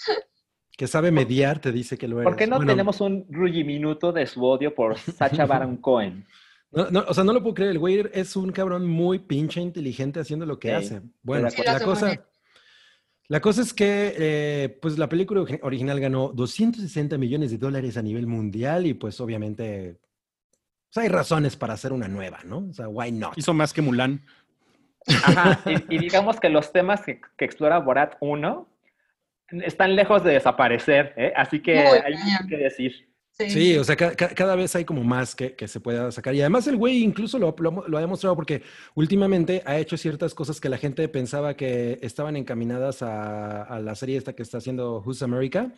[0.77, 2.25] que sabe mediar, te dice que lo eres.
[2.29, 6.27] ¿Por qué no Bueno, tenemos un minuto de su odio por Sacha Baron Cohen?
[6.73, 7.71] no, no, o sea, no lo puedo creer.
[7.73, 11.03] El güey es un cabrón muy pinche inteligente haciendo lo que Sí, hace.
[11.23, 12.27] Bueno, Sí, la cosa,
[13.29, 17.97] la cosa es que eh, pues la película ori- original ganó 260 millones de dólares
[17.97, 20.01] a nivel mundial y pues obviamente
[20.93, 22.67] pues, hay razones para hacer una nueva, ¿no?
[22.71, 23.37] O sea, why not?
[23.37, 24.25] Hizo más que Mulan.
[25.07, 28.69] Ajá, y, y digamos que los temas que, que explora Borat 1
[29.65, 31.33] están lejos de desaparecer, ¿eh?
[31.37, 33.09] así que Muy hay mucho que decir.
[33.31, 33.51] Sí.
[33.51, 36.35] Sí, o sea, ca- ca- cada vez hay como más que, que se pueda sacar.
[36.35, 38.63] Y además el güey incluso lo, lo- lo ha demostrado porque
[38.95, 43.95] últimamente ha hecho ciertas cosas que la gente pensaba que estaban encaminadas a, a la
[43.95, 45.71] serie esta que está haciendo Who's America.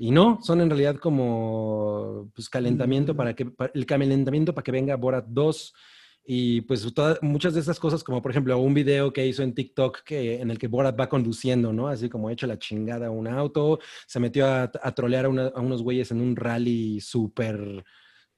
[0.00, 4.96] Y no, son en realidad como pues calentamiento para que, el calentamiento para que venga
[4.96, 5.74] Borat 2.
[6.26, 9.54] Y pues todas, muchas de esas cosas, como por ejemplo un video que hizo en
[9.54, 11.88] TikTok que, en el que Borat va conduciendo, ¿no?
[11.88, 15.48] Así como hecho la chingada a un auto, se metió a, a trolear a, una-
[15.48, 17.84] a unos güeyes en un rally súper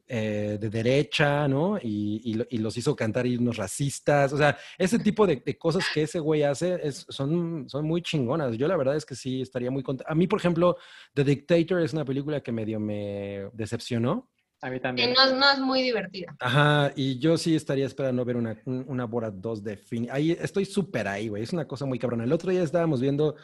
[0.08, 1.78] eh, de derecha, ¿no?
[1.78, 4.32] Y, y y los hizo cantar himnos racistas.
[4.32, 8.02] O sea, ese tipo de, de cosas que ese güey hace es- son, son muy
[8.02, 8.56] chingonas.
[8.56, 10.10] Yo la verdad es que sí estaría muy contento.
[10.10, 10.76] A mí, por ejemplo,
[11.14, 14.30] The Dictator es una película que medio me decepcionó.
[14.62, 15.12] A mí también.
[15.12, 16.34] no, es- no es muy divertida.
[16.40, 20.08] Ajá, y yo sí estaría esperando ver una, un- una Borat 2 de fin.
[20.10, 21.42] Ahí estoy súper ahí, güey.
[21.42, 22.24] Es una cosa muy cabrona.
[22.24, 23.36] El otro día estábamos viendo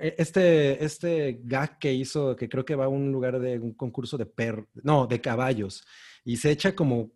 [0.00, 4.16] este, este gag que hizo, que creo que va a un lugar de un concurso
[4.18, 5.84] de perros, no, de caballos,
[6.24, 7.10] y se echa como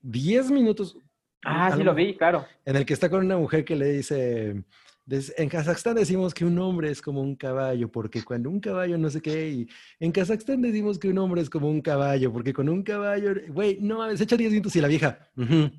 [0.00, 0.96] 10 minutos.
[1.44, 2.44] Ah, a sí lo vi, claro.
[2.64, 4.62] En el que está con una mujer que le dice,
[5.04, 8.96] "Des- en Kazajstán decimos que un hombre es como un caballo, porque cuando un caballo
[8.96, 9.68] no sé qué, y
[9.98, 13.78] en Kazajstán decimos que un hombre es como un caballo, porque con un caballo, güey,
[13.80, 15.70] no, se echa 10 minutos y la vieja, "Ujú,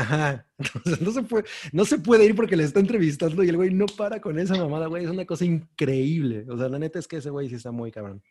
[0.00, 3.56] ajá, entonces no se, puede, no se puede ir porque le está entrevistando y el
[3.56, 6.98] güey no para con esa mamada, güey, es una cosa increíble, o sea, la neta
[6.98, 8.22] es que ese güey sí está muy cabrón.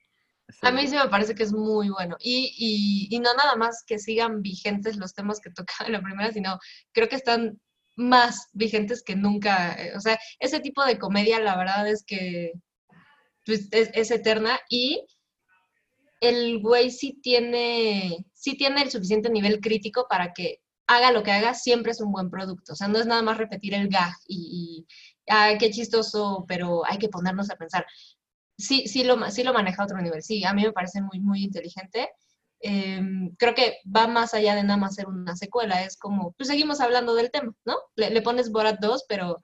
[0.62, 2.16] A mí sí me parece que es muy bueno.
[2.22, 6.02] Y, y, y no nada más que sigan vigentes los temas que tocaba en la
[6.02, 6.58] primera, sino
[6.94, 7.60] creo que están
[7.98, 9.74] más vigentes que nunca.
[9.74, 12.54] eh, O sea, ese tipo de comedia, la verdad es que
[13.46, 15.06] pues, es, es eterna y
[16.22, 21.32] el güey sí tiene, sí tiene el suficiente nivel crítico para que haga lo que
[21.32, 22.74] haga, siempre es un buen producto.
[22.74, 26.86] O sea, no es nada más repetir el gag y, y ay, qué chistoso, pero
[26.86, 27.86] hay que ponernos a pensar
[28.58, 30.24] sí, sí lo, sí lo maneja a otro nivel.
[30.24, 32.10] Sí, a mí me parece muy, muy inteligente.
[32.60, 35.84] Em, creo que va más allá de nada más ser una secuela.
[35.84, 37.76] Es como, pues seguimos hablando del tema, ¿no?
[37.96, 39.40] Le, le pones Borat 2, pero,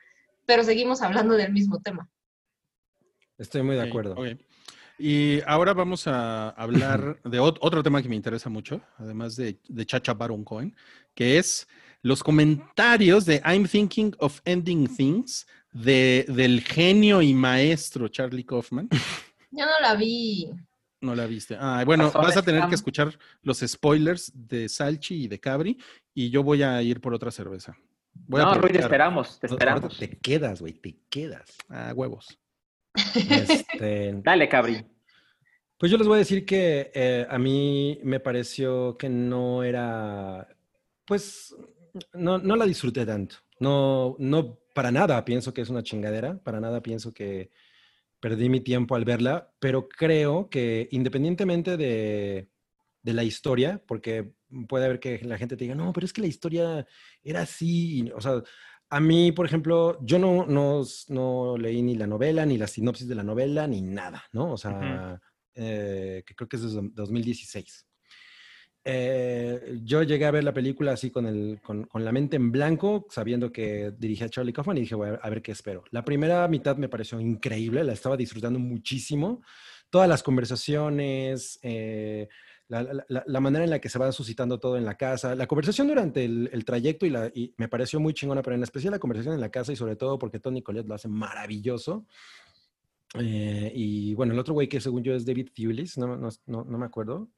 [0.45, 2.09] pero seguimos hablando del mismo tema.
[3.37, 4.13] Estoy muy de acuerdo.
[4.13, 4.39] ok.
[5.05, 9.59] Y ahora vamos a hablar de ot- otro tema que me interesa mucho, además de,
[9.67, 10.73] de Chacha Baron Cohen,
[11.13, 11.67] que es
[12.03, 18.87] los comentarios de I'm Thinking of Ending Things de, del genio y maestro Charlie Kaufman.
[19.51, 20.49] Yo no la vi.
[21.01, 21.57] No la viste.
[21.59, 25.77] Ah, bueno, Pasó vas a tener que escuchar los spoilers de Salchi y de Cabri
[26.13, 27.75] y yo voy a ir por otra cerveza.
[28.13, 29.97] Voy a no, Ruy, te esperamos, te esperamos.
[29.97, 31.57] Te quedas, güey, te quedas.
[31.67, 32.39] Ah, huevos.
[33.29, 34.85] Este, Dale, Cabri.
[35.83, 40.47] Pues yo les voy a decir que eh, a mí me pareció que no era,
[41.05, 41.53] pues,
[42.13, 43.35] no, no la disfruté tanto.
[43.59, 47.51] No, no, para nada pienso que es una chingadera, para nada pienso que
[48.21, 52.47] perdí mi tiempo al verla, pero creo que independientemente de,
[53.01, 54.31] de la historia, porque
[54.69, 56.87] puede haber que la gente te diga, no, pero es que la historia
[57.21, 58.09] era así.
[58.15, 58.41] o sea,
[58.89, 63.09] a mí, por ejemplo, yo no, no, no leí ni la novela, ni la sinopsis
[63.09, 64.53] de la novela, ni nada, ¿no?
[64.53, 65.19] O sea,
[65.55, 67.85] eh, que creo que es de 2016.
[68.85, 72.51] Eh, yo llegué a ver la película así con, el, con, con, la mente en
[72.51, 75.85] blanco, sabiendo que dirigía Charlie Kaufman y dije, bueno, a ver qué espero.
[75.91, 79.41] La primera mitad me pareció increíble, la estaba disfrutando muchísimo.
[79.89, 82.27] Todas las conversaciones, eh,
[82.67, 85.47] la, la, la, manera en la que se va suscitando todo en la casa, la
[85.47, 88.91] conversación durante el, el trayecto y, la, y me pareció muy chingona, pero en especial
[88.91, 92.05] la conversación en la casa y sobre todo porque Tony Collette lo hace maravilloso.
[93.15, 96.63] Eh, y bueno, el otro güey que según yo es David Thewlis, no, no, no,
[96.63, 97.29] no me acuerdo.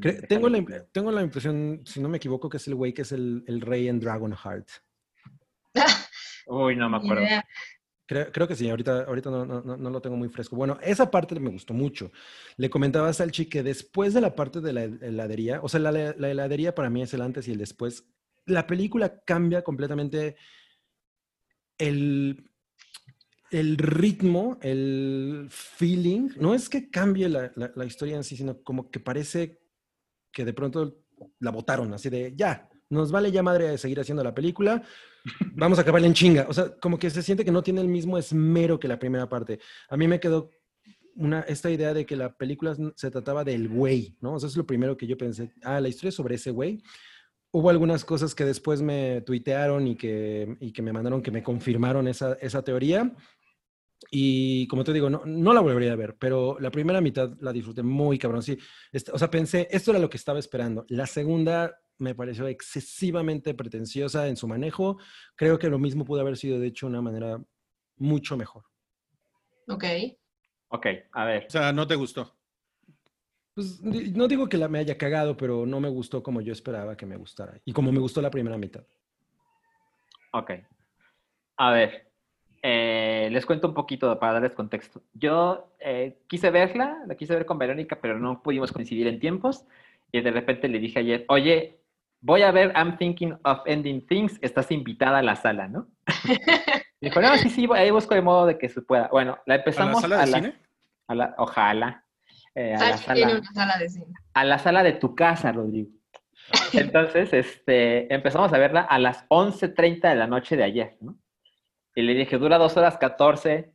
[0.00, 3.02] Cre tengo, la, tengo la impresión, si no me equivoco, que es el güey que
[3.02, 4.68] es el, el rey en Dragonheart.
[6.46, 7.22] Uy, no me acuerdo.
[7.22, 7.44] Yeah.
[8.06, 10.56] Creo, creo, que sí, ahorita, ahorita no, no, no, lo tengo muy fresco.
[10.56, 12.12] Bueno, esa parte me gustó mucho.
[12.56, 15.90] Le comentaba a Salchi que después de la parte de la heladería, o sea, la,
[15.92, 18.04] la heladería para mí es el antes y el después,
[18.44, 20.36] la película cambia completamente
[21.78, 22.50] el,
[23.54, 26.30] el ritmo, el feeling.
[26.38, 29.60] No es que cambie la, la, la historia en sí, sino como que parece
[30.32, 31.04] que de pronto
[31.38, 34.82] la votaron, así de, ya, nos vale ya madre de seguir haciendo la película,
[35.54, 36.46] vamos a acabarla en chinga.
[36.48, 39.28] O sea, como que se siente que no tiene el mismo esmero que la primera
[39.28, 39.60] parte.
[39.88, 40.50] A mí me quedó
[41.16, 44.34] una, esta idea de que la película se trataba del güey, ¿no?
[44.34, 46.82] O sea, es lo primero que yo pensé, ah, la historia es sobre ese güey.
[47.52, 51.42] Hubo algunas cosas que después me tuitearon y que, y que me mandaron que me
[51.42, 53.14] confirmaron esa, esa teoría.
[54.16, 57.52] Y como te digo, no, no, la volvería a ver, pero la primera mitad la
[57.52, 58.44] disfruté muy cabrón.
[58.44, 58.56] Sí,
[58.92, 60.86] este, o sea, pensé, esto era lo que estaba esperando.
[60.88, 64.98] La segunda me pareció excesivamente pretenciosa en su manejo.
[65.34, 67.42] Creo que lo mismo pudo haber sido, de hecho, de una manera
[67.96, 68.62] mucho mejor.
[69.66, 69.84] Ok.
[70.68, 71.46] Ok, a ver.
[71.48, 72.38] O sea, ¿no te gustó?
[73.52, 76.96] Pues no digo que la me haya cagado, pero no me gustó como yo esperaba
[76.96, 77.60] que me gustara.
[77.64, 78.86] Y como me gustó la primera mitad.
[80.32, 80.52] Ok.
[81.56, 82.13] A ver,
[82.66, 85.02] eh, les cuento un poquito para darles contexto.
[85.12, 89.66] Yo eh, quise verla, la quise ver con Verónica, pero no pudimos coincidir en tiempos.
[90.10, 91.78] Y de repente le dije ayer, oye,
[92.22, 95.88] voy a ver I'm Thinking of Ending Things, estás invitada a la sala, ¿no?
[97.02, 99.08] y dijo, no, sí, sí, ahí busco el modo de que se pueda.
[99.08, 100.54] Bueno, la empezamos a la sala de la, cine.
[101.08, 102.04] A la, ojalá.
[102.54, 104.14] Eh, a, la sala, una sala de cine.
[104.32, 105.90] a la sala de tu casa, Rodrigo.
[106.72, 111.18] Entonces, este, empezamos a verla a las 11.30 de la noche de ayer, ¿no?
[111.94, 113.72] Y le dije, dura dos horas 14,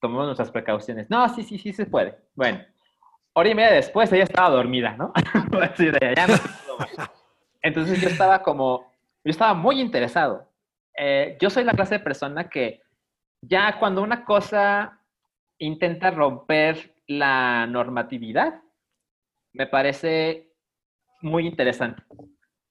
[0.00, 1.10] tomamos nuestras precauciones.
[1.10, 2.16] No, sí, sí, sí se puede.
[2.34, 2.64] Bueno,
[3.34, 5.12] hora y media después ella estaba dormida, ¿no?
[5.50, 5.72] Más.
[7.62, 8.90] Entonces yo estaba como,
[9.24, 10.48] yo estaba muy interesado.
[10.96, 12.80] Eh, yo soy la clase de persona que
[13.42, 15.00] ya cuando una cosa
[15.58, 18.62] intenta romper la normatividad,
[19.52, 20.52] me parece
[21.20, 22.02] muy interesante.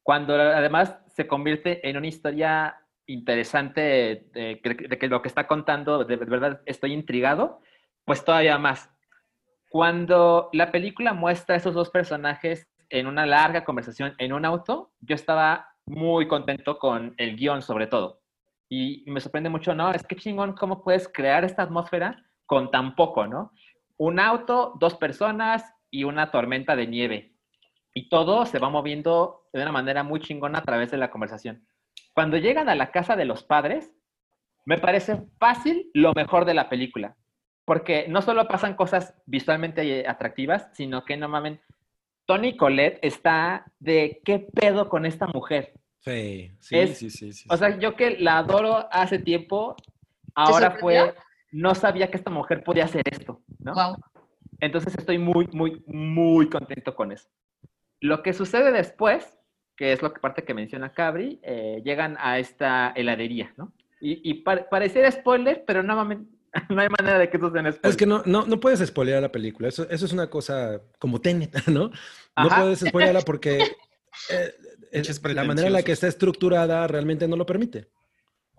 [0.04, 6.04] Cuando además se convierte en una historia interesante de, de, que lo que está contando,
[6.04, 7.62] de verdad estoy intrigado,
[8.06, 8.90] pues todavía más.
[9.70, 14.92] Cuando la película muestra a esos dos personajes en una larga conversación en un auto,
[15.02, 18.22] yo estaba muy contento con el guion sobre todo.
[18.70, 19.92] Y me sorprende mucho, ¿no?
[19.92, 23.52] Es que chingón, ¿cómo puedes crear esta atmósfera con tan poco, ¿no?
[23.98, 27.36] Un auto, dos personas y una tormenta de nieve.
[27.94, 31.66] Y todo se va moviendo de una manera muy chingona a través de la conversación.
[32.16, 33.92] Cuando llegan a la casa de los padres,
[34.66, 37.16] me parece fácil lo mejor de la película.
[37.66, 41.62] Porque no solo pasan cosas visualmente atractivas, sino que normalmente
[42.26, 45.74] Tony Colette está de qué pedo con esta mujer.
[46.00, 49.76] Sí, sí, es, sí, sí, sí, O sea, yo que la adoro hace tiempo,
[50.36, 51.16] ahora fue,
[51.52, 53.74] no sabía que esta mujer podía hacer esto, ¿no?
[53.74, 53.98] Wow.
[54.62, 57.28] Entonces estoy muy, muy, muy contento con eso.
[58.00, 59.35] Lo que sucede después,
[59.76, 63.74] que es lo que parte que menciona Cabri, eh, llegan a esta heladería, ¿no?
[64.00, 65.96] Y, y pa pareciera spoiler, pero no,
[66.70, 67.92] no hay manera de que eso sea spoiler.
[67.92, 69.68] Es que no, no, no puedes spoilear la película.
[69.68, 71.90] Eso, eso es una cosa como Tenet, ¿no?
[71.90, 71.94] No
[72.36, 72.62] Ajá.
[72.62, 73.64] puedes spoilearla porque
[74.30, 74.54] eh,
[75.34, 77.88] la manera en la que está estructurada realmente no lo permite.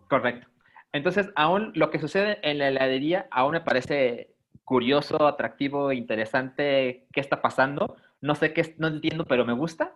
[0.09, 0.49] Correcto.
[0.93, 4.35] Entonces, aún lo que sucede en la heladería, aún me parece
[4.65, 7.97] curioso, atractivo, interesante, qué está pasando.
[8.21, 9.95] No sé qué, no entiendo, pero me gusta.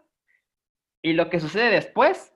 [1.02, 2.32] Y lo que sucede después,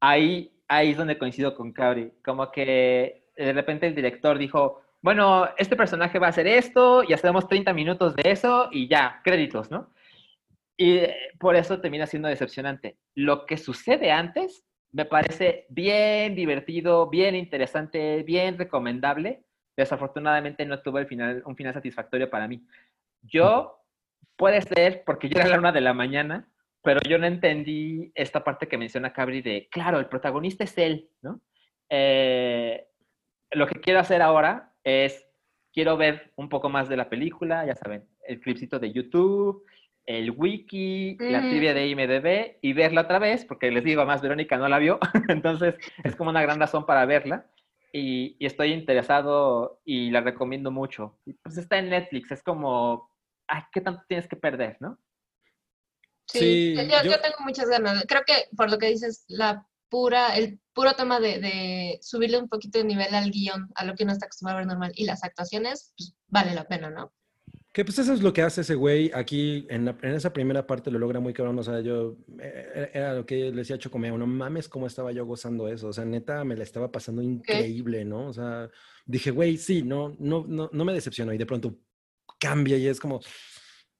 [0.00, 2.12] ahí, ahí es donde coincido con Cabri.
[2.24, 7.12] Como que de repente el director dijo, bueno, este personaje va a hacer esto y
[7.12, 9.90] hacemos 30 minutos de eso y ya, créditos, ¿no?
[10.76, 11.00] Y
[11.38, 12.96] por eso termina siendo decepcionante.
[13.14, 19.42] Lo que sucede antes me parece bien divertido, bien interesante, bien recomendable.
[19.76, 22.64] Desafortunadamente no tuvo un final satisfactorio para mí.
[23.22, 23.78] Yo
[24.36, 26.48] puede ser porque ya era la una de la mañana,
[26.82, 31.08] pero yo no entendí esta parte que menciona Cabri de, claro, el protagonista es él,
[31.22, 31.40] ¿no?
[31.88, 32.86] Eh,
[33.52, 35.26] lo que quiero hacer ahora es,
[35.72, 39.64] quiero ver un poco más de la película, ya saben, el clipcito de YouTube,
[40.04, 44.56] el wiki, la trivia de IMDB y verla otra vez, porque les digo, más Verónica
[44.56, 44.98] no la vio,
[45.28, 47.46] entonces es como una gran razón para verla.
[47.94, 51.18] Y, y estoy interesado y la recomiendo mucho.
[51.42, 53.10] Pues está en Netflix, es como,
[53.46, 54.98] ay, ¿qué tanto tienes que perder, no?
[56.32, 58.04] Sí, Sí, yo, yo yo- tengo muchas ganas.
[58.08, 62.48] Creo que por lo que dices, la pura, el puro tema de, de subirle un
[62.48, 65.04] poquito de nivel al guion, a lo que uno está acostumbrado a ver normal, y
[65.04, 67.12] las actuaciones, pues vale la pena, ¿no?
[67.74, 70.66] Que pues eso es lo que hace ese güey aquí en, la- en esa primera
[70.66, 71.58] parte lo logra muy cabrón.
[71.58, 75.10] O sea, yo eh, era lo que le decía a Chocomeo, no mames cómo estaba
[75.12, 75.88] yo gozando eso.
[75.88, 78.28] O sea, neta me la estaba pasando increíble, ¿no?
[78.28, 78.68] O sea,
[79.06, 81.32] dije, güey, sí, no, no, no, no me decepcionó.
[81.32, 81.74] Y de pronto
[82.38, 83.20] cambia y es como,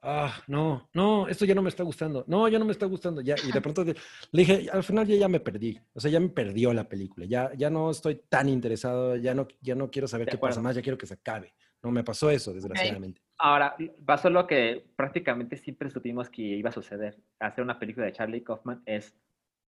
[0.03, 2.24] ah, no, no, esto ya no me está gustando.
[2.27, 3.20] No, ya no me está gustando.
[3.20, 3.95] Ya, y de pronto le
[4.33, 5.81] dije, al final ya, ya me perdí.
[5.95, 7.27] O sea, ya me perdió la película.
[7.27, 10.55] Ya, ya no estoy tan interesado, ya no, ya no quiero saber De qué pasa
[10.55, 10.62] acuerdo.
[10.62, 11.55] más, ya quiero que se acabe.
[11.83, 13.23] No me pasó eso, desgraciadamente.
[13.39, 17.19] Ahora, pasó lo que prácticamente siempre supimos que iba a suceder.
[17.41, 19.16] Hacer una película de Charlie Kaufman es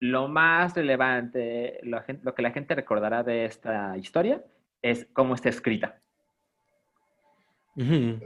[0.01, 4.45] lo más relevante, lo que la gente recordará de esta historia
[4.83, 6.03] es cómo está escrita.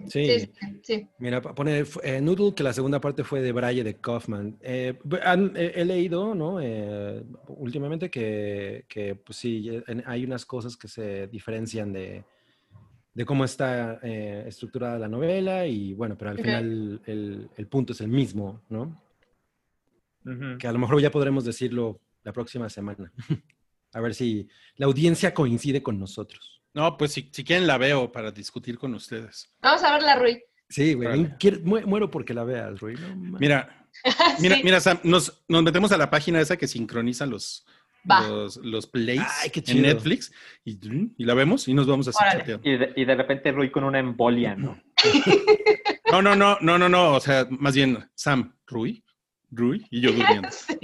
[0.08, 0.52] Sí, sí.
[0.60, 1.08] sí, sí.
[1.18, 4.58] Mira, pone eh, Noodle que la segunda parte fue de Braille de Kaufman.
[4.60, 6.60] Eh, han- eh, he leído, ¿no?
[6.60, 9.70] Eh, últimamente que, que, pues sí,
[10.04, 12.24] hay unas cosas que se diferencian de,
[13.14, 18.00] de cómo está estructurada la novela y bueno, pero al final el, el punto es
[18.02, 19.02] el mismo, ¿no?
[20.58, 23.10] Que a lo mejor ya podremos decirlo la próxima semana.
[23.94, 24.46] a ver si
[24.76, 26.57] la audiencia coincide con nosotros.
[26.74, 29.50] No, pues si, si quieren la veo para discutir con ustedes.
[29.60, 30.42] Vamos a verla, Rui.
[30.68, 31.28] Sí, güey.
[31.38, 32.94] Quiero- muero porque la veas, Rui.
[32.94, 33.38] no.
[33.38, 33.88] Mira,
[34.40, 34.62] mira, Sí.
[34.64, 37.66] mira, Sam, nos, nos metemos a la página esa que sincronizan los,
[38.28, 39.82] los, los plays Ay, qué en.
[39.82, 40.30] Netflix
[40.64, 40.78] y,
[41.16, 42.40] y la vemos y nos vamos así Órale.
[42.40, 42.68] chateando.
[42.68, 44.80] Y de, y de repente Rui con una embolia, ¿no?
[46.10, 47.12] No, no, no, no, no, no.
[47.14, 49.04] O sea, más bien Sam, Rui,
[49.50, 50.48] Rui y yo durmiendo.
[50.68, 50.78] Sí.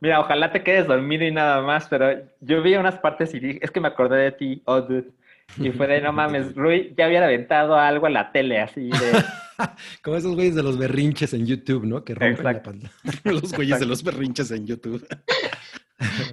[0.00, 3.58] Mira, ojalá te quedes dormido y nada más, pero yo vi unas partes y dije,
[3.62, 5.12] es que me acordé de ti, oh, dude.
[5.58, 9.24] Y fue de, no mames, Rui ya había aventado algo a la tele, así de...
[10.02, 12.04] Como esos güeyes de los berrinches en YouTube, ¿no?
[12.04, 12.90] Que rompen la pantalla.
[13.24, 15.06] Los güeyes de los berrinches en YouTube.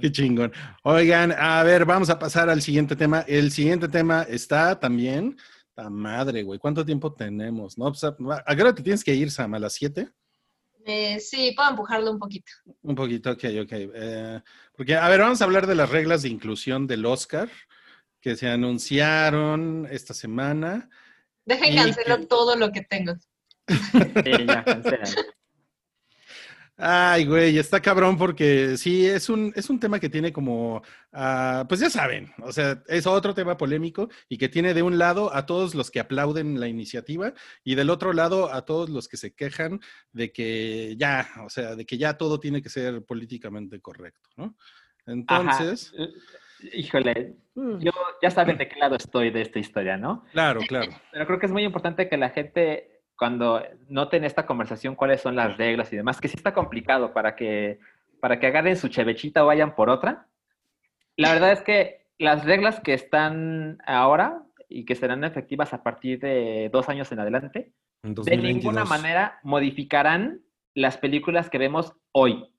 [0.02, 0.52] Qué chingón.
[0.82, 3.24] Oigan, a ver, vamos a pasar al siguiente tema.
[3.28, 5.38] El siguiente tema está también.
[5.76, 6.58] La madre, güey.
[6.58, 7.78] ¿Cuánto tiempo tenemos?
[7.78, 9.54] No, pues, ¿a qué hora te tienes que ir, Sam?
[9.54, 10.10] ¿A las 7?
[10.86, 12.52] Eh, sí, puedo empujarlo un poquito.
[12.82, 13.72] Un poquito, ok, ok.
[13.72, 14.42] Eh,
[14.76, 17.50] porque, a ver, vamos a hablar de las reglas de inclusión del Oscar
[18.22, 20.90] que se anunciaron esta semana.
[21.46, 23.14] Dejen que- todo lo que tengo.
[23.68, 24.66] Sí, ya.
[26.82, 30.82] Ay, güey, está cabrón porque sí, es un, es un tema que tiene como,
[31.12, 34.98] ah, pues ya saben, o sea, es otro tema polémico y que tiene de un
[34.98, 37.34] lado a todos los que aplauden la iniciativa
[37.66, 39.82] y del otro lado a todos los que se quejan
[40.14, 44.56] de que ya, o sea, de que ya todo tiene que ser políticamente correcto, ¿no?
[45.06, 46.10] Entonces, Ajá.
[46.74, 47.92] Híjole, mm, yo
[48.22, 50.26] ya saben de qué lado estoy de esta historia, ¿no?
[50.32, 50.92] claro, claro.
[51.12, 55.36] Pero creo que es muy importante que la gente, cuando noten esta conversación, cuáles son
[55.36, 57.80] las reglas y demás, que sí está complicado para que,
[58.22, 60.28] para que agarren su chevechita o vayan por otra.
[61.18, 66.22] La verdad es que las reglas que están ahora y que serán efectivas a partir
[66.22, 67.74] de dos años en adelante,
[68.04, 68.90] En de ninguna 2022.
[68.90, 70.40] manera modificarán
[70.74, 72.50] las películas que vemos hoy.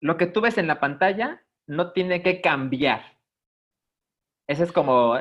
[0.00, 3.18] Lo que tú ves en la pantalla no tiene que cambiar.
[4.46, 5.18] Ese es como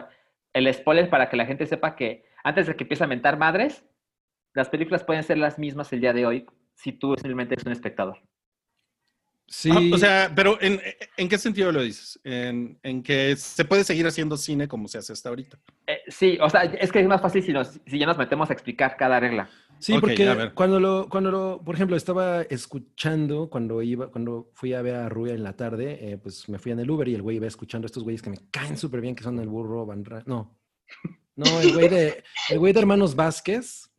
[0.53, 3.85] el spoiler para que la gente sepa que antes de que empiece a mentar madres,
[4.53, 6.45] las películas pueden ser las mismas el día de hoy
[6.75, 8.17] si tú simplemente eres un espectador.
[9.47, 10.79] Sí, Ah, o sea, pero ¿en,
[11.17, 12.19] ¿en qué sentido lo dices?
[12.23, 15.59] En, en que se puede seguir haciendo cine como se hace hasta ahorita.
[15.87, 18.49] Eh, sí, o sea, es que es más fácil si, nos- si ya nos metemos
[18.49, 19.49] a explicar cada regla.
[19.79, 20.53] sí, ok, porque a ver.
[20.53, 25.09] cuando lo, cuando lo, por ejemplo, estaba escuchando cuando iba, cuando fui a ver a
[25.09, 27.47] Rui en la tarde, eh, pues me fui en el Uber y el güey iba
[27.47, 30.23] escuchando a estos güeyes que me caen súper bien, que son el burro Van Ra-
[30.25, 30.57] No,
[31.35, 33.89] no, el güey de, el güey de Hermanos Vázquez.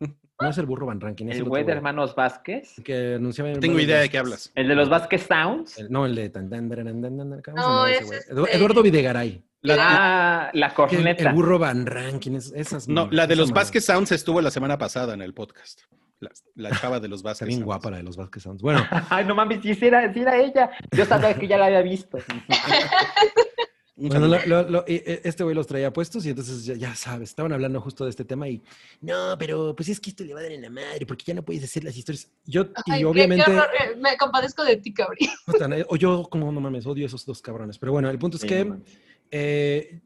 [0.40, 3.14] No es el burro Van Rankin, es El el, güey de güey Hermanos Vázquez, que
[3.14, 4.50] anunciaba en Tengo idea de qué hablas.
[4.56, 5.78] el de los Vázquez Sounds.
[5.78, 8.06] El- no, el de tan, tan, tan, tan, tan, tan, ¿cómo se No, ese es
[8.06, 8.18] güey?
[8.18, 9.44] este- Edu- Eduardo Videgaray.
[9.60, 11.28] La, ah, la Que el, corneta.
[11.28, 12.88] el burro Van Rankin, es- esas.
[12.88, 13.60] no, la de los madre.
[13.62, 15.82] Vázquez Sounds estuvo la semana pasada en el podcast.
[16.18, 17.66] La, la chava de los Vázquez Está bien Sounds.
[17.66, 18.62] guapa la de los Vázquez Sounds.
[18.62, 20.70] Bueno, Ay, no mames, si era, sí era ella.
[20.90, 22.18] Yo sabía que ya la había visto.
[23.94, 26.94] Bueno, lo- lo- lo- e- e- este güey los traía puestos y entonces ya, ya
[26.94, 28.62] sabes, estaban hablando justo de este tema y
[29.02, 31.34] no, pero pues es que esto le va a dar en la madre porque ya
[31.34, 32.30] no puedes hacer las historias.
[32.46, 35.76] Yo, Ay, y qué obviamente, eh, Me compadezco de ti, ¿no?
[35.88, 37.78] o yo como no mames, odio a esos dos cabrones.
[37.78, 38.80] Pero bueno, el punto es Sí, que no
[39.30, 40.00] eh,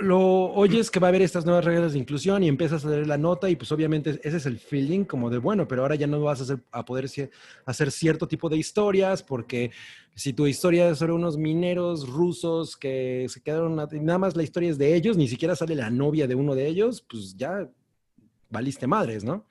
[0.00, 3.06] lo oyes que va a haber estas nuevas reglas de inclusión y empiezas a leer
[3.06, 6.06] la nota y pues obviamente ese es el feeling como de bueno, pero ahora ya
[6.06, 7.08] no vas a, hacer, a poder
[7.64, 9.70] hacer cierto tipo de historias porque
[10.14, 14.70] si tu historia es sobre unos mineros rusos que se quedaron, nada más la historia
[14.70, 17.68] es de ellos, ni siquiera sale la novia de uno de ellos, pues ya
[18.50, 19.46] valiste madres, ¿no?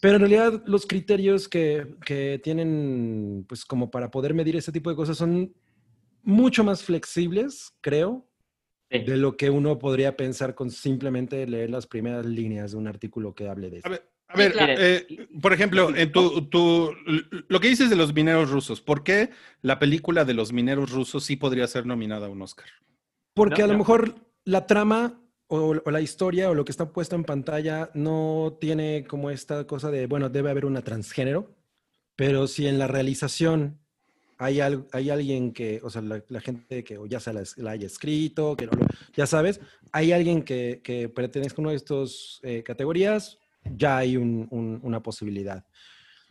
[0.00, 4.90] Pero en realidad los criterios que, que tienen, pues como para poder medir ese tipo
[4.90, 5.52] de cosas son
[6.22, 8.26] mucho más flexibles, creo,
[8.94, 9.04] Sí.
[9.04, 13.34] de lo que uno podría pensar con simplemente leer las primeras líneas de un artículo
[13.34, 14.72] que hable de A ver, a ver, claro.
[14.76, 16.92] eh, por ejemplo, en tu, tu-
[17.48, 19.30] lo que dices de los mineros rusos, ¿por qué
[19.62, 22.66] la película de los mineros rusos sí podría ser nominada a un Oscar?
[23.34, 23.78] Porque No, a lo no.
[23.80, 24.14] mejor
[24.44, 29.04] la trama o, o la historia o lo que está puesto en pantalla no tiene
[29.08, 31.54] como esta cosa de, bueno, debe haber una transgénero,
[32.16, 33.80] pero si en la realización
[34.38, 37.86] hay, al- hay alguien que, o sea, la, gente que ya se la, la haya
[37.86, 38.68] escrito, que
[39.14, 39.60] ya sabes,
[39.92, 44.48] hay alguien que, que pertenezca a una de estas eh, categorías, ya hay un-
[44.82, 45.64] una posibilidad.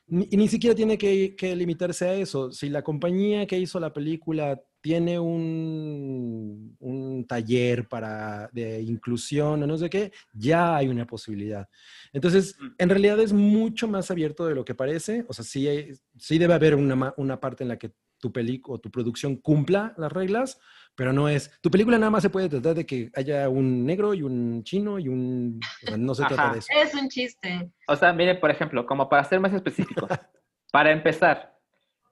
[0.07, 2.51] Ni- Y ni siquiera tiene que, que limitarse a eso.
[2.51, 9.67] Si la compañía que hizo la película tiene un, un taller para, de inclusión o
[9.67, 11.67] no sé qué, ya hay una posibilidad.
[12.11, 15.25] Entonces, en realidad es mucho más abierto de lo que parece.
[15.29, 17.93] O sea, sí, hay- sí debe haber una, una parte en la que
[18.23, 20.57] tu película o tu producción cumpla las reglas,
[20.95, 21.51] pero no es.
[21.59, 24.97] Tu película nada más se puede tratar de que haya un negro y un chino
[24.97, 25.59] y un.
[25.83, 26.53] o sea, no se trata Ajá.
[26.53, 26.69] de eso.
[26.73, 27.69] Es un chiste.
[27.85, 30.09] O sea, mire, por ejemplo, como para ser más específicos,
[30.71, 31.59] para empezar,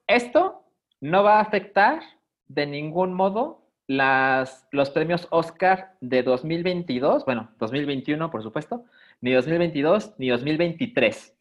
[0.06, 0.66] esto
[1.00, 2.02] no va a afectar
[2.50, 8.84] de ningún modo las, los premios Oscar de 2022, bueno, 2021, por supuesto,
[9.22, 11.38] ni 2022 ni 2023.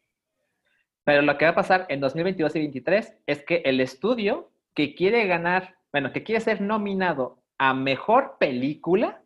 [1.03, 4.95] Pero lo que va a pasar en 2022 y 2023 es que el estudio que
[4.95, 9.21] quiere ganar, bueno, que quiere ser nominado a mejor película,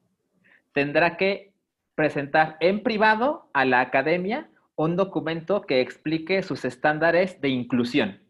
[0.74, 1.54] tendrá que
[1.96, 8.22] presentar en privado a la academia un documento que explique sus estándares de inclusión.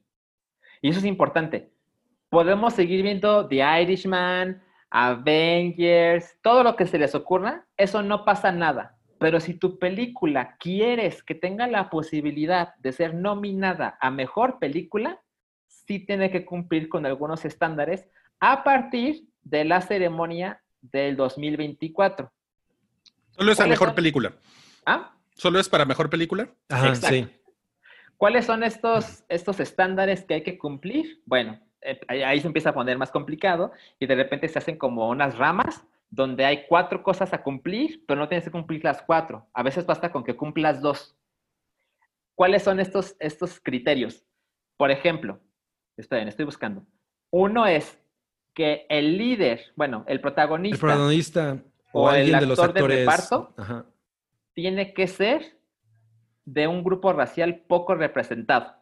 [0.82, 1.72] Y eso es importante.
[2.30, 4.62] Podemos seguir viendo The Irishman,
[4.92, 8.98] Avengers, todo lo que se les ocurra, eso no pasa nada.
[9.18, 15.22] Pero si tu película quieres que tenga la posibilidad de ser nominada a mejor película,
[15.88, 18.08] sí tiene que cumplir con algunos estándares
[18.40, 22.32] a partir de la ceremonia del 2024.
[23.32, 23.96] Solo es a ¿Cuáles mejor son?
[23.96, 24.34] película.
[24.86, 25.12] ¿Ah?
[25.36, 26.50] ¿Solo es para mejor película?
[26.70, 27.16] Ajá, Exacto.
[27.16, 27.28] sí.
[28.18, 31.22] ¿Cuáles son estos, estos estándares que hay que cumplir?
[31.26, 34.78] Bueno, eh, ahí, ahí se empieza a poner más complicado y de repente se hacen
[34.78, 39.02] como unas ramas donde hay cuatro cosas a cumplir, pero no tienes que cumplir las
[39.02, 39.48] cuatro.
[39.54, 41.18] A veces basta con que cumplas dos.
[42.36, 44.24] ¿Cuáles son estos, estos criterios?
[44.78, 45.42] Por ejemplo,
[45.98, 46.84] esperen, estoy buscando.
[47.32, 48.00] Uno es
[48.54, 51.58] que el líder, bueno, el protagonista, El protagonista
[51.92, 53.00] o, o el alguien de los actor de actores.
[53.00, 53.54] reparto.
[53.58, 53.86] Ajá.
[54.54, 55.58] tiene que ser
[56.46, 58.76] de un grupo racial poco representado.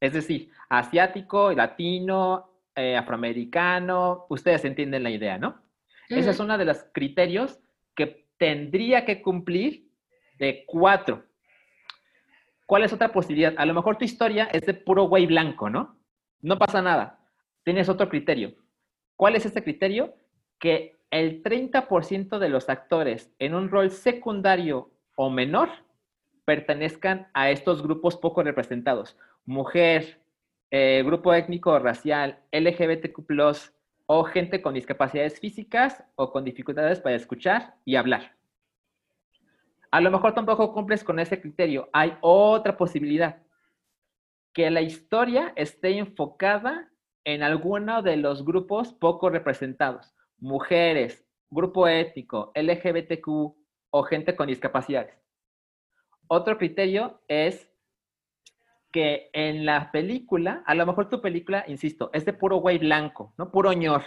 [0.00, 5.62] Es decir, asiático, latino, eh, afroamericano, ustedes entienden la idea, ¿no?
[6.08, 7.58] Ese es uno de los criterios
[7.94, 9.88] que tendría que cumplir
[10.38, 11.24] de cuatro.
[12.66, 13.54] ¿Cuál es otra posibilidad?
[13.56, 15.96] A lo mejor tu historia es de puro güey blanco, ¿no?
[16.42, 17.20] No pasa nada.
[17.62, 18.54] Tienes otro criterio.
[19.16, 20.14] ¿Cuál es este criterio?
[20.58, 25.68] Que el 30% de los actores en un rol secundario o menor
[26.44, 29.16] pertenezcan a estos grupos poco representados.
[29.44, 30.20] Mujer,
[30.70, 33.72] eh, grupo étnico o racial, LGBTQ+,
[34.06, 38.36] o gente con discapacidades físicas o con dificultades para escuchar y hablar.
[39.90, 41.88] A lo mejor tampoco cumples con ese criterio.
[41.92, 43.36] Hay otra posibilidad.
[44.52, 46.90] Que la historia esté enfocada
[47.24, 50.14] en alguno de los grupos poco representados.
[50.38, 53.28] Mujeres, grupo étnico, LGBTQ
[53.90, 55.14] o gente con discapacidades.
[56.26, 57.70] Otro criterio es
[58.90, 63.34] que en la película, a lo mejor tu película, insisto, es de puro güey blanco,
[63.38, 63.50] ¿no?
[63.50, 64.02] Puro ñor.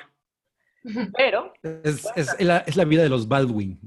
[1.18, 3.80] Pero Es, es la, es la vida de los Baldwin.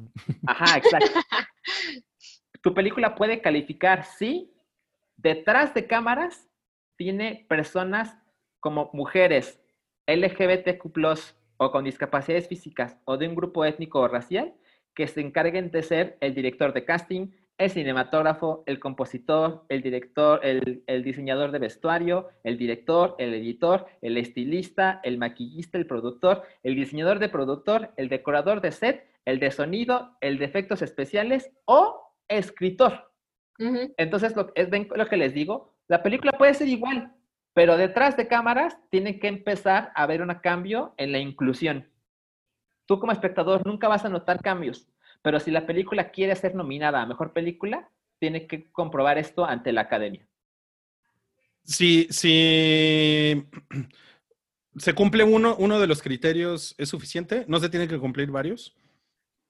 [0.47, 1.21] Ajá, exacto.
[2.63, 4.53] tu película puede calificar si
[5.17, 6.48] detrás de cámaras
[6.99, 8.19] tiene personas
[8.61, 9.63] como mujeres,
[10.07, 10.91] LGBTQ+,
[11.57, 14.55] o con discapacidades físicas, o de un grupo étnico o racial,
[14.95, 20.41] que se encarguen de ser el director de casting, el cinematógrafo, el compositor, el director,
[20.45, 26.43] el, el, diseñador de vestuario, el director, el editor, el estilista, el maquillista, el productor,
[26.63, 31.51] el diseñador de productor, el decorador de set, el de sonido, el de efectos especiales
[31.65, 33.11] o escritor.
[33.97, 37.15] Entonces, lo, es lo que les digo, la película puede ser igual,
[37.55, 41.91] pero detrás de cámaras tiene que empezar a haber un cambio en la inclusión.
[42.87, 44.87] Tú como espectador nunca vas a notar cambios,
[45.23, 49.73] pero si la película quiere ser nominada a Mejor Película, tiene que comprobar esto ante
[49.73, 50.27] la academia.
[51.65, 53.47] Si, si
[54.77, 57.45] se cumple uno, uno de los criterios, ¿es suficiente?
[57.49, 58.77] ¿No se tiene que cumplir varios?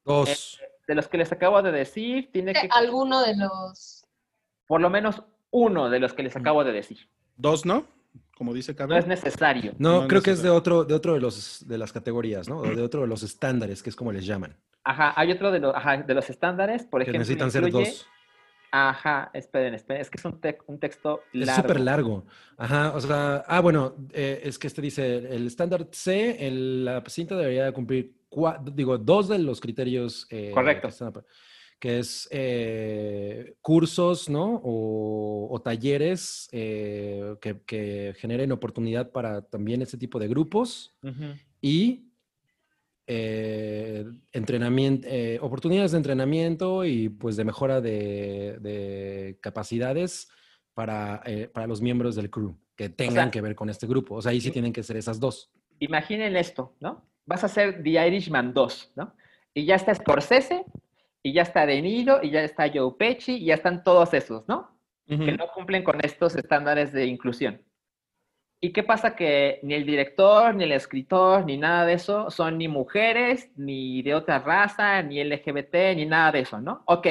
[0.05, 0.59] Dos.
[0.63, 2.69] Eh, de los que les acabo de decir, tiene que...
[2.71, 4.05] Alguno de los...
[4.67, 7.09] Por lo menos uno de los que les acabo de decir.
[7.37, 7.87] ¿Dos, no?
[8.37, 8.95] Como dice Cabe.
[8.95, 9.73] No es necesario.
[9.79, 12.59] No, creo que es de otro, de otro de los de las categorías, ¿no?
[12.59, 14.57] O de otro de los estándares, que es como les llaman.
[14.85, 15.75] Ajá, hay otro de los,
[16.07, 17.15] de los estándares, por ejemplo.
[17.15, 18.07] Que necesitan ser dos.
[18.71, 21.51] Ajá, esperen, esperen, es que es un, un texto largo.
[21.51, 22.27] Es súper largo.
[22.59, 27.03] Ajá, o sea, ah, bueno, eh, es que este dice, el estándar C, el, la
[27.07, 28.15] cinta debería cumplir,
[28.73, 30.27] digo, dos de los criterios.
[30.31, 30.89] Eh, Correcto.
[30.89, 31.21] Que,
[31.81, 34.61] es eh, cursos, ¿no?
[34.65, 40.97] O, talleres que, que, generen oportunidad para también este tipo de grupos.
[41.61, 42.09] Y
[43.11, 50.29] eh, entrenamiento, eh, oportunidades de entrenamiento y pues de mejora de, capacidades
[50.75, 54.17] para, eh, para, los miembros del crew que tengan que ver con este grupo.
[54.17, 55.51] O sea, ahí sí tienen que ser esas dos.
[55.79, 57.03] Imaginen esto, ¿no?
[57.25, 59.15] Vas a hacer The Irishman 2, ¿no?
[59.55, 60.67] Y ya está Scorsese,
[61.29, 64.49] y ya está De Niro, y ya está Joe Pesci, y ya están todos esos,
[64.49, 64.81] ¿no?
[65.07, 67.63] Que no cumplen con estos estándares de inclusión.
[68.61, 69.15] ¿Y qué pasa?
[69.15, 74.03] Que ni el director, ni el escritor, ni nada de eso son ni mujeres, ni
[74.03, 76.83] de otra raza, ni LGBT, ni nada de eso, ¿no?
[76.87, 77.07] Ok,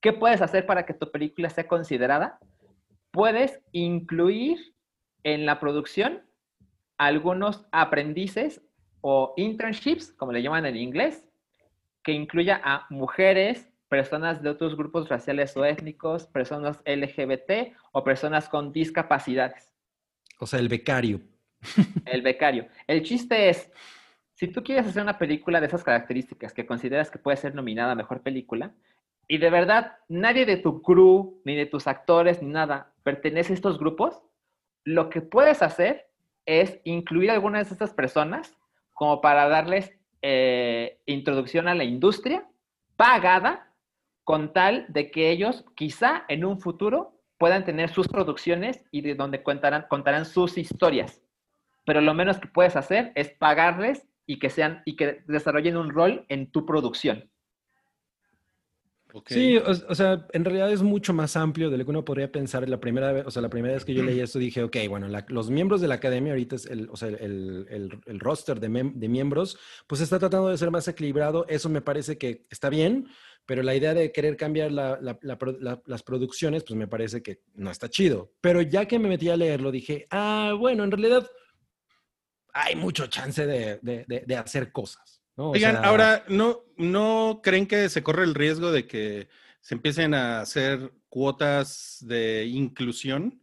[0.00, 2.38] ¿qué puedes hacer para que tu película sea considerada?
[3.10, 4.58] Puedes incluir
[5.22, 6.22] en la producción
[6.98, 8.62] algunos aprendices
[9.00, 11.26] o internships, como le llaman en inglés,
[12.04, 18.48] que incluya a mujeres, personas de otros grupos raciales o étnicos, personas LGBT o personas
[18.48, 19.72] con discapacidades.
[20.38, 21.20] O sea, el becario.
[22.04, 22.68] El becario.
[22.86, 23.72] El chiste es,
[24.34, 27.92] si tú quieres hacer una película de esas características que consideras que puede ser nominada
[27.92, 28.74] a mejor película,
[29.26, 33.56] y de verdad nadie de tu crew, ni de tus actores, ni nada, pertenece a
[33.56, 34.22] estos grupos,
[34.84, 36.10] lo que puedes hacer
[36.44, 38.54] es incluir a algunas de estas personas
[38.92, 39.92] como para darles
[40.26, 42.48] eh, introducción a la industria
[42.96, 43.70] pagada
[44.24, 49.16] con tal de que ellos quizá en un futuro puedan tener sus producciones y de
[49.16, 51.20] donde contarán, contarán sus historias.
[51.84, 55.90] Pero lo menos que puedes hacer es pagarles y que sean y que desarrollen un
[55.90, 57.30] rol en tu producción.
[59.26, 62.68] Sí, o, sea, en realidad es mucho más amplio de lo que uno podría pensar.
[62.68, 65.08] La primera vez, o sea, la primera vez que yo leí esto dije, ok, bueno,
[65.28, 67.66] los miembros de la academia ahorita es el, o sea, el,
[68.06, 71.46] el, roster de, de, miembros, pues está tratando de ser más equilibrado.
[71.48, 73.06] Eso me parece que está bien,
[73.46, 78.32] pero la idea de querer cambiar las producciones, pues me parece que no está chido.
[78.40, 81.28] Pero ya que me metí a leerlo, dije, ah, bueno, en realidad
[82.54, 85.13] hay mucho chance de, hacer cosas.
[85.36, 85.50] ¿No?
[85.50, 89.28] Oigan, ahora, ¿no, ¿no creen que se corre el riesgo de que
[89.60, 93.40] se empiecen a hacer cuotas de inclusión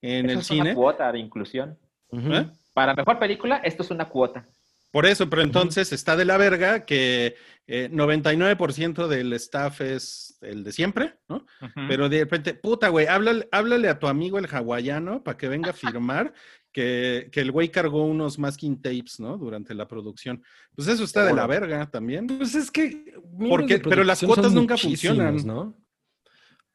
[0.00, 0.70] en el cine?
[0.70, 1.78] Una cuota de inclusión.
[2.12, 2.46] ¿Eh?
[2.72, 4.46] Para mejor película, esto es una cuota.
[4.94, 7.34] Por eso, pero entonces está de la verga que
[7.66, 11.46] 99% eh, del staff es el de siempre, ¿no?
[11.88, 15.70] Pero de repente, puta, güey, háblale, háblale, a tu amigo el hawaiano para que venga
[15.70, 16.32] a firmar
[16.74, 19.38] que, el güey cargó unos masking tapes, ¿no?
[19.38, 20.42] Durante la producción.
[20.74, 22.26] Pues eso está de la verga también.
[22.26, 23.14] Pues es que...
[23.48, 25.36] Porque, pero las cuotas nunca funcionan.
[25.46, 25.74] ¿no?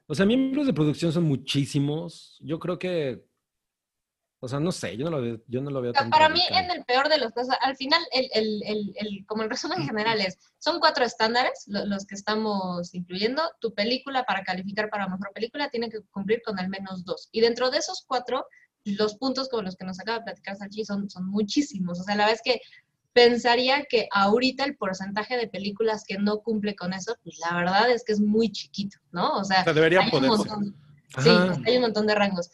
[0.08, 2.40] O sea, miembros de producción son muchísimos.
[2.42, 3.24] Yo creo que
[4.42, 6.42] o sea, no sé, yo no lo veo, yo no lo veo tan Para mí,
[6.50, 9.86] en el peor de los casos, al final, el, el, el, el, como el resumen
[9.86, 13.44] general es, son cuatro estándares los que estamos incluyendo.
[13.60, 17.28] Tu película, para calificar para mejor película, tiene que cumplir con al menos dos.
[17.34, 18.46] Y dentro de esos cuatro,
[18.98, 22.00] los puntos con los que nos acaba de platicar Sachi son, son muchísimos.
[22.00, 22.62] O sea, la verdad es que
[23.14, 27.90] pensaría que ahorita el porcentaje de películas que no cumple con eso, pues la verdad
[27.92, 29.38] es que es muy chiquito, ¿no?
[29.38, 30.76] O sea, debería hay un montón,
[31.18, 31.30] sí,
[31.66, 32.50] hay un montón de rangos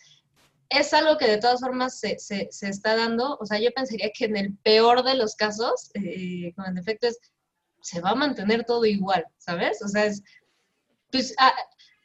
[0.70, 2.18] es algo que de todas formas se,
[2.62, 6.66] está dando, o sea, yo pensaría que en el peor de los casos, eh, con
[6.66, 7.20] el efecto es,
[7.82, 9.82] se va a mantener todo igual, ¿sabes?
[9.84, 10.24] O sea, es,
[11.12, 11.54] pues, ah,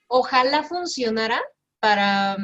[0.09, 1.41] ojalá funcionara
[1.81, 2.37] para,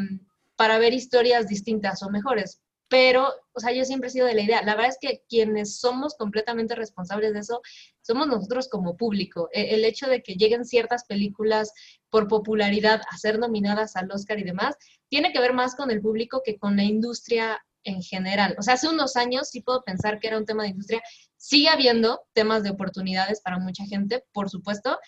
[0.57, 4.43] para ver historias distintas o mejores, pero, o sea, yo siempre he sido de la
[4.43, 4.63] idea.
[4.63, 7.61] La verdad es que quienes somos completamente responsables de eso
[8.01, 9.49] somos nosotros como público.
[9.53, 11.73] E- El hecho de que lleguen ciertas películas
[12.11, 14.77] por popularidad a ser nominadas al Oscar y demás,
[15.09, 18.55] tiene que ver más con el público que con la industria en general.
[18.59, 21.03] O sea, hace unos años sí puedo pensar que era un tema de industria.
[21.37, 24.99] Sigue habiendo temas de oportunidades para mucha gente, por supuesto.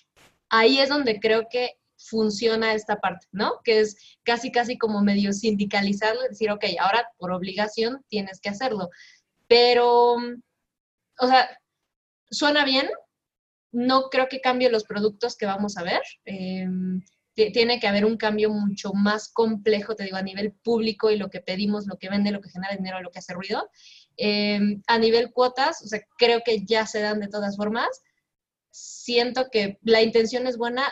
[0.49, 3.61] Ahí es donde creo que funciona esta parte, ¿no?
[3.65, 8.89] Que es casi, casi como medio sindicalizarlo, decir, ok, ahora por obligación tienes que hacerlo.
[9.49, 11.59] Pero, o sea,
[12.31, 12.89] suena bien,
[13.73, 16.01] no creo que cambie los productos que vamos a ver.
[16.25, 16.67] Eh,
[17.35, 21.17] ti- tiene que haber un cambio mucho más complejo, te digo, a nivel público y
[21.19, 23.69] lo que pedimos, lo que vende, lo que genera dinero, lo que hace ruido.
[24.17, 27.89] Eh, a nivel cuotas, o sea, creo que ya se dan de todas formas.
[28.71, 30.85] Siento que la intención es buena.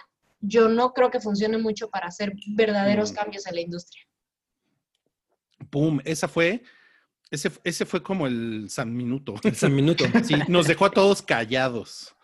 [0.47, 3.15] Yo no creo que funcione mucho para hacer verdaderos Mm.
[3.15, 4.03] cambios en la industria.
[5.71, 6.63] Pum, esa fue,
[7.31, 9.35] ese, ese fue como el San Minuto.
[9.43, 10.05] El San Minuto.
[10.25, 12.15] Sí, nos dejó a todos callados.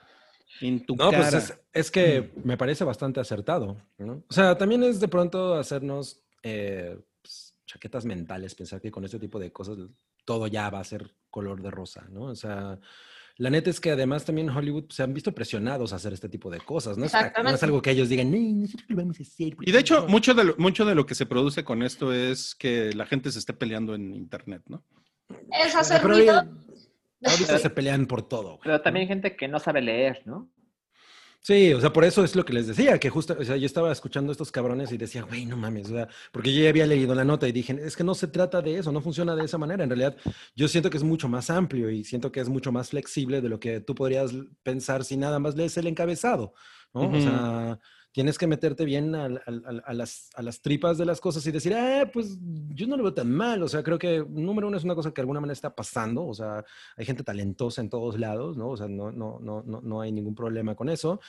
[0.61, 1.28] En tu No, cara.
[1.31, 4.23] pues es, es que me parece bastante acertado, ¿no?
[4.28, 9.19] O sea, también es de pronto hacernos eh, pues, chaquetas mentales, pensar que con este
[9.19, 9.77] tipo de cosas
[10.24, 12.24] todo ya va a ser color de rosa, ¿no?
[12.24, 12.78] O sea,
[13.38, 16.28] la neta es que además también en Hollywood se han visto presionados a hacer este
[16.28, 17.06] tipo de cosas, ¿no?
[17.06, 19.56] Es, no es algo que ellos digan, no, nosotros lo vamos a hacer.
[19.60, 20.09] Y de hecho, no".
[20.09, 23.30] mucho de, lo, mucho de lo que se produce con esto es que la gente
[23.32, 24.84] se esté peleando en internet, ¿no?
[25.50, 26.34] Es hacer Pero ruido.
[26.34, 28.59] ahorita- ahorita se pelean por todo.
[28.62, 30.50] Pero también hay gente que no sabe leer, ¿no?
[31.44, 33.66] Sí, o sea, por eso es lo que les decía, que justo, o sea, yo
[33.66, 36.69] estaba escuchando a estos cabrones y decía, güey, no mames, o sea, porque yo ya
[36.69, 39.35] había leído la nota y dije, es que no se trata de eso, no funciona
[39.35, 39.82] de esa manera.
[39.82, 40.16] En realidad,
[40.55, 43.48] yo siento que es mucho más amplio y siento que es mucho más flexible de
[43.48, 44.31] lo que tú podrías
[44.62, 46.55] pensar si nada más lees el encabezado,
[46.94, 47.09] ¿no?
[47.09, 47.16] Ujú.
[47.16, 47.81] O sea,
[48.12, 51.51] tienes que meterte bien al- al- a, las, a las tripas de las cosas y
[51.51, 53.62] decir, ah, pues yo no lo veo tan mal.
[53.62, 56.24] O sea, creo que número uno es una cosa que de alguna manera está pasando.
[56.26, 56.64] O sea,
[56.97, 58.68] hay gente talentosa en todos lados, ¿no?
[58.70, 61.20] O sea, no, no, no, no, no hay ningún problema con eso.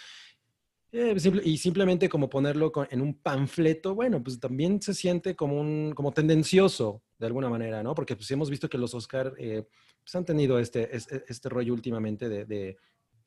[0.91, 5.35] Eh, simple- y simplemente como ponerlo co- en un panfleto, bueno, pues también se siente
[5.35, 7.95] como un, como tendencioso de alguna manera, ¿no?
[7.95, 9.63] Porque pues hemos visto que los Oscar eh,
[10.03, 12.77] pues, han tenido este, este, este rollo últimamente de, de,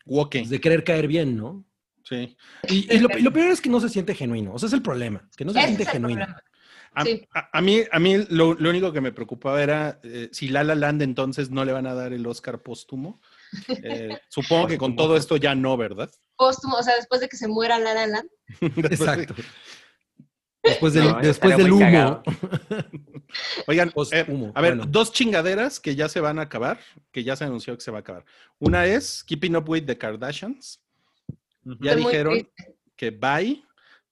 [0.05, 0.41] Walking.
[0.43, 1.65] pues, de querer caer bien, ¿no?
[2.09, 2.37] Sí.
[2.69, 4.53] Y, y lo, y lo peor es que no se siente genuino.
[4.55, 6.25] O sea, es el problema, que no se Ese siente genuino.
[6.95, 7.27] A, Sí.
[7.35, 10.63] a- a mí, a mí lo, lo único que me preocupaba era eh, si La
[10.65, 13.21] La Land entonces no le van a dar el Oscar póstumo.
[13.69, 16.11] Eh, supongo que con todo esto ya no, ¿verdad?
[16.37, 18.29] Póstumo, o sea, después de que se muera La La Land.
[18.91, 19.35] Exacto.
[20.63, 21.79] Después del, No, después del humo.
[21.81, 22.23] cagado.
[23.69, 24.91] Oigan, eh, a ver, bueno.
[24.91, 26.81] dos chingaderas que ya se van a acabar,
[27.13, 28.25] que ya se anunció que se va a acabar.
[28.59, 30.81] Una es Keeping Up with the Kardashians.
[31.81, 32.49] Ya Estoy dijeron
[32.97, 33.63] que Bye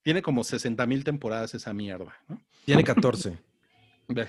[0.01, 2.13] tiene como 60 mil temporadas esa mierda.
[2.27, 2.39] ¿no?
[2.65, 3.37] Tiene 14.
[4.09, 4.27] Ve.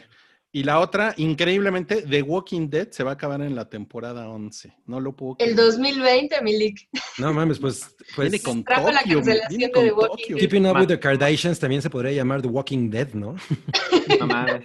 [0.52, 4.74] Y la otra, increíblemente, The Walking Dead se va a acabar en la temporada 11.
[4.86, 5.56] No lo puedo El creer.
[5.56, 6.88] 2020, Milik.
[7.18, 9.16] No mames, pues, pues Viene con Trajo la Tokio.
[9.16, 10.36] cancelación viene de con Walking Tokio.
[10.36, 10.40] Dead.
[10.40, 13.34] Keeping Up Ma- with the Kardashians también se podría llamar The Walking Dead, ¿no?
[14.20, 14.64] No mames.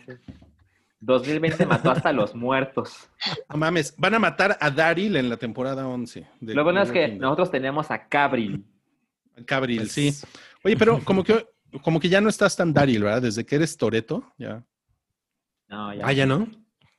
[1.02, 3.10] 2020 mató hasta los muertos.
[3.50, 6.28] No mames, van a matar a Daryl en la temporada 11.
[6.40, 7.14] de Lo bueno es que Dead.
[7.20, 8.64] nosotros tenemos a Cabril.
[9.46, 10.14] Cabril, Pues, sí.
[10.64, 11.46] Oye, pero como que,
[11.84, 13.24] como que ya no estás tan Daryl, ¿verdad?
[13.24, 14.64] Desde que eres Toreto, ya.
[15.68, 16.06] No, ya.
[16.06, 16.48] Ah, ya no.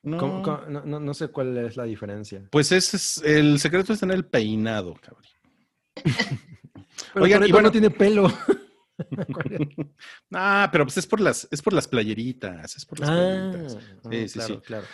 [0.02, 0.58] No, ¿Cómo- cómo?
[0.68, 2.42] No, no- no sé cuál es la diferencia.
[2.50, 5.22] Pues ese es el secreto está en el peinado, cabrón.
[7.14, 8.32] Oigan, y bueno- no tiene pelo.
[10.32, 13.76] Ah, pero pues es por las, es por las playeritas, es por las playeritas.
[14.04, 14.60] Ah, Sí, sí, claro, sí.
[14.64, 14.84] claro.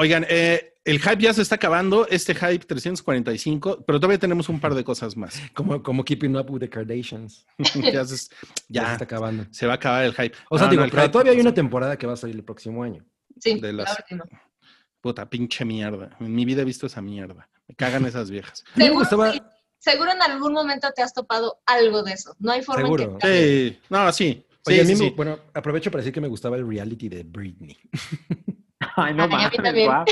[0.00, 4.60] Oigan, eh, el hype ya se está acabando, este hype 345, pero todavía tenemos un
[4.60, 5.40] par de cosas más.
[5.54, 7.44] Como, como Keeping Up with the Kardashians.
[7.58, 8.28] ya, se, Ya, se
[8.68, 9.46] ya está acabando.
[9.50, 10.36] se va a acabar el hype.
[10.50, 12.16] O sea, No, digo, no, el pero hype- todavía hay una temporada que va a
[12.16, 13.04] salir el próximo año.
[13.40, 14.24] Sí, De la las- última.
[15.00, 16.16] Puta, pinche mierda.
[16.20, 17.48] En mi vida he visto esa mierda.
[17.66, 18.64] Me cagan esas viejas.
[18.76, 19.32] Me Seguro, gustaba-.
[19.78, 22.34] Seguro en algún momento te has topado algo de eso.
[22.38, 23.02] No hay forma Seguro.
[23.04, 23.68] en que cambie.
[23.70, 24.44] Sí, no, sí.
[24.66, 25.14] Oye, Sí, a mí sí, me- sí.
[25.16, 27.76] bueno, aprovecho para decir que me gustaba el reality de Britney.
[28.96, 29.86] Ay, no Ay, a mí mames, también.
[29.86, 30.04] guau.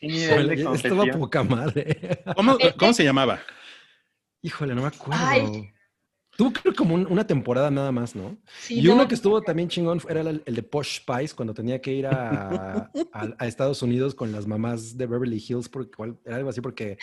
[0.74, 2.22] Estaba poca madre.
[2.36, 3.40] ¿Cómo, cómo se llamaba?
[4.42, 5.20] Híjole, no me acuerdo.
[5.26, 5.70] Ay.
[6.36, 8.36] Tuvo creo como un- una temporada nada más, ¿no?
[8.60, 11.52] Sí, y no, uno que estuvo también chingón era el, el de Posh Spice, cuando
[11.52, 15.90] tenía que ir a, a- a Estados Unidos con las mamás de Beverly Hills, porque
[16.24, 16.96] era algo así porque,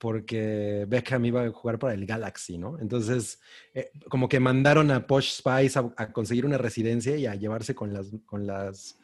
[0.00, 2.78] porque Beckham iba a jugar para el Galaxy, ¿no?
[2.80, 3.38] Entonces,
[3.74, 7.74] eh, como que mandaron a Posh Spice a, a conseguir una residencia y a llevarse
[7.74, 8.96] con las, con las,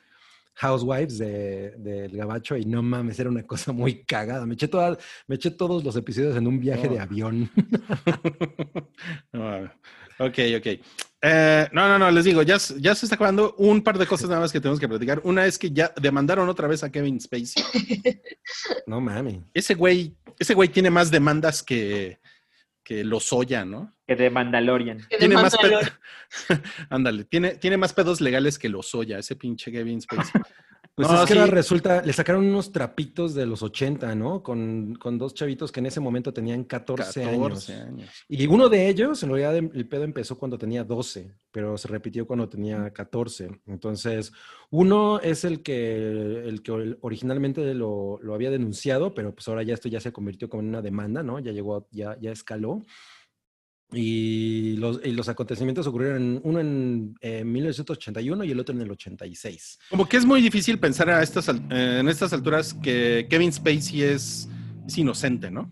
[0.58, 4.46] Housewives de- del Gabacho y no mames, era una cosa muy cagada.
[4.46, 4.96] Me eché, toda-
[5.26, 7.02] me eché todos los episodios en un viaje de Oh.
[7.02, 7.50] avión.
[9.32, 9.64] No,
[10.18, 10.66] ok, ok.
[11.22, 14.28] Eh, no, no, no, les digo, ya, ya se está acabando un par de cosas
[14.30, 15.20] nada más que tenemos que platicar.
[15.24, 17.62] Una es que ya demandaron otra vez a Kevin Spacey.
[18.86, 19.40] No mames.
[19.52, 22.20] Ese güey, ese güey tiene más demandas que,
[22.82, 23.94] que Lozoya, ¿no?
[24.06, 24.98] Que de Mandalorian.
[25.08, 25.56] Que Tiene de más.
[26.90, 30.40] Ándale, tiene, tiene más pedos legales que Lozoya, ese pinche Kevin Spacey.
[30.96, 31.38] Pues No, es que sí.
[31.38, 34.42] ahora resulta, le sacaron unos trapitos de los 80, ¿no?
[34.42, 37.68] Con, con dos chavitos que en ese momento tenían 14, 14 años.
[37.68, 38.10] años.
[38.30, 41.88] Y uno de ellos, en realidad, em- el pedo empezó cuando tenía 12, pero se
[41.88, 43.60] repitió cuando tenía 14.
[43.66, 44.32] Entonces,
[44.70, 49.74] uno es el que, el que originalmente lo, lo había denunciado, pero pues ahora ya
[49.74, 51.38] esto ya se convirtió como en una demanda, ¿no?
[51.40, 52.82] Ya llegó, ya, ya escaló.
[53.92, 58.82] Y los, y los acontecimientos ocurrieron en- uno en eh, 1981 y el otro en
[58.82, 59.78] el 86.
[59.90, 61.54] Como que es muy difícil pensar a estas, eh,
[62.00, 64.48] en estas alturas que Kevin Spacey es,
[64.86, 65.70] es inocente, ¿no?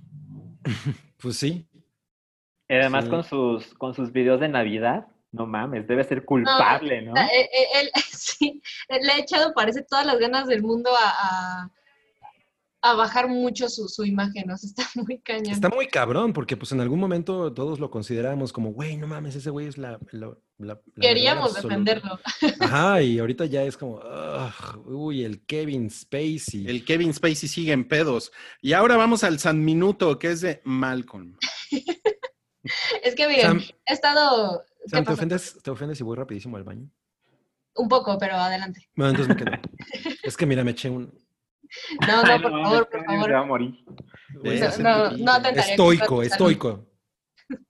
[1.19, 1.67] Pues sí.
[2.69, 3.11] Y además Sí.
[3.11, 7.15] con sus con sus videos de Navidad, no mames, debe ser culpable, ¿no?
[7.17, 11.71] Eh, eh, él, sí, le ha echado, parece, todas las ganas del mundo a, a,
[12.87, 15.53] a bajar mucho su, su imagen, o sea, está muy cañón.
[15.55, 19.35] Está muy cabrón, porque pues en algún momento todos lo consideramos como, güey, no mames,
[19.37, 19.99] ese güey es la...
[20.13, 21.69] la- la- la verdad Queríamos absoluta".
[21.69, 22.19] defenderlo.
[22.61, 26.67] Ajá, y ahorita ya es como, "Ugh, uy, el Kevin Spacey.
[26.69, 28.31] El Kevin Spacey sigue en pedos.
[28.63, 31.37] Y ahora vamos al San Minuto, que es de Malcolm.
[33.03, 34.65] Es que miren, Sam, he estado...
[34.85, 36.89] ¿qué Sam, ¿te, ofendes, ¿te ofendes si voy rapidísimo al baño?
[37.75, 38.89] Un poco, pero adelante.
[38.95, 39.59] Bueno, entonces me quedo.
[40.23, 41.13] es que mira, me eché un
[42.09, 43.47] No, no, por favor, por Kevin se va a favor.
[43.47, 43.85] morir.
[44.81, 46.87] No, no, no estoico, estoico.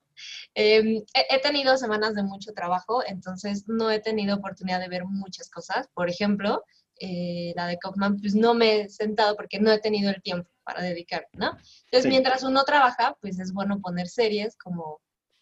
[0.57, 5.51] Eh, he, tenido semanas de mucho trabajo, entonces no he tenido oportunidad de ver muchas
[5.51, 5.89] cosas.
[5.93, 6.63] Por ejemplo,
[7.01, 10.49] eh, la de Kaufman, pues no me he sentado porque no he tenido el tiempo
[10.63, 11.49] para dedicar, ¿no?
[11.87, 12.09] Entonces, Sí.
[12.09, 15.01] mientras uno trabaja, pues es bueno poner series como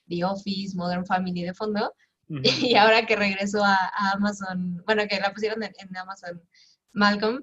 [0.09, 1.95] The Office, Modern Family de fondo.
[2.73, 6.41] Y ahora que regreso a, a Amazon, bueno, que la pusieron en, en Amazon
[6.93, 7.43] Malcolm,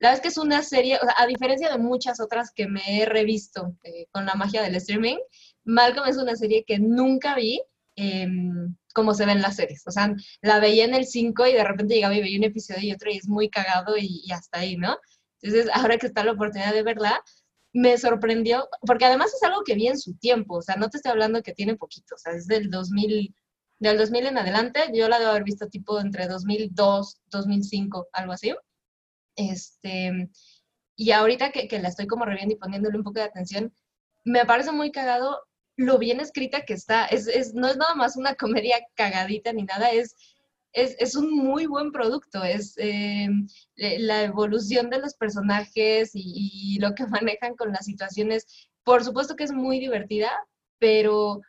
[0.00, 2.66] la verdad es que es una serie, o sea, a diferencia de muchas otras que
[2.66, 5.18] me he revisto eh, con la magia del streaming,
[5.64, 7.62] Malcolm es una serie que nunca vi
[7.96, 9.82] em, como se ven las series.
[9.86, 12.88] O sea, la veía en el 5 y de repente llegaba y veía un episodio
[12.88, 14.96] y otro y es muy cagado y, y hasta ahí, ¿no?
[15.42, 17.22] Entonces, ahora que está la oportunidad de verla,
[17.72, 20.96] me sorprendió, porque además es algo que vi en su tiempo, o sea, no te
[20.96, 23.34] estoy hablando que tiene poquito, o sea, es del 2000,
[23.78, 28.54] del 2000 en adelante, yo la debo haber visto tipo entre 2002, 2005, algo así.
[29.40, 30.30] Este,
[30.96, 33.72] y ahorita que, que la estoy como reviendo y poniéndole un poco de atención,
[34.24, 35.40] me parece muy cagado
[35.76, 37.06] lo bien escrita que está.
[37.06, 40.16] Es, es- no es nada más una comedia cagadita ni nada, es,
[40.72, 42.44] es, es un muy buen producto.
[42.44, 43.28] Es eh,
[43.76, 48.46] la evolución de los personajes y, y lo que manejan con las situaciones.
[48.84, 50.30] Por supuesto que es muy divertida,
[50.78, 51.40] pero,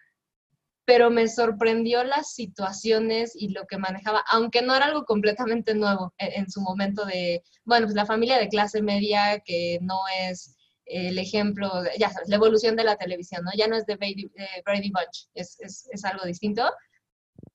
[0.92, 6.14] pero me sorprendió las situaciones y lo que manejaba, aunque no era algo completamente nuevo
[6.18, 10.58] en, en su momento de, bueno, pues la familia de clase media que no es
[10.84, 13.52] el ejemplo, ya sabes, la evolución de la televisión, ¿no?
[13.56, 16.70] Ya no es de Brady, de Brady Bunch, es, es, es algo distinto.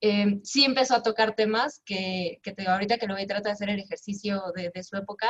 [0.00, 3.26] Eh, sí empezó a tocar temas que, que te digo, ahorita que lo voy a
[3.26, 5.28] tratar de hacer el ejercicio de, de su época,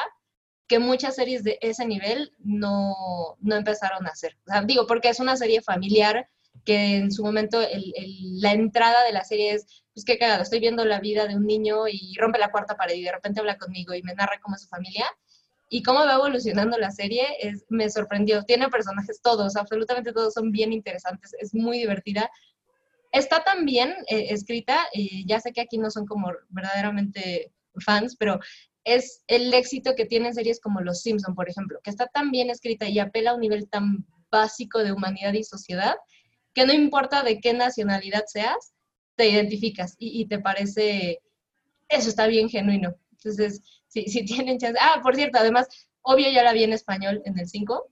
[0.68, 2.94] que muchas series de ese nivel no,
[3.40, 4.36] no empezaron a hacer.
[4.46, 6.28] O sea, digo, porque es una serie familiar
[6.64, 7.60] que en su momento
[8.40, 11.46] la entrada de la serie es, pues qué cagado, estoy viendo la vida de un
[11.46, 14.56] niño y rompe la cuarta pared y de repente habla conmigo y me narra cómo
[14.56, 15.06] es su familia.
[15.68, 18.44] Y cómo va evolucionando la serie es, me sorprendió.
[18.44, 22.30] Tiene personajes todos, absolutamente todos son bien interesantes, es muy divertida.
[23.10, 28.14] Está tan bien eh, escrita, eh, ya sé que aquí no son como verdaderamente fans,
[28.16, 28.38] pero
[28.84, 32.50] es el éxito que tienen series como Los Simpson, por ejemplo, que está tan bien
[32.50, 35.96] escrita y apela a un nivel tan básico de humanidad y sociedad,
[36.56, 38.72] que no importa de qué nacionalidad seas,
[39.14, 41.20] te identificas y, y te parece,
[41.86, 42.94] eso está bien genuino.
[43.12, 45.68] Entonces, si, si tienen chance, ah, por cierto, además,
[46.00, 47.90] obvio ya la vi en español en el 5,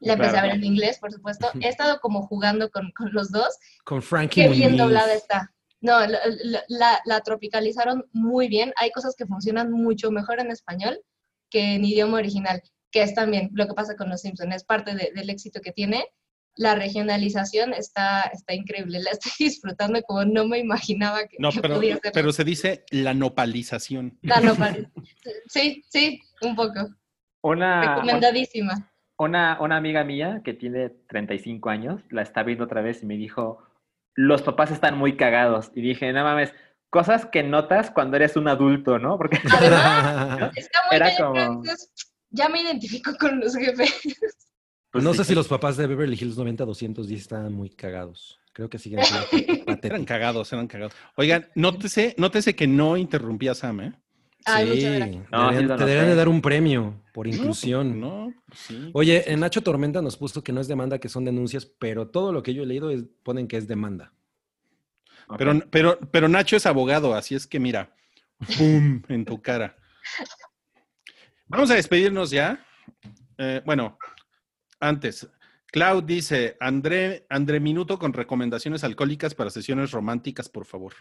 [0.00, 0.46] la empecé Claro.
[0.46, 4.02] a ver en inglés, por supuesto, he estado como jugando con, con los dos, Con
[4.02, 4.78] Frankie qué bien Muniz.
[4.84, 5.54] doblada está.
[5.80, 8.74] No, la, la- la- la tropicalizaron muy bien.
[8.76, 11.00] Hay cosas que funcionan mucho mejor en español
[11.48, 14.94] que en idioma original, que es también lo que pasa con Los Simpsons, es parte
[14.94, 16.06] de- del éxito que tiene.
[16.56, 21.60] La regionalización está, está increíble, la estoy disfrutando como no me imaginaba que, No, que
[21.60, 22.12] pero, podía ser.
[22.12, 24.18] pero se dice la nopalización.
[24.30, 24.88] Ah, no, pare-
[25.48, 26.88] sí, sí, un poco.
[27.42, 28.90] Una, Recomendadísima.
[29.18, 33.16] una, una amiga mía que tiene 35 años la está viendo otra vez y me
[33.16, 33.62] dijo,
[34.14, 35.70] los papás están muy cagados.
[35.74, 36.54] Y dije, no mames,
[36.88, 39.18] cosas que notas cuando eres un adulto, ¿no?
[39.18, 41.90] Porque Además, está muy Era como- entonces,
[42.30, 44.00] ya me identifico con los jefes.
[44.94, 45.18] Pues, no sí.
[45.18, 48.38] sé si los papás de Beverly Hills 90210 estaban muy cagados.
[48.52, 50.94] Creo que siguen siendo Eran cagados, eran cagados.
[51.16, 53.92] Oigan, nótese, nótese que no interrumpí a Sam, ¿eh?
[54.44, 55.20] Ay, sí.
[55.32, 57.98] No, sí te deberían de dar un premio por inclusión.
[57.98, 58.90] No, sí.
[58.92, 62.32] Oye, en Nacho Tormenta nos puso que no es demanda, que son denuncias, pero todo
[62.32, 64.12] lo que yo he leído es, ponen que es demanda.
[65.36, 67.96] Pero, pero, pero Nacho es abogado, así es que mira,
[68.56, 69.02] ¡pum!
[69.08, 69.76] en tu cara.
[71.48, 72.64] Vamos a despedirnos ya.
[73.38, 73.98] Eh, bueno,
[74.88, 75.26] antes,
[75.72, 80.94] Cloud dice, André, André Minuto con recomendaciones alcohólicas para sesiones románticas, por favor.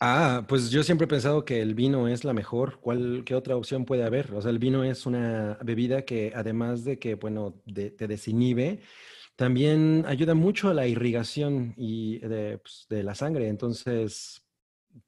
[0.00, 2.78] Ah, pues yo siempre he pensado que el vino es la mejor.
[2.80, 4.32] ¿Cuál, qué otra opción puede haber?
[4.32, 8.80] O sea, el vino es una bebida que además de que, bueno, de- te desinhibe,
[9.34, 13.48] también ayuda mucho a la irrigación y de, pues, de la sangre.
[13.48, 14.42] Entonces,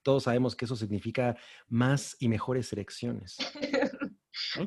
[0.03, 1.37] todos sabemos que eso significa
[1.69, 3.37] más y mejores erecciones.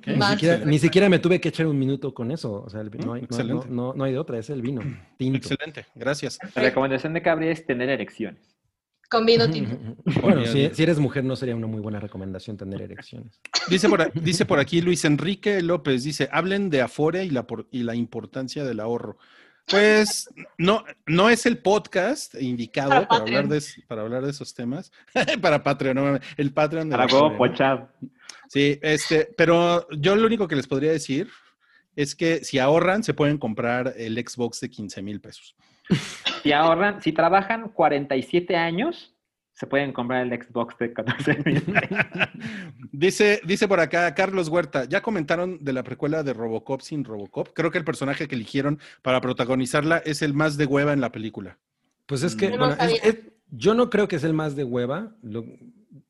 [0.06, 2.64] Ni siquiera, y ni siquiera me tuve que echar un minuto con eso.
[2.64, 3.68] O sea, el vi- Mm, no, hay, no- excelente.
[3.70, 4.82] no- no- no hay de otra, es el vino.
[5.18, 5.38] Tinto.
[5.38, 6.38] Excelente, gracias.
[6.56, 8.56] La recomendación de Cabri es tener erecciones.
[9.10, 9.78] Con vino tinto.
[10.24, 13.40] Bueno, si, eres mujer no sería una muy buena recomendación tener erecciones.
[13.70, 17.68] Dice por, dice por aquí Luis Enrique López, dice, hablen de Afore y la, por-
[17.72, 19.18] y la importancia del ahorro.
[19.69, 24.31] Pues no, no es el podcast indicado Para para, hablar, de, es- para hablar de
[24.31, 24.91] esos temas.
[25.41, 27.38] para Patreon, no el Patreon de Para.
[28.49, 31.30] Sí, este, pero yo lo único que les podría decir
[31.95, 35.56] es que si ahorran, se pueden comprar el Xbox de 15 mil pesos.
[36.41, 39.12] Si ahorran, si trabajan 47 años,
[39.53, 41.63] se pueden comprar el Xbox de 14 mil.
[42.91, 47.49] Dice, dice por acá Carlos Huerta, ya comentaron de la precuela de Robocop sin Robocop.
[47.53, 51.11] Creo que el personaje que eligieron para protagonizarla es el más de hueva en la
[51.11, 51.57] película.
[52.05, 53.01] Pues es que, Yo no bueno, es- sabía.
[53.03, 53.19] es-
[53.55, 55.15] yo no creo que es el más de hueva.
[55.21, 55.45] lo-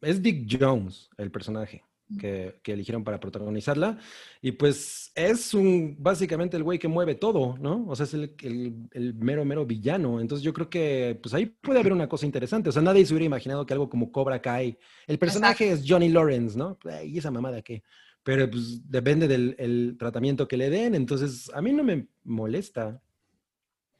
[0.02, 1.84] es Dick Jones, el personaje
[2.20, 3.98] que, que eligieron para protagonizarla.
[4.42, 7.86] Y pues es un, básicamente el güey que mueve todo, ¿no?
[7.88, 10.20] O sea, es el, el- el mero, mero villano.
[10.20, 12.70] Entonces yo creo que pues ahí puede haber una cosa interesante.
[12.70, 14.78] O sea, nadie se hubiera imaginado que algo como Cobra Kai.
[15.08, 16.78] El personaje es Johnny Lawrence, ¿no?
[17.06, 17.84] ¿Y esa mamada qué?
[18.24, 20.96] Pero pues depende del el tratamiento que le den.
[20.96, 23.02] Entonces a mí no me molesta.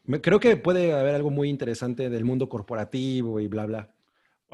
[0.06, 3.94] Me- Creo que puede haber algo muy interesante del mundo corporativo y bla, bla.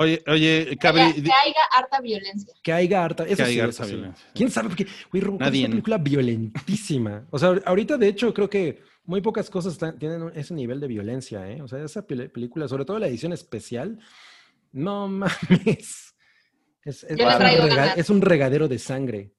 [0.02, 2.54] Oye, oye, Que Cabri, haya- di- que haya harta violencia.
[2.64, 3.24] Que haya harta.
[3.26, 3.92] Eso Que sí, haya eso harta sí.
[3.96, 4.26] violencia.
[4.34, 4.70] ¿Quién sabe?
[4.70, 5.62] Porque, güey, Robocop es Nadie.
[5.66, 7.28] una película violentísima.
[7.32, 11.50] O sea, ahorita, de hecho, creo que muy pocas cosas tienen ese nivel de violencia,
[11.52, 11.62] ¿eh?
[11.62, 14.00] O sea, esa película, sobre todo la edición especial,
[14.72, 15.36] no mames.
[16.86, 19.34] Es, es- es rega- es un regadero de sangre.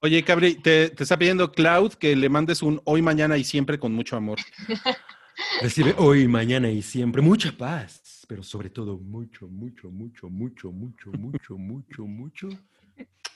[0.00, 3.78] oye, Cabri, te, te está pidiendo Cloud que le mandes un hoy, mañana y siempre
[3.78, 4.38] con mucho amor.
[5.62, 11.12] Recibe hoy, mañana y siempre mucha paz, pero sobre todo mucho, mucho, mucho, mucho, mucho,
[11.12, 12.48] mucho, mucho, mucho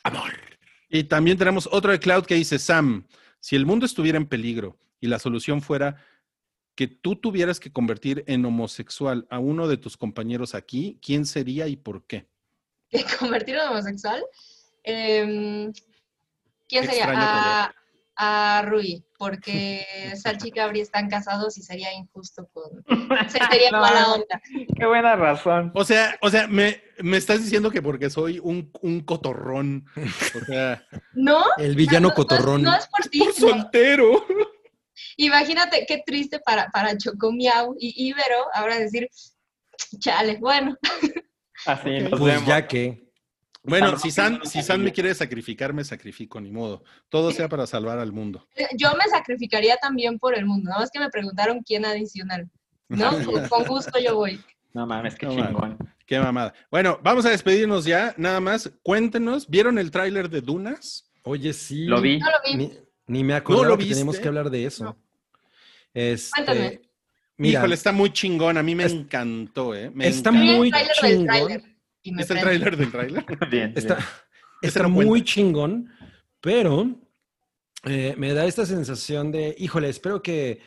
[0.03, 0.33] amor.
[0.89, 3.07] Y también tenemos otro de Cloud que dice, Sam,
[3.41, 6.03] si el mundo estuviera en peligro y la solución fuera
[6.75, 11.67] que tú tuvieras que convertir en homosexual a uno de tus compañeros aquí, ¿quién sería
[11.67, 12.29] y por qué?
[12.91, 14.23] ¿De convertirlo en homosexual?
[14.85, 15.73] Em,
[16.69, 17.05] ¿Quién sería?
[17.05, 17.75] Extraño
[18.21, 19.87] A, Rui, porque
[20.23, 22.85] Salchi y Cabri están casados y sería injusto con...
[23.29, 23.81] se- Sería No.
[23.81, 24.43] mala onda.
[24.77, 25.71] Qué buena razón.
[25.75, 29.87] O sea, o sea, me, me estás diciendo que porque soy un, un cotorrón.
[29.97, 30.85] O sea,
[31.15, 31.45] ¿No?
[31.59, 32.63] El villano No, no, cotorrón.
[32.63, 33.21] No, es por ti.
[33.21, 34.27] por soltero.
[35.17, 39.09] Imagínate qué triste para, para Chocomiau y Ibero ahora decir,
[40.01, 40.77] chale, bueno,
[41.67, 42.47] Así nos Pues vemos.
[42.49, 43.08] ya que.
[43.69, 46.83] Bueno, si San, si San me quiere sacrificar, me sacrifico, ni modo.
[47.09, 48.47] Todo sea para salvar al mundo.
[48.77, 52.51] yo me sacrificaría también por el mundo, nada más que me preguntaron quién adicional,
[52.89, 53.11] ¿no?
[53.51, 54.41] Con, gusto yo voy.
[54.73, 55.79] No mames, qué No chingón.
[56.07, 56.55] Qué mamada.
[56.71, 58.15] Bueno, vamos a despedirnos ya.
[58.17, 61.11] Nada más, cuéntenos, ¿vieron el tráiler de Dunas?
[61.23, 61.85] Oye, sí.
[61.85, 62.19] Lo vi.
[62.19, 62.57] No lo vi.
[62.57, 62.73] Ni,
[63.07, 64.23] ni me acordaba lo que viste?
[64.23, 64.85] que hablar de eso.
[64.85, 64.97] No.
[65.93, 66.81] Este, Cuéntame.
[67.37, 68.57] Mira, Híjole, está muy chingón.
[68.57, 69.91] A mí me Es- encantó, ¿eh?
[69.95, 70.53] Me está encantó.
[70.57, 71.27] Muy el tráiler del
[71.61, 71.78] chingón.
[72.09, 73.25] Y me ¿Es el tráiler del tráiler?
[73.51, 74.07] Bien, está, bien.
[74.63, 75.25] está muy cuenta.
[75.27, 75.91] chingón,
[76.41, 77.01] pero
[77.85, 80.61] eh, me da esta sensación de, híjole, espero que,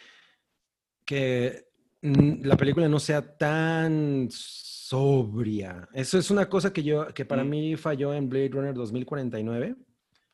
[1.05, 1.65] que
[2.01, 5.88] la película no sea tan sobria.
[5.93, 7.49] Eso es una cosa que yo, que para Mm.
[7.49, 9.76] mí falló en Blade Runner 2049.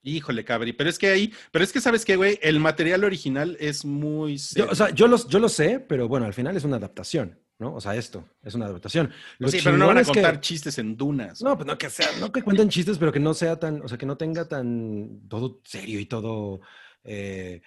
[0.03, 0.71] Híjole, cabri.
[0.73, 4.38] Pero es que ahí, pero es que sabes qué, güey, el material original es muy
[4.55, 7.38] Yo, o sea, yo, los, yo lo sé, pero bueno, al final es una adaptación,
[7.59, 7.73] ¿no?
[7.75, 9.11] O sea, esto es una adaptación.
[9.39, 11.41] Lo sí, pero no van a es que- contar chistes en Dunas.
[11.41, 13.88] No, pues no que sea, no que cuenten chistes, pero que no sea tan, o
[13.88, 16.61] sea, que no tenga tan todo serio y todo,
[17.03, 17.61] eh,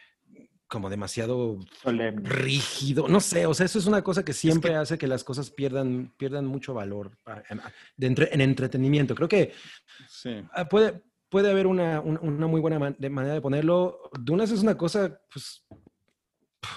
[0.69, 2.29] como demasiado Solemne.
[2.29, 3.09] rígido.
[3.09, 6.15] No sé, o sea, eso es una cosa que siempre hace que las cosas pierdan,
[6.17, 7.61] pierdan mucho valor ah, en,
[7.97, 9.17] de entre- en entretenimiento.
[9.17, 9.53] Creo que
[10.09, 10.41] Sí.
[10.53, 13.99] ah, puede, puede haber una, un- una muy buena man- de manera de ponerlo.
[14.21, 15.65] Dunas es una cosa, pues,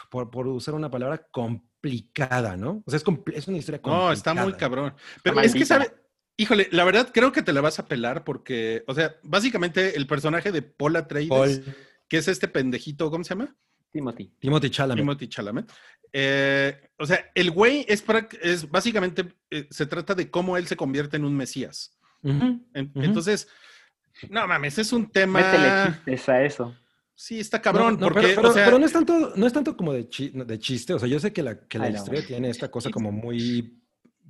[0.09, 1.27] por, por usar una palabra
[1.83, 2.81] complicada, ¿no?
[2.85, 4.07] O sea, es, compl- es una historia complicada.
[4.07, 4.93] No, está muy cabrón.
[5.21, 5.65] Pero es que, maldita.
[5.65, 5.93] ¿sabe?
[6.37, 10.07] Híjole, la verdad creo que te la vas a pelar porque, o sea, básicamente el
[10.07, 11.75] personaje de Paul Atreides, Paul,
[12.07, 13.55] que es este pendejito, ¿cómo se llama?
[13.91, 14.33] Timothy.
[14.39, 15.01] Timothy Chalamet.
[15.01, 15.71] Timothy Chalamet.
[16.11, 20.65] Eh, o sea, el güey es, prac- es básicamente, eh, se trata de cómo él
[20.67, 21.95] se convierte en un mesías.
[22.73, 23.47] Entonces,
[24.29, 25.39] no mames, es un tema...
[25.39, 26.75] Métele chistes a eso.
[27.15, 29.45] Sí, está cabrón, No, no, porque, pero, pero- o sea, pero no es tanto, no
[29.47, 30.93] es tanto como de, chi- de chiste.
[30.93, 31.97] O sea, yo sé que la, que la Ay, no.
[31.99, 33.79] historia tiene esta cosa como muy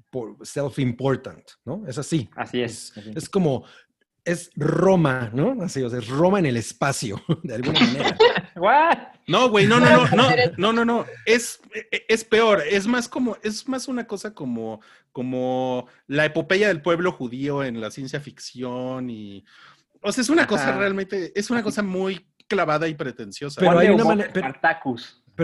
[0.10, 1.84] por- self-important, ¿no?
[1.88, 2.30] Es así.
[2.36, 2.92] Así es.
[2.98, 3.12] así.
[3.16, 3.64] Es como,
[4.26, 5.56] es Roma, ¿no?
[5.64, 8.18] Así, o sea, es Roma en el espacio, de alguna manera.
[8.56, 8.98] ¿What?
[9.28, 11.62] No, güey, no, no, no, no, no, no, no, es,
[12.10, 14.82] es peor, es más como, es más una cosa como,
[15.14, 19.46] como la epopeya del pueblo judío en la ciencia ficción y,
[20.02, 20.80] o sea, es una cosa Ajá.
[20.80, 23.60] realmente, es una cosa muy clavada y pretenciosa.
[23.60, 24.48] Pero hay una manera- pero-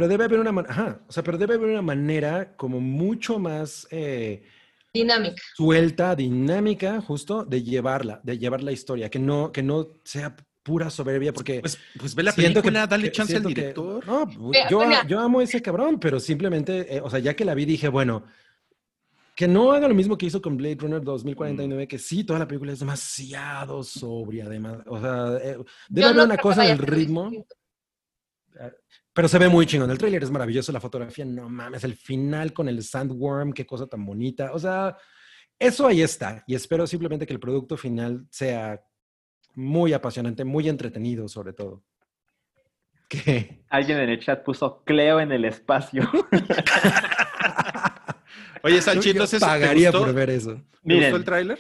[0.08, 3.88] debe haber una manera, ajá, o sea, pero debe haber una manera como mucho más
[3.92, 4.44] eh,
[4.94, 5.42] Dinámica.
[5.56, 10.90] suelta, dinámica, justo, de llevarla, de llevar la historia, que no, que no sea pura
[10.92, 14.06] soberbia, porque Pues, pues ve la siento película, que- dale que- chance al que- director.
[14.06, 14.30] no,
[15.08, 17.88] yo, amo a ese cabrón, pero simplemente, eh, o sea, ya que la vi, dije,
[17.88, 18.24] bueno,
[19.40, 22.46] que no haga lo mismo que hizo con Blade Runner 2049, que sí, toda la
[22.46, 25.58] película es demasiado sobria, además, o sea, eh,
[25.88, 27.30] debe Yo haber no una cosa del ritmo.
[27.30, 27.56] distinto.
[29.14, 29.90] Pero se ve muy chingón.
[29.92, 33.88] El tráiler es maravilloso, la fotografía, no mames, el final con el sandworm, qué cosa
[33.88, 34.52] tan bonita.
[34.52, 34.98] O sea,
[35.58, 36.44] eso ahí está.
[36.46, 38.84] Y espero simplemente que el producto final sea
[39.56, 41.82] muy apasionante, muy entretenido, sobre todo.
[43.08, 46.04] Que Alguien en el chat puso Cleo en el espacio.
[48.64, 50.56] Oye, Sanchi, entonces, ¿te pagaría gustó, por ver eso.
[50.56, 51.04] ¿te Miren.
[51.04, 51.60] gustó el tráiler?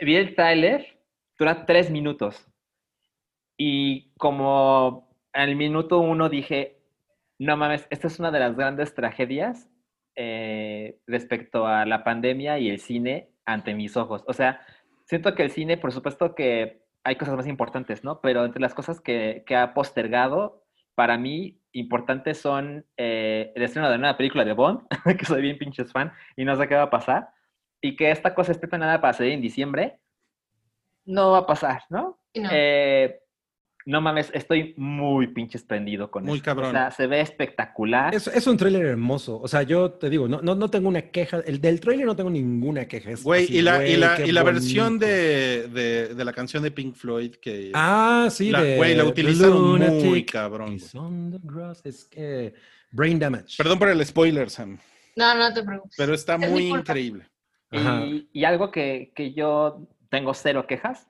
[0.00, 0.98] Vi el tráiler,
[1.38, 2.46] dura tres minutos.
[3.56, 6.78] Y como al minuto uno dije,
[7.38, 9.68] no mames, esta es una de las grandes tragedias
[10.16, 14.24] eh, respecto a la pandemia y el cine ante mis ojos.
[14.26, 14.60] O sea,
[15.04, 18.20] siento que el cine, por supuesto que hay cosas más importantes, ¿no?
[18.20, 20.64] Pero entre las cosas que, que ha postergado,
[20.94, 24.86] para mí importantes son eh, el estreno de una película de Bond,
[25.18, 27.30] que soy bien pinches fan y no sé qué va a pasar,
[27.80, 30.00] y que esta cosa esté planeada para salir en diciembre,
[31.04, 32.20] no va a pasar, ¿no?
[32.34, 32.48] No.
[32.52, 33.20] Eh,
[33.90, 36.44] no mames, estoy muy pinches prendido con Muy esto.
[36.44, 36.68] cabrón.
[36.68, 38.14] O sea, se ve espectacular.
[38.14, 39.40] Es, es un tráiler hermoso.
[39.40, 41.40] O sea, yo te digo, no, no, no tengo una queja.
[41.44, 43.10] El del tráiler no tengo ninguna queja.
[43.10, 46.62] Es Güey, así, y la, y la, y la versión de, de, de la canción
[46.62, 47.72] de Pink Floyd que...
[47.74, 50.78] Ah, sí, La- de güey, la utilizaron muy cabrón.
[51.84, 52.54] Es que
[52.92, 53.56] brain damage.
[53.58, 54.78] Perdón por el spoiler, Sam,
[55.16, 55.94] No, no te preocupes.
[55.96, 57.26] pero está Es muy increíble.
[57.72, 61.06] Y, y algo que, que yo tengo cero quejas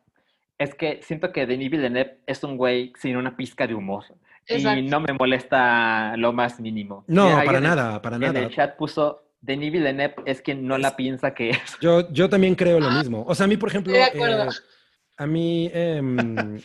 [0.60, 4.04] es que siento que Denis Villeneuve es un güey sin una pizca de humor.
[4.46, 4.78] Exacto.
[4.78, 7.04] Y no me molesta lo más mínimo.
[7.08, 8.40] No, para en- nada, para En nada.
[8.40, 11.78] el chat puso, Denis Villeneuve es quien no la piensa que es.
[11.80, 13.24] Yo, yo también creo lo mismo.
[13.26, 14.50] O sea, a mí, por ejemplo, Estoy de acuerdo.
[14.50, 14.54] eh,
[15.16, 16.60] a mí, em,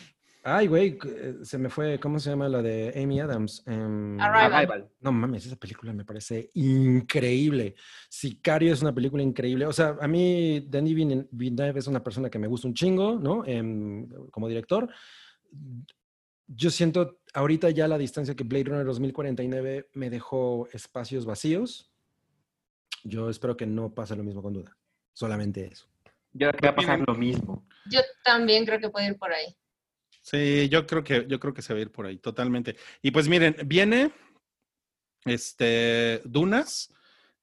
[0.46, 3.64] ay, güey, eh, se me fue, ¿cómo se llama la de Amy Adams?
[3.66, 4.54] Em, Arrival.
[4.54, 4.90] Arrival.
[5.02, 7.76] No mames, esa película me parece increíble.
[8.08, 9.66] Sicario es una película increíble.
[9.66, 13.16] O sea, a mí Denis Villen- Villeneuve es una persona que me gusta un chingo,
[13.20, 13.44] ¿no?
[13.46, 14.88] Em, como director.
[16.48, 21.92] Yo siento ahorita ya la distancia que Blade Runner 2049 me dejó espacios vacíos.
[23.04, 24.78] Yo espero que no pase lo mismo con duda.
[25.14, 25.88] Solamente eso.
[26.34, 27.66] Yo creo que va a pasar lo mismo.
[27.90, 29.56] Yo también creo que puede ir por ahí.
[30.26, 32.76] Sí, yo creo que, yo creo que se va a ir por ahí, totalmente.
[33.04, 34.12] Y pues miren, viene
[35.26, 36.92] este Dunas,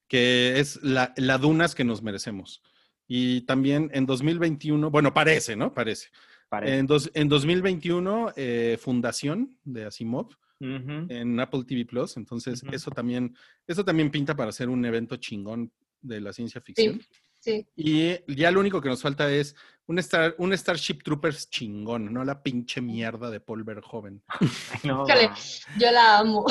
[0.09, 2.61] que es la, la Dunas que nos merecemos.
[3.07, 5.73] Y también en 2021, bueno, parece, ¿no?
[5.73, 6.09] Parece.
[6.49, 6.79] Parece.
[6.79, 10.37] En, dos- en 2021, eh, Fundación de Asimov
[11.09, 12.17] en Apple TV Plus.
[12.17, 13.37] Entonces, eso también,
[13.67, 17.01] eso también pinta para ser un evento chingón de la ciencia ficción.
[17.01, 17.09] Sí.
[17.77, 19.57] Y ya lo único que nos falta es
[19.87, 24.23] un, Star, un Starship Troopers chingón, no la pinche mierda de Paul Verhoeven.
[24.85, 25.31] No, Híjole.
[25.79, 26.45] Yo la amo.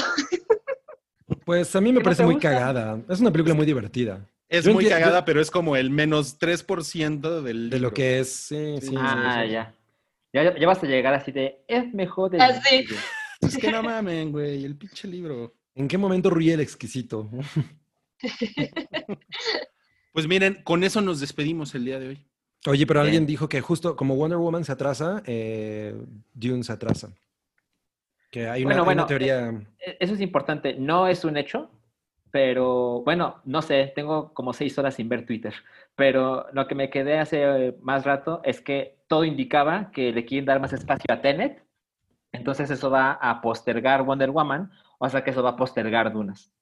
[1.46, 2.50] Pues a mí me ¿Qué no parece muy gusta?
[2.52, 3.02] cagada.
[3.10, 4.28] Es una película muy divertida.
[4.50, 8.20] Es Yo muy cagada, yo- pero es como el menos 3% del De lo que
[8.20, 8.30] es.
[8.34, 8.88] Sí, sí.
[8.90, 9.52] sí, Ah, sí.
[9.52, 9.74] ya.
[10.34, 10.58] ya.
[10.60, 12.40] Ya vas a llegar así de, es mejor de...
[12.42, 12.86] Así.
[13.42, 15.54] Es que no mamen, güey, el pinche libro.
[15.74, 17.30] ¿En qué momento ríe el exquisito?
[20.12, 22.26] Pues miren, con eso nos despedimos el día de hoy.
[22.68, 25.96] Oye, pero alguien dijo que justo como Wonder Woman se atrasa, eh,
[26.34, 27.10] Dune se atrasa.
[28.30, 29.62] Que hay una, Bueno, hay bueno, una teoría.
[30.00, 30.76] Eso es importante.
[30.76, 31.72] No es un hecho,
[32.30, 35.54] pero bueno, no sé, tengo como seis horas sin ver Twitter.
[35.96, 40.26] Pero lo que me quedé hace eh, más rato es que todo indicaba que le
[40.26, 41.64] quieren dar más espacio a Tenet.
[42.32, 46.54] Entonces eso va a postergar Wonder Woman, o sea que eso va a postergar Dunas.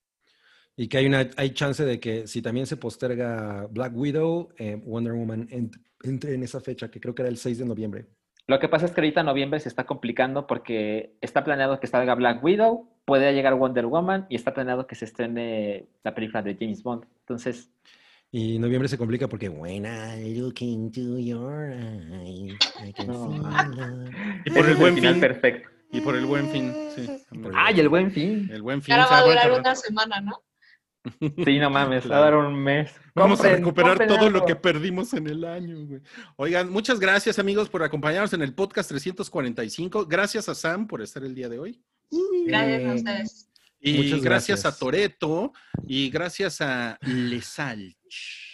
[0.81, 4.75] Y que hay una hay chance de que si también se posterga Black Widow, eh,
[4.85, 8.05] Wonder Woman ent- entre en esa fecha, que creo que era el 6 de noviembre.
[8.47, 12.15] Lo que pasa es que ahorita noviembre se está complicando porque está planeado que salga
[12.15, 16.55] Black Widow, puede llegar Wonder Woman y está planeado que se estrene la película de
[16.57, 17.03] James Bond.
[17.19, 17.69] Entonces,
[18.31, 22.55] Y noviembre se complica porque when I look into your eyes,
[22.87, 23.31] I can No.
[23.31, 23.37] see
[23.75, 24.09] love.
[24.45, 25.21] Y por el buen final fin.
[25.21, 25.69] perfecto.
[25.91, 27.05] Y por el buen fin, sí.
[27.33, 28.47] El- ¡Ay, el buen fin!
[28.51, 28.93] El buen fin.
[28.93, 30.41] Ahora va a durar una semana, ¿no?
[31.45, 32.91] Sí, no mames, va a dar un mes.
[33.15, 36.01] Vamos a recuperar todo lo que perdimos en el año, güey.
[36.35, 40.05] Oigan, muchas gracias, amigos, por acompañarnos en el podcast 345.
[40.05, 41.81] Gracias a Sam por estar el día de hoy.
[42.45, 43.49] Gracias a ustedes.
[43.81, 44.61] Y Muchas gracias.
[44.61, 44.65] gracias.
[44.65, 45.53] a Toreto
[45.87, 48.48] y gracias a Lesalch.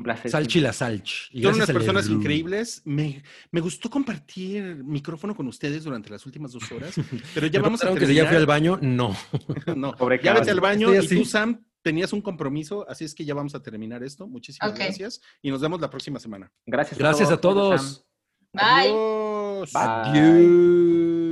[0.00, 0.30] Un placer.
[0.30, 1.28] Salchi la Salch.
[1.30, 2.80] Y Son unas personas increíbles.
[2.86, 6.94] Me, me gustó compartir micrófono con ustedes durante las últimas dos horas,
[7.34, 8.46] pero ya ¿Me vamos a que si ya fui al terminar.
[8.46, 8.78] baño?
[8.80, 9.16] No.
[9.76, 11.26] No, Pobre ya vete al baño Estoy y tú.
[11.28, 14.26] Sam, tenías un compromiso, así es que ya vamos a terminar esto.
[14.26, 16.50] Muchísimas gracias y nos vemos la próxima semana.
[16.64, 18.06] Gracias, Gracias a todos.
[18.52, 18.62] Bye.
[18.62, 19.72] Adiós.
[19.72, 19.82] Bye.
[19.84, 21.29] Adiós.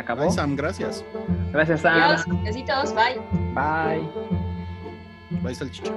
[0.00, 0.22] Se acabó.
[0.22, 1.04] Bye, Sam, gracias.
[1.52, 2.00] Gracias, Sam.
[2.00, 2.24] Adiós.
[2.42, 2.94] Besitos.
[2.94, 3.20] Bye.
[3.52, 4.08] Bye.
[5.42, 5.92] Bye, Salchicha.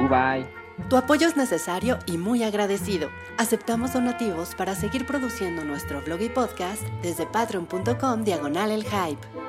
[0.00, 0.44] Goodbye.
[0.88, 3.08] Tu apoyo es necesario y muy agradecido.
[3.38, 9.45] Aceptamos donativos para seguir produciendo nuestro blog y podcast desde patreon.com diagonal el hype.